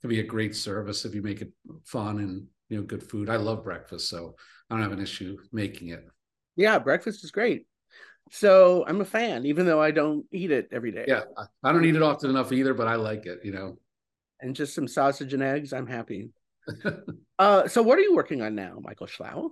can 0.00 0.10
be 0.10 0.20
a 0.20 0.24
great 0.24 0.56
service 0.56 1.04
if 1.04 1.14
you 1.14 1.22
make 1.22 1.42
it 1.42 1.52
fun 1.84 2.18
and 2.18 2.46
you 2.68 2.78
know 2.78 2.82
good 2.82 3.02
food. 3.02 3.28
I 3.28 3.36
love 3.36 3.64
breakfast 3.64 4.08
so 4.08 4.34
i 4.70 4.74
don't 4.74 4.82
have 4.82 4.92
an 4.92 5.02
issue 5.02 5.36
making 5.52 5.88
it. 5.88 6.04
Yeah 6.56 6.78
breakfast 6.78 7.22
is 7.24 7.30
great. 7.30 7.66
So 8.30 8.84
i'm 8.86 9.00
a 9.00 9.04
fan 9.04 9.44
even 9.46 9.66
though 9.66 9.80
i 9.80 9.90
don't 9.90 10.24
eat 10.32 10.50
it 10.50 10.68
every 10.72 10.92
day. 10.92 11.04
Yeah 11.06 11.24
i 11.62 11.72
don't 11.72 11.84
eat 11.84 11.96
it 11.96 12.02
often 12.02 12.30
enough 12.30 12.52
either 12.52 12.74
but 12.74 12.88
i 12.88 12.94
like 12.94 13.26
it 13.26 13.40
you 13.44 13.52
know. 13.52 13.78
And 14.40 14.54
just 14.54 14.74
some 14.74 14.88
sausage 14.88 15.34
and 15.34 15.42
eggs 15.42 15.72
i'm 15.72 15.86
happy. 15.86 16.30
Uh 17.38 17.68
so 17.68 17.82
what 17.82 17.98
are 17.98 18.00
you 18.00 18.14
working 18.14 18.40
on 18.40 18.54
now 18.54 18.78
michael 18.80 19.06
schlow 19.06 19.50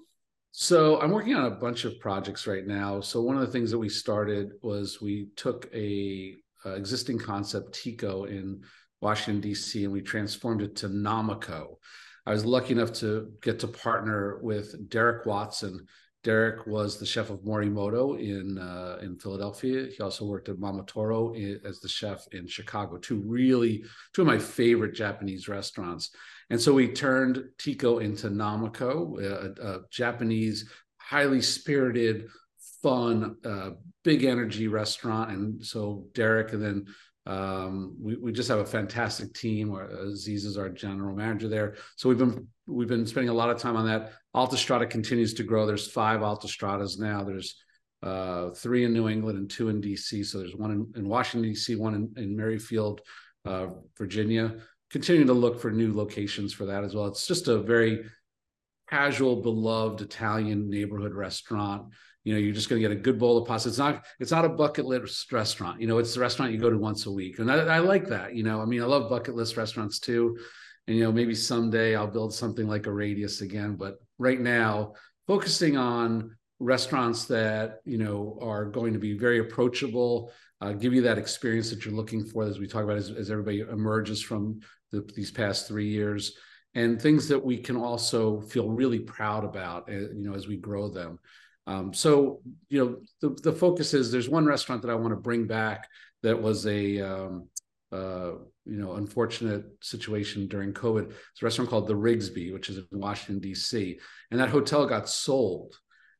so 0.57 1.01
I'm 1.01 1.11
working 1.11 1.35
on 1.35 1.47
a 1.47 1.51
bunch 1.51 1.85
of 1.85 1.99
projects 1.99 2.47
right 2.47 2.65
now. 2.65 3.01
So 3.01 3.21
one 3.21 3.35
of 3.35 3.41
the 3.41 3.51
things 3.51 3.73
that 3.73 3.79
we 3.79 3.89
started 3.89 4.53
was 4.63 5.01
we 5.01 5.31
took 5.35 5.69
a, 5.75 6.37
a 6.65 6.75
existing 6.75 7.19
concept 7.19 7.75
Tico 7.75 8.23
in 8.27 8.63
Washington 9.01 9.41
D.C. 9.41 9.83
and 9.83 9.93
we 9.93 10.01
transformed 10.01 10.63
it 10.63 10.77
to 10.77 10.89
Nama 10.89 11.35
Ko. 11.39 11.81
I 12.25 12.31
was 12.31 12.45
lucky 12.45 12.71
enough 12.71 12.93
to 13.01 13.33
get 13.43 13.59
to 13.59 13.67
partner 13.67 14.39
with 14.43 14.89
Derek 14.89 15.27
Watson. 15.27 15.89
Derek 16.23 16.69
was 16.69 16.99
the 16.99 17.05
chef 17.05 17.31
of 17.31 17.41
Morimoto 17.41 18.17
in 18.17 18.57
uh, 18.57 18.99
in 19.03 19.19
Philadelphia. 19.19 19.89
He 19.91 20.01
also 20.05 20.25
worked 20.25 20.49
at 20.49 20.59
Momotaro 20.59 21.65
as 21.65 21.81
the 21.81 21.89
chef 21.89 22.29
in 22.31 22.47
Chicago. 22.47 22.97
Two 22.99 23.21
really 23.27 23.83
two 24.13 24.23
of 24.23 24.29
my 24.29 24.39
favorite 24.39 24.95
Japanese 24.95 25.49
restaurants. 25.49 26.11
And 26.51 26.61
so 26.61 26.73
we 26.73 26.89
turned 26.89 27.45
Tico 27.59 27.99
into 27.99 28.31
Nama 28.31 28.71
Ko, 28.71 29.19
a, 29.21 29.67
a 29.67 29.81
Japanese, 29.91 30.71
highly 30.99 31.41
spirited, 31.41 32.29
fun, 32.83 33.37
uh, 33.45 33.71
big 34.03 34.25
energy 34.25 34.69
restaurant. 34.69 35.31
And 35.31 35.65
so 35.65 36.07
Derek 36.15 36.53
and 36.53 36.63
then 36.63 36.87
um, 37.27 37.97
we, 37.99 38.17
we 38.17 38.33
just 38.33 38.51
have 38.51 38.59
a 38.59 38.67
fantastic 38.67 39.33
team. 39.33 39.71
Where 39.71 39.87
Aziz 39.87 40.45
is 40.45 40.59
our 40.59 40.69
general 40.69 41.17
manager 41.17 41.49
there. 41.49 41.77
So 41.97 42.09
we've 42.09 42.19
been 42.19 42.47
we've 42.67 42.89
been 42.89 43.07
spending 43.07 43.31
a 43.31 43.35
lot 43.35 43.51
of 43.51 43.59
time 43.59 43.77
on 43.77 43.87
that. 43.87 44.13
Alta 44.35 44.87
continues 44.87 45.33
to 45.35 45.43
grow. 45.43 45.65
There's 45.65 45.91
five 45.91 46.23
Alta 46.23 46.49
now. 46.99 47.25
There's 47.25 47.57
uh, 48.03 48.51
three 48.51 48.85
in 48.85 48.93
New 48.93 49.09
England 49.09 49.39
and 49.39 49.49
two 49.51 49.71
in 49.71 49.81
DC. 49.81 50.27
So 50.27 50.39
there's 50.39 50.55
one 50.55 50.71
in, 50.71 50.93
in 50.97 51.09
Washington 51.09 51.51
DC, 51.51 51.79
one 51.79 51.95
in, 51.95 52.13
in 52.23 52.37
Merrifield, 52.37 53.01
uh, 53.47 53.69
Virginia 53.97 54.57
continuing 54.95 55.27
to 55.27 55.33
look 55.33 55.61
for 55.61 55.73
new 55.73 55.93
locations 55.93 56.53
for 56.53 56.67
that 56.67 56.85
as 56.85 56.95
well. 56.95 57.07
It's 57.07 57.27
just 57.27 57.49
a 57.49 57.59
very 57.59 58.05
casual, 58.89 59.43
beloved 59.43 60.01
Italian 60.01 60.71
neighborhood 60.71 61.13
restaurant. 61.15 61.93
You 62.23 62.33
know, 62.33 62.39
you're 62.39 62.55
just 62.55 62.69
going 62.69 62.81
to 62.81 62.89
get 62.89 62.97
a 62.97 63.01
good 63.01 63.19
bowl 63.19 63.37
of 63.37 63.49
pasta. 63.49 63.71
It's 63.71 63.77
not, 63.77 64.05
it's 64.21 64.31
not 64.31 64.45
a 64.45 64.49
bucket 64.49 64.85
list 64.85 65.33
restaurant. 65.33 65.81
You 65.81 65.89
know, 65.89 65.99
it's 65.99 66.15
the 66.15 66.21
restaurant 66.21 66.53
you 66.53 66.59
go 66.59 66.71
to 66.71 66.79
once 66.79 67.07
a 67.07 67.11
week, 67.11 67.41
and 67.41 67.51
I, 67.51 67.57
I 67.57 67.79
like 67.81 68.07
that. 68.11 68.37
You 68.37 68.45
know, 68.45 68.63
I 68.63 68.67
mean, 68.67 68.83
I 68.83 68.85
love 68.85 69.11
bucket 69.11 69.35
list 69.35 69.57
restaurants 69.57 69.99
too. 69.99 70.39
And 70.87 70.97
you 70.97 71.03
know, 71.03 71.11
maybe 71.11 71.35
someday 71.35 71.97
I'll 71.97 72.07
build 72.07 72.33
something 72.33 72.69
like 72.69 72.87
a 72.87 72.93
Radius 72.93 73.41
again. 73.41 73.75
But 73.75 73.97
right 74.19 74.41
now, 74.41 74.93
focusing 75.27 75.77
on 75.77 76.37
restaurants 76.61 77.25
that 77.25 77.81
you 77.85 77.99
know 77.99 78.39
are 78.41 78.67
going 78.67 78.93
to 78.93 79.01
be 79.01 79.19
very 79.19 79.41
approachable 79.41 80.31
uh, 80.65 80.73
give 80.73 80.95
you 80.95 81.03
that 81.03 81.19
experience 81.19 81.69
that 81.69 81.85
you're 81.85 81.95
looking 81.95 82.25
for 82.25 82.45
as 82.45 82.59
we 82.59 82.67
talk 82.67 82.85
about 82.85 82.97
as, 82.97 83.11
as 83.11 83.31
everybody 83.31 83.61
emerges 83.61 84.23
from 84.23 84.61
the, 84.95 85.13
these 85.15 85.31
past 85.31 85.69
three 85.69 85.89
years 85.89 86.37
and 86.75 87.01
things 87.01 87.29
that 87.29 87.45
we 87.45 87.57
can 87.59 87.77
also 87.77 88.41
feel 88.41 88.69
really 88.71 88.99
proud 88.99 89.45
about 89.45 89.89
uh, 89.89 89.93
you 89.93 90.25
know 90.29 90.35
as 90.35 90.47
we 90.47 90.57
grow 90.57 90.89
them. 90.89 91.19
Um, 91.67 91.95
so 91.95 92.41
you 92.69 92.85
know 92.85 92.97
the, 93.21 93.41
the 93.43 93.53
focus 93.53 93.95
is 93.95 94.11
there's 94.11 94.29
one 94.29 94.45
restaurant 94.45 94.83
that 94.83 94.91
i 94.91 94.95
want 94.95 95.13
to 95.13 95.21
bring 95.21 95.47
back 95.47 95.89
that 96.23 96.41
was 96.41 96.67
a 96.67 97.01
um, 97.01 97.49
uh, 97.91 98.33
you 98.67 98.79
know 98.79 98.95
unfortunate 98.95 99.65
situation 99.81 100.47
during 100.47 100.75
covid. 100.75 101.07
It's 101.07 101.43
a 101.43 101.45
restaurant 101.45 101.71
called 101.71 101.89
the 101.89 101.95
riggsby 101.95 102.53
which 102.53 102.69
is 102.69 102.79
in 102.79 103.01
washington 103.01 103.41
d.c 103.41 103.99
and 104.31 104.41
that 104.41 104.51
hotel 104.51 104.85
got 104.87 105.09
sold 105.09 105.75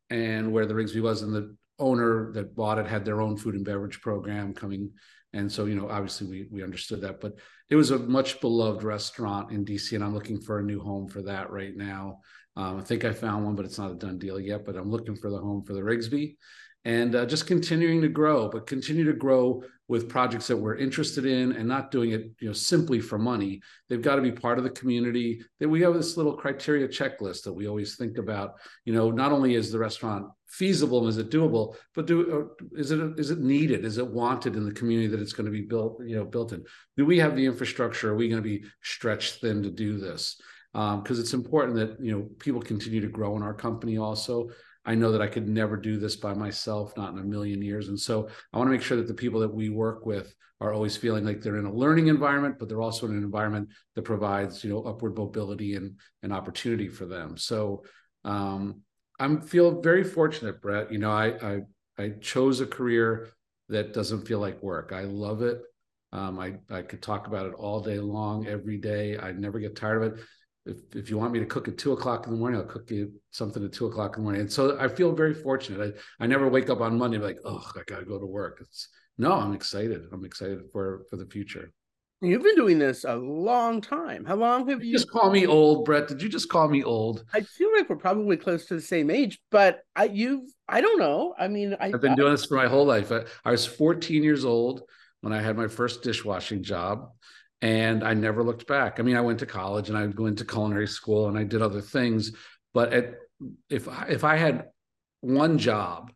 and 0.09 0.51
where 0.53 0.67
the 0.67 0.75
riggsby 0.75 1.03
was 1.03 1.23
and 1.23 1.35
the 1.35 1.55
owner 1.79 2.33
that 2.33 2.55
bought 2.55 2.79
it 2.79 2.87
had 2.87 3.05
their 3.05 3.21
own 3.21 3.37
food 3.37 3.55
and 3.55 3.65
beverage 3.65 4.01
program 4.01 4.55
coming 4.55 4.93
and 5.35 5.51
so 5.51 5.67
you 5.67 5.75
know 5.75 5.89
obviously 5.89 6.27
we 6.27 6.47
we 6.51 6.63
understood 6.63 7.01
that 7.01 7.21
but 7.21 7.35
it 7.71 7.77
was 7.77 7.91
a 7.91 7.99
much 7.99 8.41
beloved 8.41 8.83
restaurant 8.83 9.51
in 9.51 9.65
dc 9.65 9.93
and 9.93 10.03
i'm 10.03 10.15
looking 10.15 10.41
for 10.41 10.59
a 10.59 10.63
new 10.63 10.81
home 10.81 11.07
for 11.09 11.23
that 11.23 11.51
right 11.51 11.77
now. 11.77 12.21
Um, 12.57 12.79
i 12.79 12.83
think 12.83 13.05
i 13.05 13.13
found 13.13 13.45
one 13.45 13.57
but 13.57 13.65
it's 13.65 13.79
not 13.79 13.91
a 13.91 13.97
done 13.97 14.19
deal 14.19 14.39
yet 14.39 14.65
but 14.65 14.77
i'm 14.77 14.91
looking 14.91 15.17
for 15.17 15.31
the 15.31 15.39
home 15.39 15.65
for 15.65 15.73
the 15.73 15.81
riggsby 15.81 16.37
and 16.85 17.15
uh, 17.15 17.27
just 17.27 17.47
continuing 17.47 18.01
to 18.03 18.09
grow 18.09 18.49
but 18.49 18.67
continue 18.67 19.05
to 19.05 19.13
grow 19.13 19.63
with 19.87 20.09
projects 20.09 20.47
that 20.47 20.57
we're 20.57 20.77
interested 20.77 21.27
in 21.27 21.53
and 21.53 21.69
not 21.69 21.91
doing 21.91 22.13
it 22.13 22.31
you 22.41 22.49
know 22.49 22.53
simply 22.53 23.01
for 23.01 23.19
money. 23.19 23.61
They've 23.89 24.01
got 24.01 24.17
to 24.17 24.23
be 24.23 24.33
part 24.33 24.59
of 24.59 24.65
the 24.65 24.71
community. 24.71 25.43
That 25.61 25.69
we 25.69 25.83
have 25.83 25.95
this 25.95 26.17
little 26.17 26.35
criteria 26.35 26.89
checklist 26.89 27.43
that 27.43 27.53
we 27.53 27.69
always 27.69 27.97
think 27.97 28.19
about 28.19 28.55
you 28.85 28.95
know 28.95 29.11
not 29.11 29.33
only 29.33 29.55
is 29.55 29.71
the 29.71 29.79
restaurant 29.79 30.27
feasible 30.49 31.01
and 31.01 31.09
is 31.09 31.19
it 31.19 31.31
doable 31.31 31.75
but 31.95 32.07
do 32.07 32.49
uh, 32.49 32.65
is 32.79 32.91
it 32.91 33.19
is 33.19 33.31
it 33.31 33.41
needed? 33.41 33.85
Is 33.85 33.99
it 33.99 34.07
wanted 34.07 34.57
in 34.57 34.65
the 34.65 34.73
community 34.73 35.09
that 35.09 35.21
it's 35.21 35.33
going 35.35 35.47
to 35.47 35.53
be 35.53 35.63
built 35.63 36.01
you 36.05 36.17
know 36.17 36.25
built 36.25 36.53
in? 36.53 36.65
Do 36.97 37.05
we 37.05 37.19
have 37.19 37.37
the 37.37 37.47
infrastructure? 37.47 38.13
Are 38.13 38.17
we 38.17 38.29
going 38.29 38.43
to 38.43 38.49
be 38.49 38.65
stretched 38.83 39.41
thin 39.41 39.63
to 39.63 39.71
do 39.71 39.99
this? 39.99 40.41
Because 40.73 41.19
um, 41.19 41.21
it's 41.21 41.35
important 41.35 41.77
that 41.77 42.03
you 42.03 42.13
know 42.13 42.27
people 42.39 42.63
continue 42.63 43.03
to 43.03 43.09
grow 43.09 43.37
in 43.37 43.43
our 43.43 43.55
company 43.55 43.99
also 43.99 44.49
I 44.85 44.95
know 44.95 45.13
that 45.13 45.23
I 45.23 45.27
could 45.27 45.49
never 45.49 45.77
do 45.77 45.99
this 45.99 46.17
by 46.17 46.35
myself, 46.35 46.97
not 46.97 47.13
in 47.13 47.19
a 47.19 47.25
million 47.25 47.63
years. 47.63 47.89
And 47.89 47.99
so 47.99 48.29
I 48.53 48.59
want 48.59 48.69
to 48.69 48.73
make 48.73 48.83
sure 48.83 48.97
that 48.99 49.09
the 49.09 49.15
people 49.15 49.41
that 49.41 49.55
we 49.55 49.69
work 49.71 50.05
with 50.05 50.35
are 50.61 50.73
always 50.73 50.97
feeling 50.97 51.25
like 51.25 51.41
they're 51.41 51.57
in 51.57 51.67
a 51.67 51.73
learning 51.73 52.09
environment, 52.09 52.57
but 52.59 52.69
they're 52.69 52.81
also 52.81 53.07
in 53.07 53.17
an 53.17 53.23
environment 53.23 53.69
that 53.95 54.03
provides, 54.03 54.63
you 54.63 54.71
know, 54.71 54.83
upward 54.83 55.17
mobility 55.17 55.75
and, 55.75 55.99
and 56.23 56.33
opportunity 56.33 56.89
for 56.89 57.07
them. 57.07 57.37
So 57.37 57.85
um, 58.25 58.83
I'm 59.19 59.41
feel 59.41 59.81
very 59.81 60.05
fortunate, 60.05 60.61
Brett. 60.61 60.93
You 60.93 60.99
know, 60.99 61.11
I, 61.11 61.27
I 61.27 61.61
I 61.97 62.09
chose 62.21 62.61
a 62.61 62.67
career 62.67 63.29
that 63.69 63.95
doesn't 63.95 64.27
feel 64.27 64.41
like 64.41 64.63
work. 64.63 64.93
I 64.93 65.03
love 65.03 65.43
it. 65.43 65.61
Um, 66.13 66.39
I 66.39 66.55
I 66.71 66.83
could 66.83 67.03
talk 67.03 67.27
about 67.27 67.47
it 67.47 67.55
all 67.55 67.81
day 67.81 67.99
long, 67.99 68.47
every 68.47 68.79
day. 68.79 69.19
I 69.19 69.33
never 69.33 69.59
get 69.59 69.77
tired 69.77 70.03
of 70.03 70.13
it 70.15 70.25
if, 70.67 70.79
if 70.95 71.11
you 71.11 71.19
want 71.19 71.33
me 71.33 71.41
to 71.41 71.47
cook 71.47 71.69
at 71.69 71.77
two 71.77 71.93
o'clock 71.93 72.27
in 72.27 72.33
the 72.33 72.39
morning, 72.39 72.61
I'll 72.61 72.67
cook 72.67 72.91
you 72.91 73.13
something 73.31 73.65
at 73.65 73.73
two 73.73 73.87
o'clock 73.87 74.17
in 74.17 74.23
the 74.23 74.25
morning. 74.25 74.43
And 74.43 74.53
so 74.53 74.79
I 74.81 74.89
feel 74.89 75.13
very 75.13 75.35
fortunate. 75.35 75.95
I, 76.21 76.25
I 76.25 76.27
never 76.27 76.49
wake 76.49 76.71
up 76.71 76.81
on 76.81 76.99
Monday 76.99 77.19
like, 77.19 77.39
oh, 77.45 77.65
I 77.77 77.83
gotta 77.87 78.05
go 78.05 78.19
to 78.19 78.27
work. 78.27 78.59
It's 78.61 78.89
no, 79.19 79.33
I'm 79.33 79.55
excited. 79.55 80.07
I'm 80.13 80.25
excited 80.25 80.61
for 80.73 81.05
for 81.11 81.17
the 81.17 81.27
future. 81.27 81.73
You've 82.21 82.43
been 82.43 82.55
doing 82.55 82.79
this 82.79 83.05
a 83.05 83.17
long 83.17 83.83
time. 83.83 84.25
How 84.25 84.37
long 84.37 84.67
have 84.71 84.83
you, 84.83 84.91
you 84.91 84.97
just 84.97 85.11
call 85.11 85.31
me 85.31 85.47
old, 85.47 85.85
Brett? 85.85 86.09
Did 86.09 86.23
you 86.23 86.29
just 86.29 86.49
call 86.49 86.69
me 86.69 86.83
old? 86.83 87.25
I 87.35 87.41
feel 87.41 87.69
like 87.77 87.91
we're 87.91 87.97
probably 87.97 88.39
close 88.39 88.65
to 88.67 88.75
the 88.75 88.81
same 88.81 89.11
age, 89.11 89.41
but 89.51 89.81
I 89.95 90.05
you've 90.05 90.49
I 90.67 90.81
don't 90.81 90.99
know. 90.99 91.35
I 91.39 91.49
mean, 91.49 91.77
I, 91.79 91.91
have 91.91 92.01
been 92.01 92.15
doing 92.15 92.33
this 92.33 92.47
for 92.47 92.57
my 92.57 92.67
whole 92.67 92.87
life. 92.87 93.13
I, 93.13 93.25
I 93.45 93.51
was 93.51 93.67
14 93.67 94.23
years 94.23 94.45
old 94.45 94.83
when 95.21 95.33
I 95.33 95.43
had 95.43 95.57
my 95.57 95.69
first 95.69 96.03
dishwashing 96.03 96.63
job, 96.63 97.11
and 97.63 98.05
I 98.05 98.15
never 98.15 98.43
looked 98.43 98.67
back. 98.67 98.99
I 98.99 99.03
mean, 99.03 99.17
I 99.17 99.21
went 99.21 99.39
to 99.41 99.47
college 99.47 99.89
and 99.89 99.99
I 99.99 100.07
went 100.07 100.39
to 100.39 100.45
culinary 100.45 100.89
school 100.89 101.29
and 101.29 101.39
I 101.39 101.45
did 101.45 101.63
other 101.63 101.81
things, 101.81 102.33
but 102.73 102.93
at, 102.93 103.15
if 103.71 103.89
I, 103.89 104.07
if 104.09 104.25
I 104.25 104.37
had 104.37 104.67
one 105.21 105.59
job, 105.59 106.13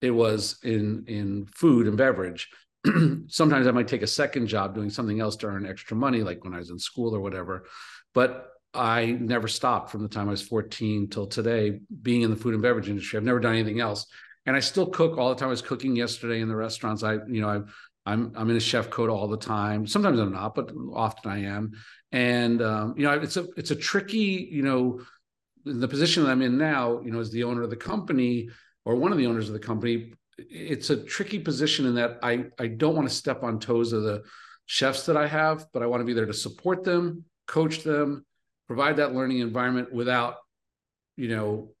it 0.00 0.10
was 0.10 0.58
in 0.62 1.04
in 1.08 1.46
food 1.46 1.88
and 1.88 1.96
beverage 1.96 2.48
sometimes 3.28 3.66
I 3.66 3.70
might 3.70 3.88
take 3.88 4.02
a 4.02 4.06
second 4.06 4.46
job 4.46 4.74
doing 4.74 4.90
something 4.90 5.20
else 5.20 5.36
to 5.36 5.46
earn 5.46 5.66
extra 5.66 5.96
money, 5.96 6.22
like 6.22 6.44
when 6.44 6.54
I 6.54 6.58
was 6.58 6.70
in 6.70 6.78
school 6.78 7.14
or 7.14 7.20
whatever. 7.20 7.66
But 8.14 8.48
I 8.74 9.06
never 9.20 9.48
stopped 9.48 9.90
from 9.90 10.02
the 10.02 10.08
time 10.08 10.28
I 10.28 10.32
was 10.32 10.42
14 10.42 11.08
till 11.08 11.26
today, 11.26 11.80
being 12.02 12.22
in 12.22 12.30
the 12.30 12.36
food 12.36 12.54
and 12.54 12.62
beverage 12.62 12.88
industry. 12.88 13.16
I've 13.16 13.24
never 13.24 13.40
done 13.40 13.54
anything 13.54 13.80
else. 13.80 14.06
And 14.46 14.56
I 14.56 14.60
still 14.60 14.86
cook 14.86 15.18
all 15.18 15.30
the 15.30 15.34
time. 15.34 15.48
I 15.48 15.50
was 15.50 15.62
cooking 15.62 15.96
yesterday 15.96 16.40
in 16.40 16.48
the 16.48 16.56
restaurants. 16.56 17.02
I, 17.02 17.14
you 17.28 17.40
know, 17.40 17.48
I, 17.48 17.60
I'm 18.08 18.32
I'm 18.34 18.48
in 18.48 18.56
a 18.56 18.60
chef 18.60 18.88
coat 18.88 19.10
all 19.10 19.28
the 19.28 19.36
time. 19.36 19.86
Sometimes 19.86 20.18
I'm 20.18 20.32
not, 20.32 20.54
but 20.54 20.72
often 20.94 21.30
I 21.30 21.44
am. 21.44 21.72
And 22.10 22.62
um, 22.62 22.94
you 22.96 23.04
know, 23.04 23.12
it's 23.12 23.36
a 23.36 23.46
it's 23.56 23.70
a 23.70 23.76
tricky, 23.76 24.48
you 24.50 24.62
know, 24.62 25.00
the 25.64 25.88
position 25.88 26.24
that 26.24 26.30
I'm 26.30 26.42
in 26.42 26.56
now, 26.56 27.00
you 27.02 27.10
know, 27.10 27.20
as 27.20 27.30
the 27.30 27.44
owner 27.44 27.62
of 27.62 27.70
the 27.70 27.76
company 27.76 28.48
or 28.84 28.96
one 28.96 29.12
of 29.12 29.18
the 29.18 29.26
owners 29.26 29.48
of 29.48 29.52
the 29.52 29.58
company, 29.58 30.14
it's 30.38 30.88
a 30.88 31.04
tricky 31.04 31.38
position 31.38 31.84
in 31.84 31.94
that 31.96 32.18
I 32.22 32.46
I 32.58 32.68
don't 32.68 32.96
want 32.96 33.08
to 33.08 33.14
step 33.14 33.42
on 33.42 33.60
toes 33.60 33.92
of 33.92 34.02
the 34.02 34.22
chefs 34.64 35.04
that 35.06 35.16
I 35.16 35.26
have, 35.26 35.66
but 35.72 35.82
I 35.82 35.86
want 35.86 36.00
to 36.00 36.06
be 36.06 36.14
there 36.14 36.26
to 36.26 36.34
support 36.34 36.84
them, 36.84 37.24
coach 37.46 37.82
them, 37.82 38.24
provide 38.66 38.96
that 38.96 39.14
learning 39.14 39.40
environment 39.40 39.92
without, 39.92 40.36
you 41.16 41.28
know, 41.28 41.72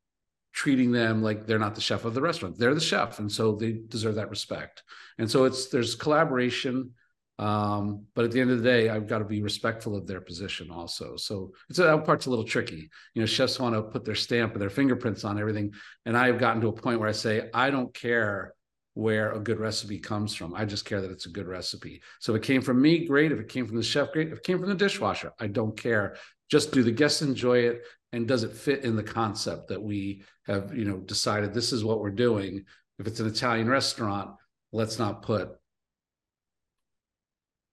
treating 0.52 0.92
them 0.92 1.22
like 1.22 1.46
they're 1.46 1.58
not 1.58 1.74
the 1.74 1.80
chef 1.80 2.04
of 2.04 2.12
the 2.12 2.20
restaurant. 2.20 2.58
They're 2.58 2.74
the 2.74 2.80
chef, 2.80 3.18
and 3.18 3.32
so 3.32 3.54
they 3.54 3.72
deserve 3.72 4.16
that 4.16 4.28
respect. 4.28 4.82
And 5.18 5.30
so 5.30 5.44
it's 5.44 5.68
there's 5.68 5.94
collaboration, 5.94 6.92
um, 7.38 8.06
but 8.14 8.24
at 8.24 8.32
the 8.32 8.40
end 8.40 8.50
of 8.50 8.58
the 8.58 8.64
day, 8.64 8.88
I've 8.88 9.06
got 9.06 9.18
to 9.18 9.24
be 9.24 9.42
respectful 9.42 9.96
of 9.96 10.06
their 10.06 10.20
position 10.20 10.70
also. 10.70 11.16
So 11.16 11.52
it's 11.68 11.78
that 11.78 12.04
part's 12.04 12.26
a 12.26 12.30
little 12.30 12.44
tricky. 12.44 12.90
You 13.14 13.22
know, 13.22 13.26
chefs 13.26 13.60
want 13.60 13.74
to 13.74 13.82
put 13.82 14.04
their 14.04 14.14
stamp 14.14 14.52
and 14.52 14.62
their 14.62 14.70
fingerprints 14.70 15.24
on 15.24 15.38
everything, 15.38 15.72
and 16.06 16.16
I've 16.16 16.38
gotten 16.38 16.60
to 16.62 16.68
a 16.68 16.72
point 16.72 17.00
where 17.00 17.08
I 17.08 17.12
say 17.12 17.50
I 17.52 17.70
don't 17.70 17.92
care 17.94 18.54
where 18.94 19.30
a 19.30 19.38
good 19.38 19.60
recipe 19.60 20.00
comes 20.00 20.34
from. 20.34 20.54
I 20.54 20.64
just 20.64 20.84
care 20.84 21.00
that 21.00 21.12
it's 21.12 21.26
a 21.26 21.30
good 21.30 21.46
recipe. 21.46 22.02
So 22.18 22.34
if 22.34 22.42
it 22.42 22.46
came 22.46 22.62
from 22.62 22.82
me, 22.82 23.06
great. 23.06 23.30
If 23.30 23.38
it 23.38 23.48
came 23.48 23.64
from 23.64 23.76
the 23.76 23.82
chef, 23.82 24.12
great. 24.12 24.32
If 24.32 24.38
it 24.38 24.44
came 24.44 24.58
from 24.58 24.68
the 24.68 24.74
dishwasher, 24.74 25.32
I 25.38 25.46
don't 25.46 25.76
care. 25.76 26.16
Just 26.50 26.72
do 26.72 26.82
the 26.82 26.90
guests 26.90 27.22
enjoy 27.22 27.58
it, 27.58 27.82
and 28.12 28.26
does 28.26 28.42
it 28.42 28.52
fit 28.52 28.84
in 28.84 28.96
the 28.96 29.04
concept 29.04 29.68
that 29.68 29.80
we 29.82 30.24
have, 30.46 30.76
you 30.76 30.84
know, 30.84 30.96
decided 30.96 31.54
this 31.54 31.72
is 31.72 31.84
what 31.84 32.00
we're 32.00 32.10
doing? 32.10 32.64
If 32.98 33.06
it's 33.06 33.20
an 33.20 33.28
Italian 33.28 33.68
restaurant, 33.68 34.30
let's 34.72 34.98
not 34.98 35.22
put 35.22 35.50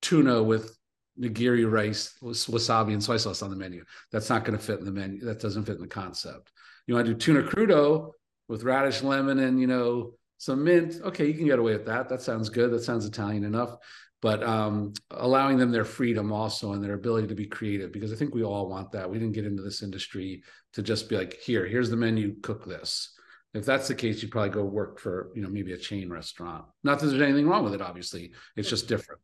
tuna 0.01 0.41
with 0.41 0.77
nigiri 1.19 1.69
rice, 1.69 2.13
wasabi, 2.21 2.93
and 2.93 3.03
soy 3.03 3.17
sauce 3.17 3.41
on 3.41 3.49
the 3.49 3.55
menu. 3.55 3.83
That's 4.11 4.29
not 4.29 4.45
going 4.45 4.57
to 4.57 4.63
fit 4.63 4.79
in 4.79 4.85
the 4.85 4.91
menu. 4.91 5.21
That 5.25 5.39
doesn't 5.39 5.65
fit 5.65 5.75
in 5.75 5.81
the 5.81 5.87
concept. 5.87 6.51
You 6.87 6.93
want 6.93 7.07
to 7.07 7.13
do 7.13 7.19
tuna 7.19 7.43
crudo 7.43 8.11
with 8.47 8.63
radish, 8.63 9.01
lemon, 9.01 9.39
and 9.39 9.59
you 9.59 9.67
know 9.67 10.13
some 10.37 10.63
mint. 10.63 11.01
Okay, 11.03 11.25
you 11.25 11.33
can 11.33 11.47
get 11.47 11.59
away 11.59 11.73
with 11.73 11.85
that. 11.85 12.09
That 12.09 12.21
sounds 12.21 12.49
good. 12.49 12.71
That 12.71 12.83
sounds 12.83 13.05
Italian 13.05 13.43
enough. 13.43 13.77
But 14.21 14.43
um, 14.43 14.93
allowing 15.11 15.57
them 15.57 15.71
their 15.71 15.85
freedom 15.85 16.31
also 16.31 16.73
and 16.73 16.83
their 16.83 16.93
ability 16.93 17.27
to 17.27 17.35
be 17.35 17.45
creative, 17.45 17.91
because 17.91 18.11
I 18.11 18.15
think 18.15 18.33
we 18.33 18.43
all 18.43 18.67
want 18.67 18.91
that. 18.91 19.09
We 19.09 19.19
didn't 19.19 19.35
get 19.35 19.45
into 19.45 19.61
this 19.61 19.83
industry 19.83 20.43
to 20.73 20.81
just 20.81 21.09
be 21.09 21.17
like, 21.17 21.35
here, 21.35 21.65
here's 21.65 21.89
the 21.89 21.95
menu, 21.95 22.35
cook 22.41 22.65
this. 22.65 23.14
If 23.55 23.65
that's 23.65 23.87
the 23.87 23.95
case, 23.95 24.21
you 24.21 24.27
probably 24.27 24.49
go 24.49 24.65
work 24.65 24.99
for, 24.99 25.31
you 25.33 25.41
know, 25.41 25.47
maybe 25.47 25.71
a 25.71 25.77
chain 25.77 26.09
restaurant. 26.09 26.65
Not 26.83 26.99
that 26.99 27.07
there's 27.07 27.21
anything 27.21 27.47
wrong 27.47 27.63
with 27.63 27.73
it, 27.73 27.81
obviously. 27.81 28.33
It's 28.57 28.69
just 28.69 28.89
different. 28.89 29.21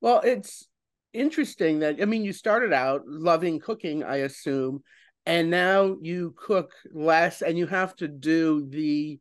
Well, 0.00 0.22
it's 0.24 0.66
interesting 1.12 1.80
that 1.80 2.00
I 2.00 2.06
mean 2.06 2.24
you 2.24 2.32
started 2.32 2.72
out 2.72 3.02
loving 3.06 3.60
cooking, 3.60 4.02
I 4.02 4.16
assume, 4.16 4.82
and 5.26 5.50
now 5.50 5.96
you 6.00 6.34
cook 6.38 6.72
less 6.92 7.42
and 7.42 7.58
you 7.58 7.66
have 7.66 7.94
to 7.96 8.08
do 8.08 8.66
the 8.70 9.20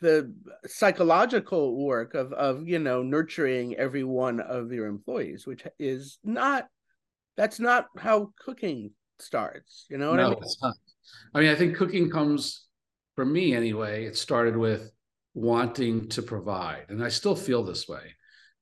the 0.00 0.34
psychological 0.66 1.82
work 1.82 2.14
of 2.14 2.34
of 2.34 2.68
you 2.68 2.78
know 2.78 3.02
nurturing 3.02 3.74
every 3.76 4.04
one 4.04 4.40
of 4.40 4.70
your 4.70 4.86
employees, 4.86 5.46
which 5.46 5.64
is 5.78 6.18
not 6.22 6.66
that's 7.38 7.58
not 7.58 7.86
how 7.96 8.32
cooking 8.44 8.90
starts. 9.18 9.86
You 9.88 9.96
know 9.96 10.10
what 10.10 10.16
no, 10.16 10.26
I 10.26 10.28
mean? 10.30 10.38
It's 10.42 10.58
not. 10.62 10.74
I 11.34 11.40
mean, 11.40 11.50
I 11.50 11.54
think 11.54 11.76
cooking 11.76 12.10
comes 12.10 12.66
for 13.20 13.26
me 13.26 13.54
anyway. 13.54 14.06
It 14.06 14.16
started 14.16 14.56
with 14.56 14.90
wanting 15.34 16.08
to 16.08 16.22
provide, 16.22 16.86
and 16.88 17.04
I 17.04 17.08
still 17.08 17.36
feel 17.36 17.62
this 17.62 17.86
way 17.86 18.14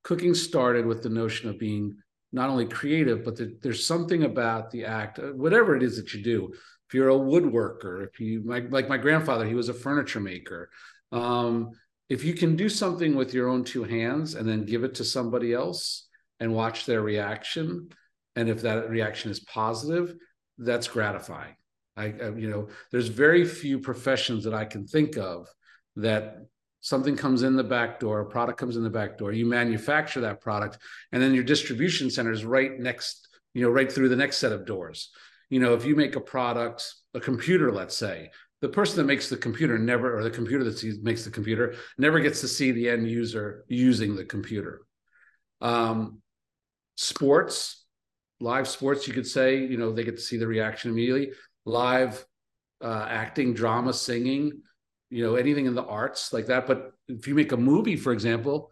cooking 0.03 0.33
started 0.33 0.85
with 0.85 1.01
the 1.01 1.07
notion 1.07 1.49
of 1.49 1.57
being 1.57 1.95
not 2.33 2.49
only 2.49 2.65
creative, 2.65 3.23
but 3.23 3.37
that 3.37 3.61
there's 3.61 3.85
something 3.85 4.23
about 4.23 4.69
the 4.69 4.83
act, 4.83 5.17
uh, 5.17 5.27
whatever 5.27 5.77
it 5.77 5.83
is 5.83 5.95
that 5.95 6.13
you 6.13 6.21
do. 6.21 6.51
If 6.87 6.93
you're 6.93 7.09
a 7.09 7.13
woodworker, 7.13 8.05
if 8.05 8.19
you 8.19 8.43
like, 8.45 8.69
like 8.69 8.89
my 8.89 8.97
grandfather, 8.97 9.45
he 9.45 9.55
was 9.55 9.69
a 9.69 9.73
furniture 9.73 10.19
maker. 10.19 10.69
Um, 11.13 11.71
if 12.09 12.25
you 12.25 12.33
can 12.33 12.57
do 12.57 12.67
something 12.67 13.15
with 13.15 13.33
your 13.33 13.47
own 13.47 13.63
two 13.63 13.85
hands 13.85 14.35
and 14.35 14.45
then 14.45 14.65
give 14.65 14.83
it 14.83 14.95
to 14.95 15.05
somebody 15.05 15.53
else 15.53 16.09
and 16.41 16.53
watch 16.53 16.85
their 16.85 17.01
reaction, 17.01 17.89
and 18.35 18.49
if 18.49 18.61
that 18.63 18.89
reaction 18.89 19.31
is 19.31 19.39
positive, 19.39 20.15
that's 20.57 20.89
gratifying. 20.89 21.55
I, 21.99 22.13
I 22.21 22.29
you 22.35 22.49
know, 22.49 22.69
there's 22.91 23.07
very 23.07 23.45
few 23.45 23.79
professions 23.79 24.43
that 24.45 24.53
I 24.53 24.65
can 24.65 24.87
think 24.87 25.17
of 25.17 25.47
that 25.95 26.37
something 26.81 27.15
comes 27.15 27.43
in 27.43 27.55
the 27.55 27.63
back 27.63 27.99
door, 27.99 28.21
a 28.21 28.25
product 28.25 28.59
comes 28.59 28.77
in 28.77 28.83
the 28.83 28.89
back 28.89 29.17
door, 29.17 29.31
you 29.31 29.45
manufacture 29.45 30.21
that 30.21 30.41
product, 30.41 30.77
and 31.11 31.21
then 31.21 31.33
your 31.33 31.43
distribution 31.43 32.09
center 32.09 32.31
is 32.31 32.45
right 32.45 32.79
next, 32.79 33.27
you 33.53 33.61
know, 33.61 33.69
right 33.69 33.91
through 33.91 34.09
the 34.09 34.15
next 34.15 34.37
set 34.37 34.51
of 34.51 34.65
doors. 34.65 35.11
You 35.49 35.59
know, 35.59 35.73
if 35.73 35.83
you 35.83 35.95
make 35.95 36.15
a 36.15 36.21
product, 36.21 36.93
a 37.13 37.19
computer, 37.19 37.71
let's 37.71 37.97
say, 37.97 38.29
the 38.61 38.69
person 38.69 38.97
that 38.97 39.05
makes 39.05 39.29
the 39.29 39.37
computer 39.37 39.77
never, 39.77 40.17
or 40.17 40.23
the 40.23 40.29
computer 40.29 40.63
that 40.63 40.99
makes 41.01 41.23
the 41.23 41.31
computer, 41.31 41.75
never 41.97 42.19
gets 42.19 42.41
to 42.41 42.47
see 42.47 42.71
the 42.71 42.89
end 42.89 43.09
user 43.09 43.65
using 43.67 44.15
the 44.15 44.25
computer. 44.25 44.81
Um, 45.61 46.21
sports, 46.95 47.85
live 48.41 48.67
sports, 48.67 49.07
you 49.07 49.13
could 49.13 49.27
say, 49.27 49.57
you 49.57 49.77
know, 49.77 49.91
they 49.91 50.03
get 50.03 50.17
to 50.17 50.21
see 50.21 50.37
the 50.37 50.47
reaction 50.47 50.91
immediately. 50.91 51.31
Live 51.69 52.25
uh, 52.83 53.05
acting, 53.09 53.53
drama, 53.53 53.93
singing, 53.93 54.61
you 55.09 55.23
know 55.23 55.35
anything 55.35 55.65
in 55.65 55.75
the 55.75 55.85
arts 55.85 56.33
like 56.33 56.47
that. 56.47 56.67
But 56.67 56.91
if 57.07 57.27
you 57.27 57.35
make 57.35 57.51
a 57.51 57.57
movie 57.57 57.95
for 57.95 58.11
example 58.13 58.71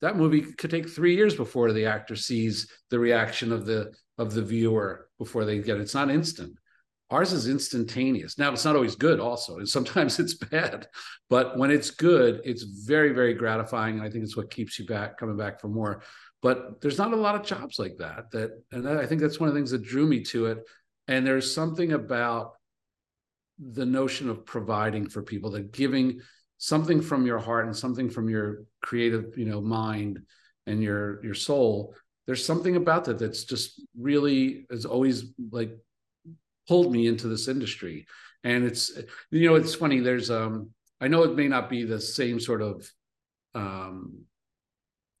that 0.00 0.16
movie 0.16 0.42
could 0.42 0.70
take 0.70 0.88
three 0.88 1.16
years 1.16 1.34
before 1.34 1.72
the 1.72 1.86
actor 1.86 2.16
sees 2.16 2.70
the 2.90 2.98
reaction 2.98 3.52
of 3.52 3.64
the 3.64 3.92
of 4.18 4.34
the 4.34 4.42
viewer 4.42 5.08
before 5.18 5.44
they 5.44 5.58
get 5.58 5.78
it. 5.78 5.82
it's 5.82 5.94
not 5.94 6.10
instant. 6.10 6.56
Ours 7.10 7.32
is 7.32 7.48
instantaneous. 7.48 8.38
Now 8.38 8.52
it's 8.52 8.64
not 8.64 8.76
always 8.76 8.96
good 8.96 9.20
also 9.20 9.58
and 9.58 9.68
sometimes 9.68 10.18
it's 10.22 10.34
bad 10.34 10.88
but 11.30 11.58
when 11.58 11.70
it's 11.70 11.90
good 11.90 12.40
it's 12.44 12.62
very 12.62 13.12
very 13.12 13.34
gratifying 13.34 13.96
and 13.96 14.04
i 14.04 14.10
think 14.10 14.24
it's 14.24 14.36
what 14.36 14.50
keeps 14.50 14.78
you 14.78 14.86
back 14.86 15.18
coming 15.18 15.36
back 15.36 15.60
for 15.60 15.68
more. 15.68 16.02
But 16.42 16.82
there's 16.82 16.98
not 16.98 17.14
a 17.14 17.16
lot 17.16 17.36
of 17.36 17.46
jobs 17.46 17.78
like 17.78 17.96
that 17.98 18.30
that 18.32 18.50
and 18.72 18.86
i 18.86 19.06
think 19.06 19.20
that's 19.20 19.40
one 19.40 19.48
of 19.48 19.54
the 19.54 19.58
things 19.58 19.70
that 19.70 19.82
drew 19.82 20.06
me 20.06 20.22
to 20.24 20.46
it 20.46 20.58
and 21.08 21.26
there's 21.26 21.54
something 21.54 21.92
about 21.92 22.54
the 23.58 23.86
notion 23.86 24.28
of 24.28 24.44
providing 24.44 25.08
for 25.08 25.22
people, 25.22 25.50
that 25.50 25.72
giving 25.72 26.20
something 26.58 27.00
from 27.00 27.26
your 27.26 27.38
heart 27.38 27.66
and 27.66 27.76
something 27.76 28.10
from 28.10 28.28
your 28.28 28.64
creative, 28.82 29.36
you 29.36 29.44
know, 29.44 29.60
mind 29.60 30.20
and 30.66 30.82
your 30.82 31.24
your 31.24 31.34
soul. 31.34 31.94
There's 32.26 32.44
something 32.44 32.76
about 32.76 33.04
that 33.04 33.18
that's 33.18 33.44
just 33.44 33.82
really 33.98 34.66
has 34.70 34.86
always 34.86 35.26
like 35.50 35.76
pulled 36.66 36.90
me 36.90 37.06
into 37.06 37.28
this 37.28 37.48
industry. 37.48 38.06
And 38.42 38.64
it's 38.64 38.90
you 39.30 39.48
know, 39.48 39.56
it's 39.56 39.74
funny. 39.74 40.00
There's 40.00 40.30
um, 40.30 40.70
I 41.00 41.08
know 41.08 41.22
it 41.24 41.36
may 41.36 41.48
not 41.48 41.68
be 41.68 41.84
the 41.84 42.00
same 42.00 42.40
sort 42.40 42.62
of 42.62 42.90
um, 43.54 44.24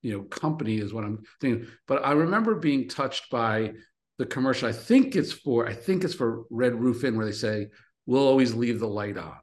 you 0.02 0.12
know, 0.12 0.22
company 0.24 0.78
is 0.78 0.92
what 0.92 1.04
I'm 1.04 1.22
thinking, 1.40 1.66
but 1.86 2.04
I 2.04 2.12
remember 2.12 2.56
being 2.56 2.88
touched 2.88 3.30
by 3.30 3.72
the 4.18 4.26
commercial. 4.26 4.68
I 4.68 4.72
think 4.72 5.16
it's 5.16 5.32
for 5.32 5.66
I 5.66 5.74
think 5.74 6.04
it's 6.04 6.14
for 6.14 6.44
Red 6.50 6.74
Roof 6.74 7.04
Inn 7.04 7.16
where 7.16 7.26
they 7.26 7.32
say 7.32 7.68
we'll 8.06 8.26
always 8.26 8.54
leave 8.54 8.80
the 8.80 8.88
light 8.88 9.16
on. 9.18 9.36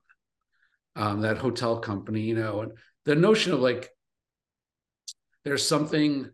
Um, 0.96 1.22
that 1.22 1.38
hotel 1.38 1.80
company, 1.80 2.22
you 2.22 2.36
know, 2.36 2.62
and 2.62 2.74
the 3.06 3.16
notion 3.16 3.54
of 3.54 3.60
like 3.60 3.90
there's 5.44 5.68
something 5.68 6.30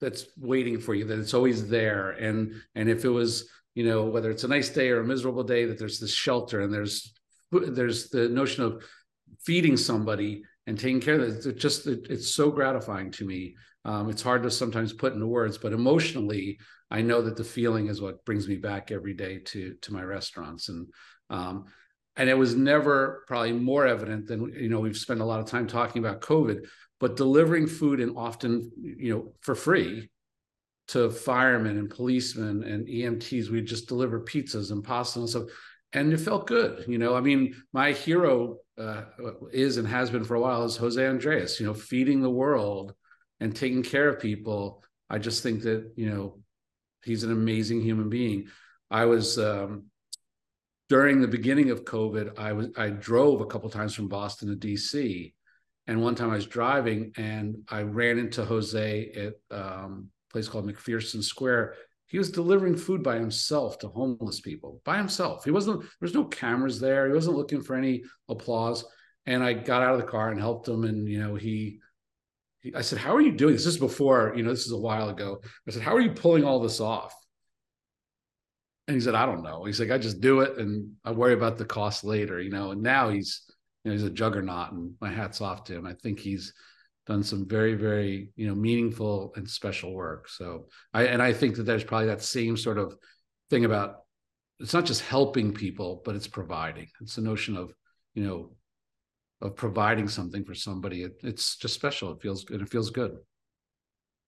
that's 0.00 0.26
waiting 0.38 0.80
for 0.80 0.94
you, 0.94 1.04
that 1.04 1.18
it's 1.18 1.34
always 1.34 1.68
there. 1.68 2.10
And 2.10 2.54
and 2.74 2.88
if 2.88 3.04
it 3.04 3.10
was, 3.10 3.48
you 3.74 3.84
know, 3.84 4.04
whether 4.06 4.30
it's 4.30 4.44
a 4.44 4.48
nice 4.48 4.70
day 4.70 4.88
or 4.90 5.00
a 5.00 5.06
miserable 5.06 5.44
day, 5.44 5.66
that 5.66 5.78
there's 5.78 6.00
this 6.00 6.14
shelter 6.14 6.60
and 6.62 6.72
there's 6.72 7.12
there's 7.52 8.08
the 8.10 8.28
notion 8.28 8.64
of 8.64 8.82
feeding 9.44 9.76
somebody 9.76 10.42
and 10.66 10.78
taking 10.78 11.00
care 11.00 11.16
of 11.16 11.22
it. 11.22 11.46
It's 11.46 11.62
just 11.62 11.86
it, 11.86 12.06
it's 12.10 12.34
so 12.34 12.50
gratifying 12.50 13.10
to 13.12 13.26
me 13.26 13.54
Um, 13.84 14.10
it's 14.10 14.22
hard 14.22 14.42
to 14.42 14.50
sometimes 14.50 14.92
put 14.92 15.14
into 15.14 15.26
words, 15.26 15.58
but 15.58 15.72
emotionally, 15.72 16.58
I 16.90 17.02
know 17.02 17.22
that 17.22 17.36
the 17.36 17.44
feeling 17.44 17.86
is 17.86 18.00
what 18.00 18.24
brings 18.24 18.48
me 18.48 18.56
back 18.56 18.90
every 18.90 19.14
day 19.14 19.38
to 19.38 19.74
to 19.82 19.92
my 19.92 20.02
restaurants. 20.02 20.68
And 20.68 20.88
um, 21.28 21.66
and 22.16 22.28
it 22.28 22.36
was 22.36 22.56
never 22.56 23.24
probably 23.28 23.52
more 23.52 23.86
evident 23.86 24.26
than 24.26 24.52
you 24.52 24.68
know 24.68 24.80
we've 24.80 24.96
spent 24.96 25.20
a 25.20 25.24
lot 25.24 25.40
of 25.40 25.46
time 25.46 25.66
talking 25.66 26.04
about 26.04 26.20
COVID, 26.20 26.66
but 26.98 27.16
delivering 27.16 27.66
food 27.66 28.00
and 28.00 28.16
often 28.16 28.70
you 28.76 29.14
know 29.14 29.32
for 29.40 29.54
free 29.54 30.10
to 30.88 31.08
firemen 31.08 31.78
and 31.78 31.88
policemen 31.88 32.64
and 32.64 32.88
EMTs. 32.88 33.48
We'd 33.48 33.66
just 33.66 33.86
deliver 33.86 34.20
pizzas 34.20 34.72
and 34.72 34.82
pasta 34.82 35.20
and 35.20 35.28
stuff. 35.28 35.44
And 35.92 36.12
it 36.12 36.18
felt 36.18 36.48
good. 36.48 36.84
You 36.88 36.98
know, 36.98 37.14
I 37.14 37.20
mean, 37.20 37.54
my 37.72 37.92
hero 37.92 38.58
uh, 38.76 39.02
is 39.52 39.76
and 39.76 39.86
has 39.86 40.10
been 40.10 40.24
for 40.24 40.34
a 40.34 40.40
while 40.40 40.64
is 40.64 40.76
Jose 40.76 41.04
Andres, 41.04 41.60
you 41.60 41.66
know, 41.66 41.74
feeding 41.74 42.22
the 42.22 42.30
world 42.30 42.94
and 43.38 43.54
taking 43.54 43.84
care 43.84 44.08
of 44.08 44.20
people. 44.20 44.82
I 45.08 45.18
just 45.18 45.44
think 45.44 45.62
that, 45.62 45.92
you 45.94 46.10
know, 46.10 46.40
he's 47.04 47.24
an 47.24 47.32
amazing 47.32 47.80
human 47.80 48.08
being. 48.08 48.48
I 48.90 49.04
was, 49.04 49.38
um, 49.38 49.86
during 50.88 51.20
the 51.20 51.28
beginning 51.28 51.70
of 51.70 51.84
COVID, 51.84 52.38
I 52.38 52.52
was 52.52 52.68
I 52.76 52.90
drove 52.90 53.40
a 53.40 53.46
couple 53.46 53.70
times 53.70 53.94
from 53.94 54.08
Boston 54.08 54.48
to 54.48 54.56
DC, 54.56 55.32
and 55.86 56.02
one 56.02 56.14
time 56.14 56.30
I 56.30 56.34
was 56.34 56.46
driving 56.46 57.12
and 57.16 57.58
I 57.68 57.82
ran 57.82 58.18
into 58.18 58.44
Jose 58.44 59.12
at 59.50 59.56
um, 59.56 60.10
place 60.32 60.48
called 60.48 60.66
McPherson 60.66 61.22
Square. 61.22 61.74
He 62.06 62.18
was 62.18 62.30
delivering 62.30 62.76
food 62.76 63.02
by 63.02 63.16
himself 63.16 63.78
to 63.78 63.88
homeless 63.88 64.40
people 64.40 64.80
by 64.84 64.96
himself. 64.96 65.44
He 65.44 65.50
wasn't, 65.50 65.80
there 65.80 65.88
was 66.00 66.14
no 66.14 66.24
cameras 66.24 66.80
there. 66.80 67.06
He 67.06 67.12
wasn't 67.12 67.36
looking 67.36 67.62
for 67.62 67.76
any 67.76 68.02
applause. 68.28 68.84
And 69.26 69.44
I 69.44 69.52
got 69.52 69.82
out 69.82 69.94
of 69.94 70.00
the 70.00 70.06
car 70.06 70.30
and 70.30 70.40
helped 70.40 70.66
him. 70.66 70.84
And, 70.84 71.08
you 71.08 71.20
know, 71.20 71.36
he 71.36 71.78
I 72.74 72.82
said, 72.82 72.98
How 72.98 73.14
are 73.14 73.20
you 73.20 73.32
doing 73.32 73.54
this? 73.54 73.64
This 73.64 73.74
is 73.74 73.80
before, 73.80 74.32
you 74.36 74.42
know, 74.42 74.50
this 74.50 74.66
is 74.66 74.72
a 74.72 74.78
while 74.78 75.08
ago. 75.08 75.40
I 75.66 75.70
said, 75.70 75.82
How 75.82 75.94
are 75.94 76.00
you 76.00 76.12
pulling 76.12 76.44
all 76.44 76.60
this 76.60 76.80
off? 76.80 77.14
And 78.88 78.96
he 78.96 79.00
said, 79.00 79.14
I 79.14 79.24
don't 79.26 79.42
know. 79.42 79.64
He's 79.64 79.78
like, 79.78 79.90
I 79.90 79.98
just 79.98 80.20
do 80.20 80.40
it 80.40 80.58
and 80.58 80.92
I 81.04 81.12
worry 81.12 81.34
about 81.34 81.58
the 81.58 81.64
cost 81.64 82.02
later, 82.02 82.40
you 82.40 82.50
know. 82.50 82.72
And 82.72 82.82
now 82.82 83.08
he's, 83.08 83.42
you 83.84 83.90
know, 83.90 83.96
he's 83.96 84.04
a 84.04 84.10
juggernaut 84.10 84.72
and 84.72 84.94
my 85.00 85.10
hat's 85.10 85.40
off 85.40 85.64
to 85.64 85.76
him. 85.76 85.86
I 85.86 85.94
think 85.94 86.18
he's 86.18 86.52
done 87.06 87.22
some 87.22 87.44
very 87.44 87.74
very 87.74 88.30
you 88.36 88.46
know 88.46 88.54
meaningful 88.54 89.32
and 89.34 89.48
special 89.48 89.92
work 89.92 90.28
so 90.28 90.66
i 90.94 91.06
and 91.06 91.20
i 91.20 91.32
think 91.32 91.56
that 91.56 91.64
there's 91.64 91.82
probably 91.82 92.06
that 92.06 92.22
same 92.22 92.56
sort 92.56 92.78
of 92.78 92.94
thing 93.48 93.64
about 93.64 93.96
it's 94.60 94.74
not 94.74 94.84
just 94.84 95.02
helping 95.02 95.52
people 95.52 96.02
but 96.04 96.14
it's 96.14 96.28
providing 96.28 96.86
it's 97.00 97.16
the 97.16 97.22
notion 97.22 97.56
of 97.56 97.74
you 98.14 98.22
know 98.22 98.52
of 99.40 99.56
providing 99.56 100.08
something 100.08 100.44
for 100.44 100.54
somebody 100.54 101.02
it, 101.02 101.12
it's 101.22 101.56
just 101.56 101.74
special 101.74 102.12
it 102.12 102.20
feels 102.20 102.44
good 102.44 102.60
it 102.60 102.68
feels 102.68 102.90
good 102.90 103.18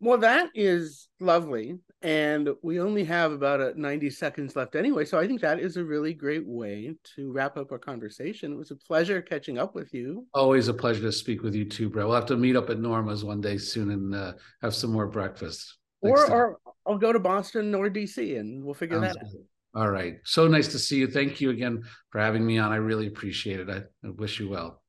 well, 0.03 0.19
that 0.19 0.51
is 0.53 1.09
lovely. 1.21 1.79
And 2.03 2.49
we 2.61 2.81
only 2.81 3.05
have 3.05 3.31
about 3.31 3.61
a 3.61 3.81
90 3.81 4.11
seconds 4.11 4.57
left 4.57 4.75
anyway. 4.75 5.05
So 5.05 5.17
I 5.17 5.29
think 5.29 5.41
that 5.43 5.61
is 5.61 5.77
a 5.77 5.85
really 5.85 6.13
great 6.13 6.45
way 6.45 6.97
to 7.15 7.31
wrap 7.31 7.57
up 7.57 7.71
our 7.71 7.79
conversation. 7.79 8.53
It 8.53 8.57
was 8.57 8.73
a 8.73 8.77
pleasure 8.77 9.23
catching 9.23 9.59
up 9.59 9.77
with 9.77 9.95
you. 9.95 10.27
Always 10.35 10.67
a 10.67 10.75
pleasure 10.75 11.03
to 11.03 11.13
speak 11.13 11.43
with 11.43 11.55
you 11.55 11.65
too, 11.65 11.89
bro. 11.89 12.07
We'll 12.07 12.17
have 12.17 12.27
to 12.27 12.37
meet 12.37 12.57
up 12.57 12.69
at 12.69 12.81
Norma's 12.81 13.25
one 13.25 13.41
day 13.41 13.59
soon 13.59 13.91
and 13.93 14.13
uh, 14.13 14.33
have 14.61 14.75
some 14.75 14.91
more 14.91 15.07
breakfast. 15.07 15.79
Or, 16.01 16.29
or 16.29 16.59
I'll 16.85 16.99
go 16.99 17.13
to 17.13 17.21
Boston 17.21 17.73
or 17.73 17.89
DC 17.89 18.41
and 18.41 18.65
we'll 18.65 18.75
figure 18.75 19.01
Sounds 19.01 19.15
that 19.15 19.21
good. 19.21 19.47
out. 19.77 19.83
All 19.83 19.91
right. 19.91 20.17
So 20.25 20.49
nice 20.49 20.67
to 20.69 20.81
see 20.81 20.97
you. 20.97 21.07
Thank 21.07 21.41
you 21.41 21.51
again 21.51 21.85
for 22.11 22.21
having 22.21 22.45
me 22.45 22.59
on. 22.59 22.73
I 22.73 22.77
really 22.77 23.07
appreciate 23.07 23.61
it. 23.61 23.71
I, 23.71 23.83
I 24.05 24.11
wish 24.11 24.41
you 24.41 24.49
well. 24.49 24.82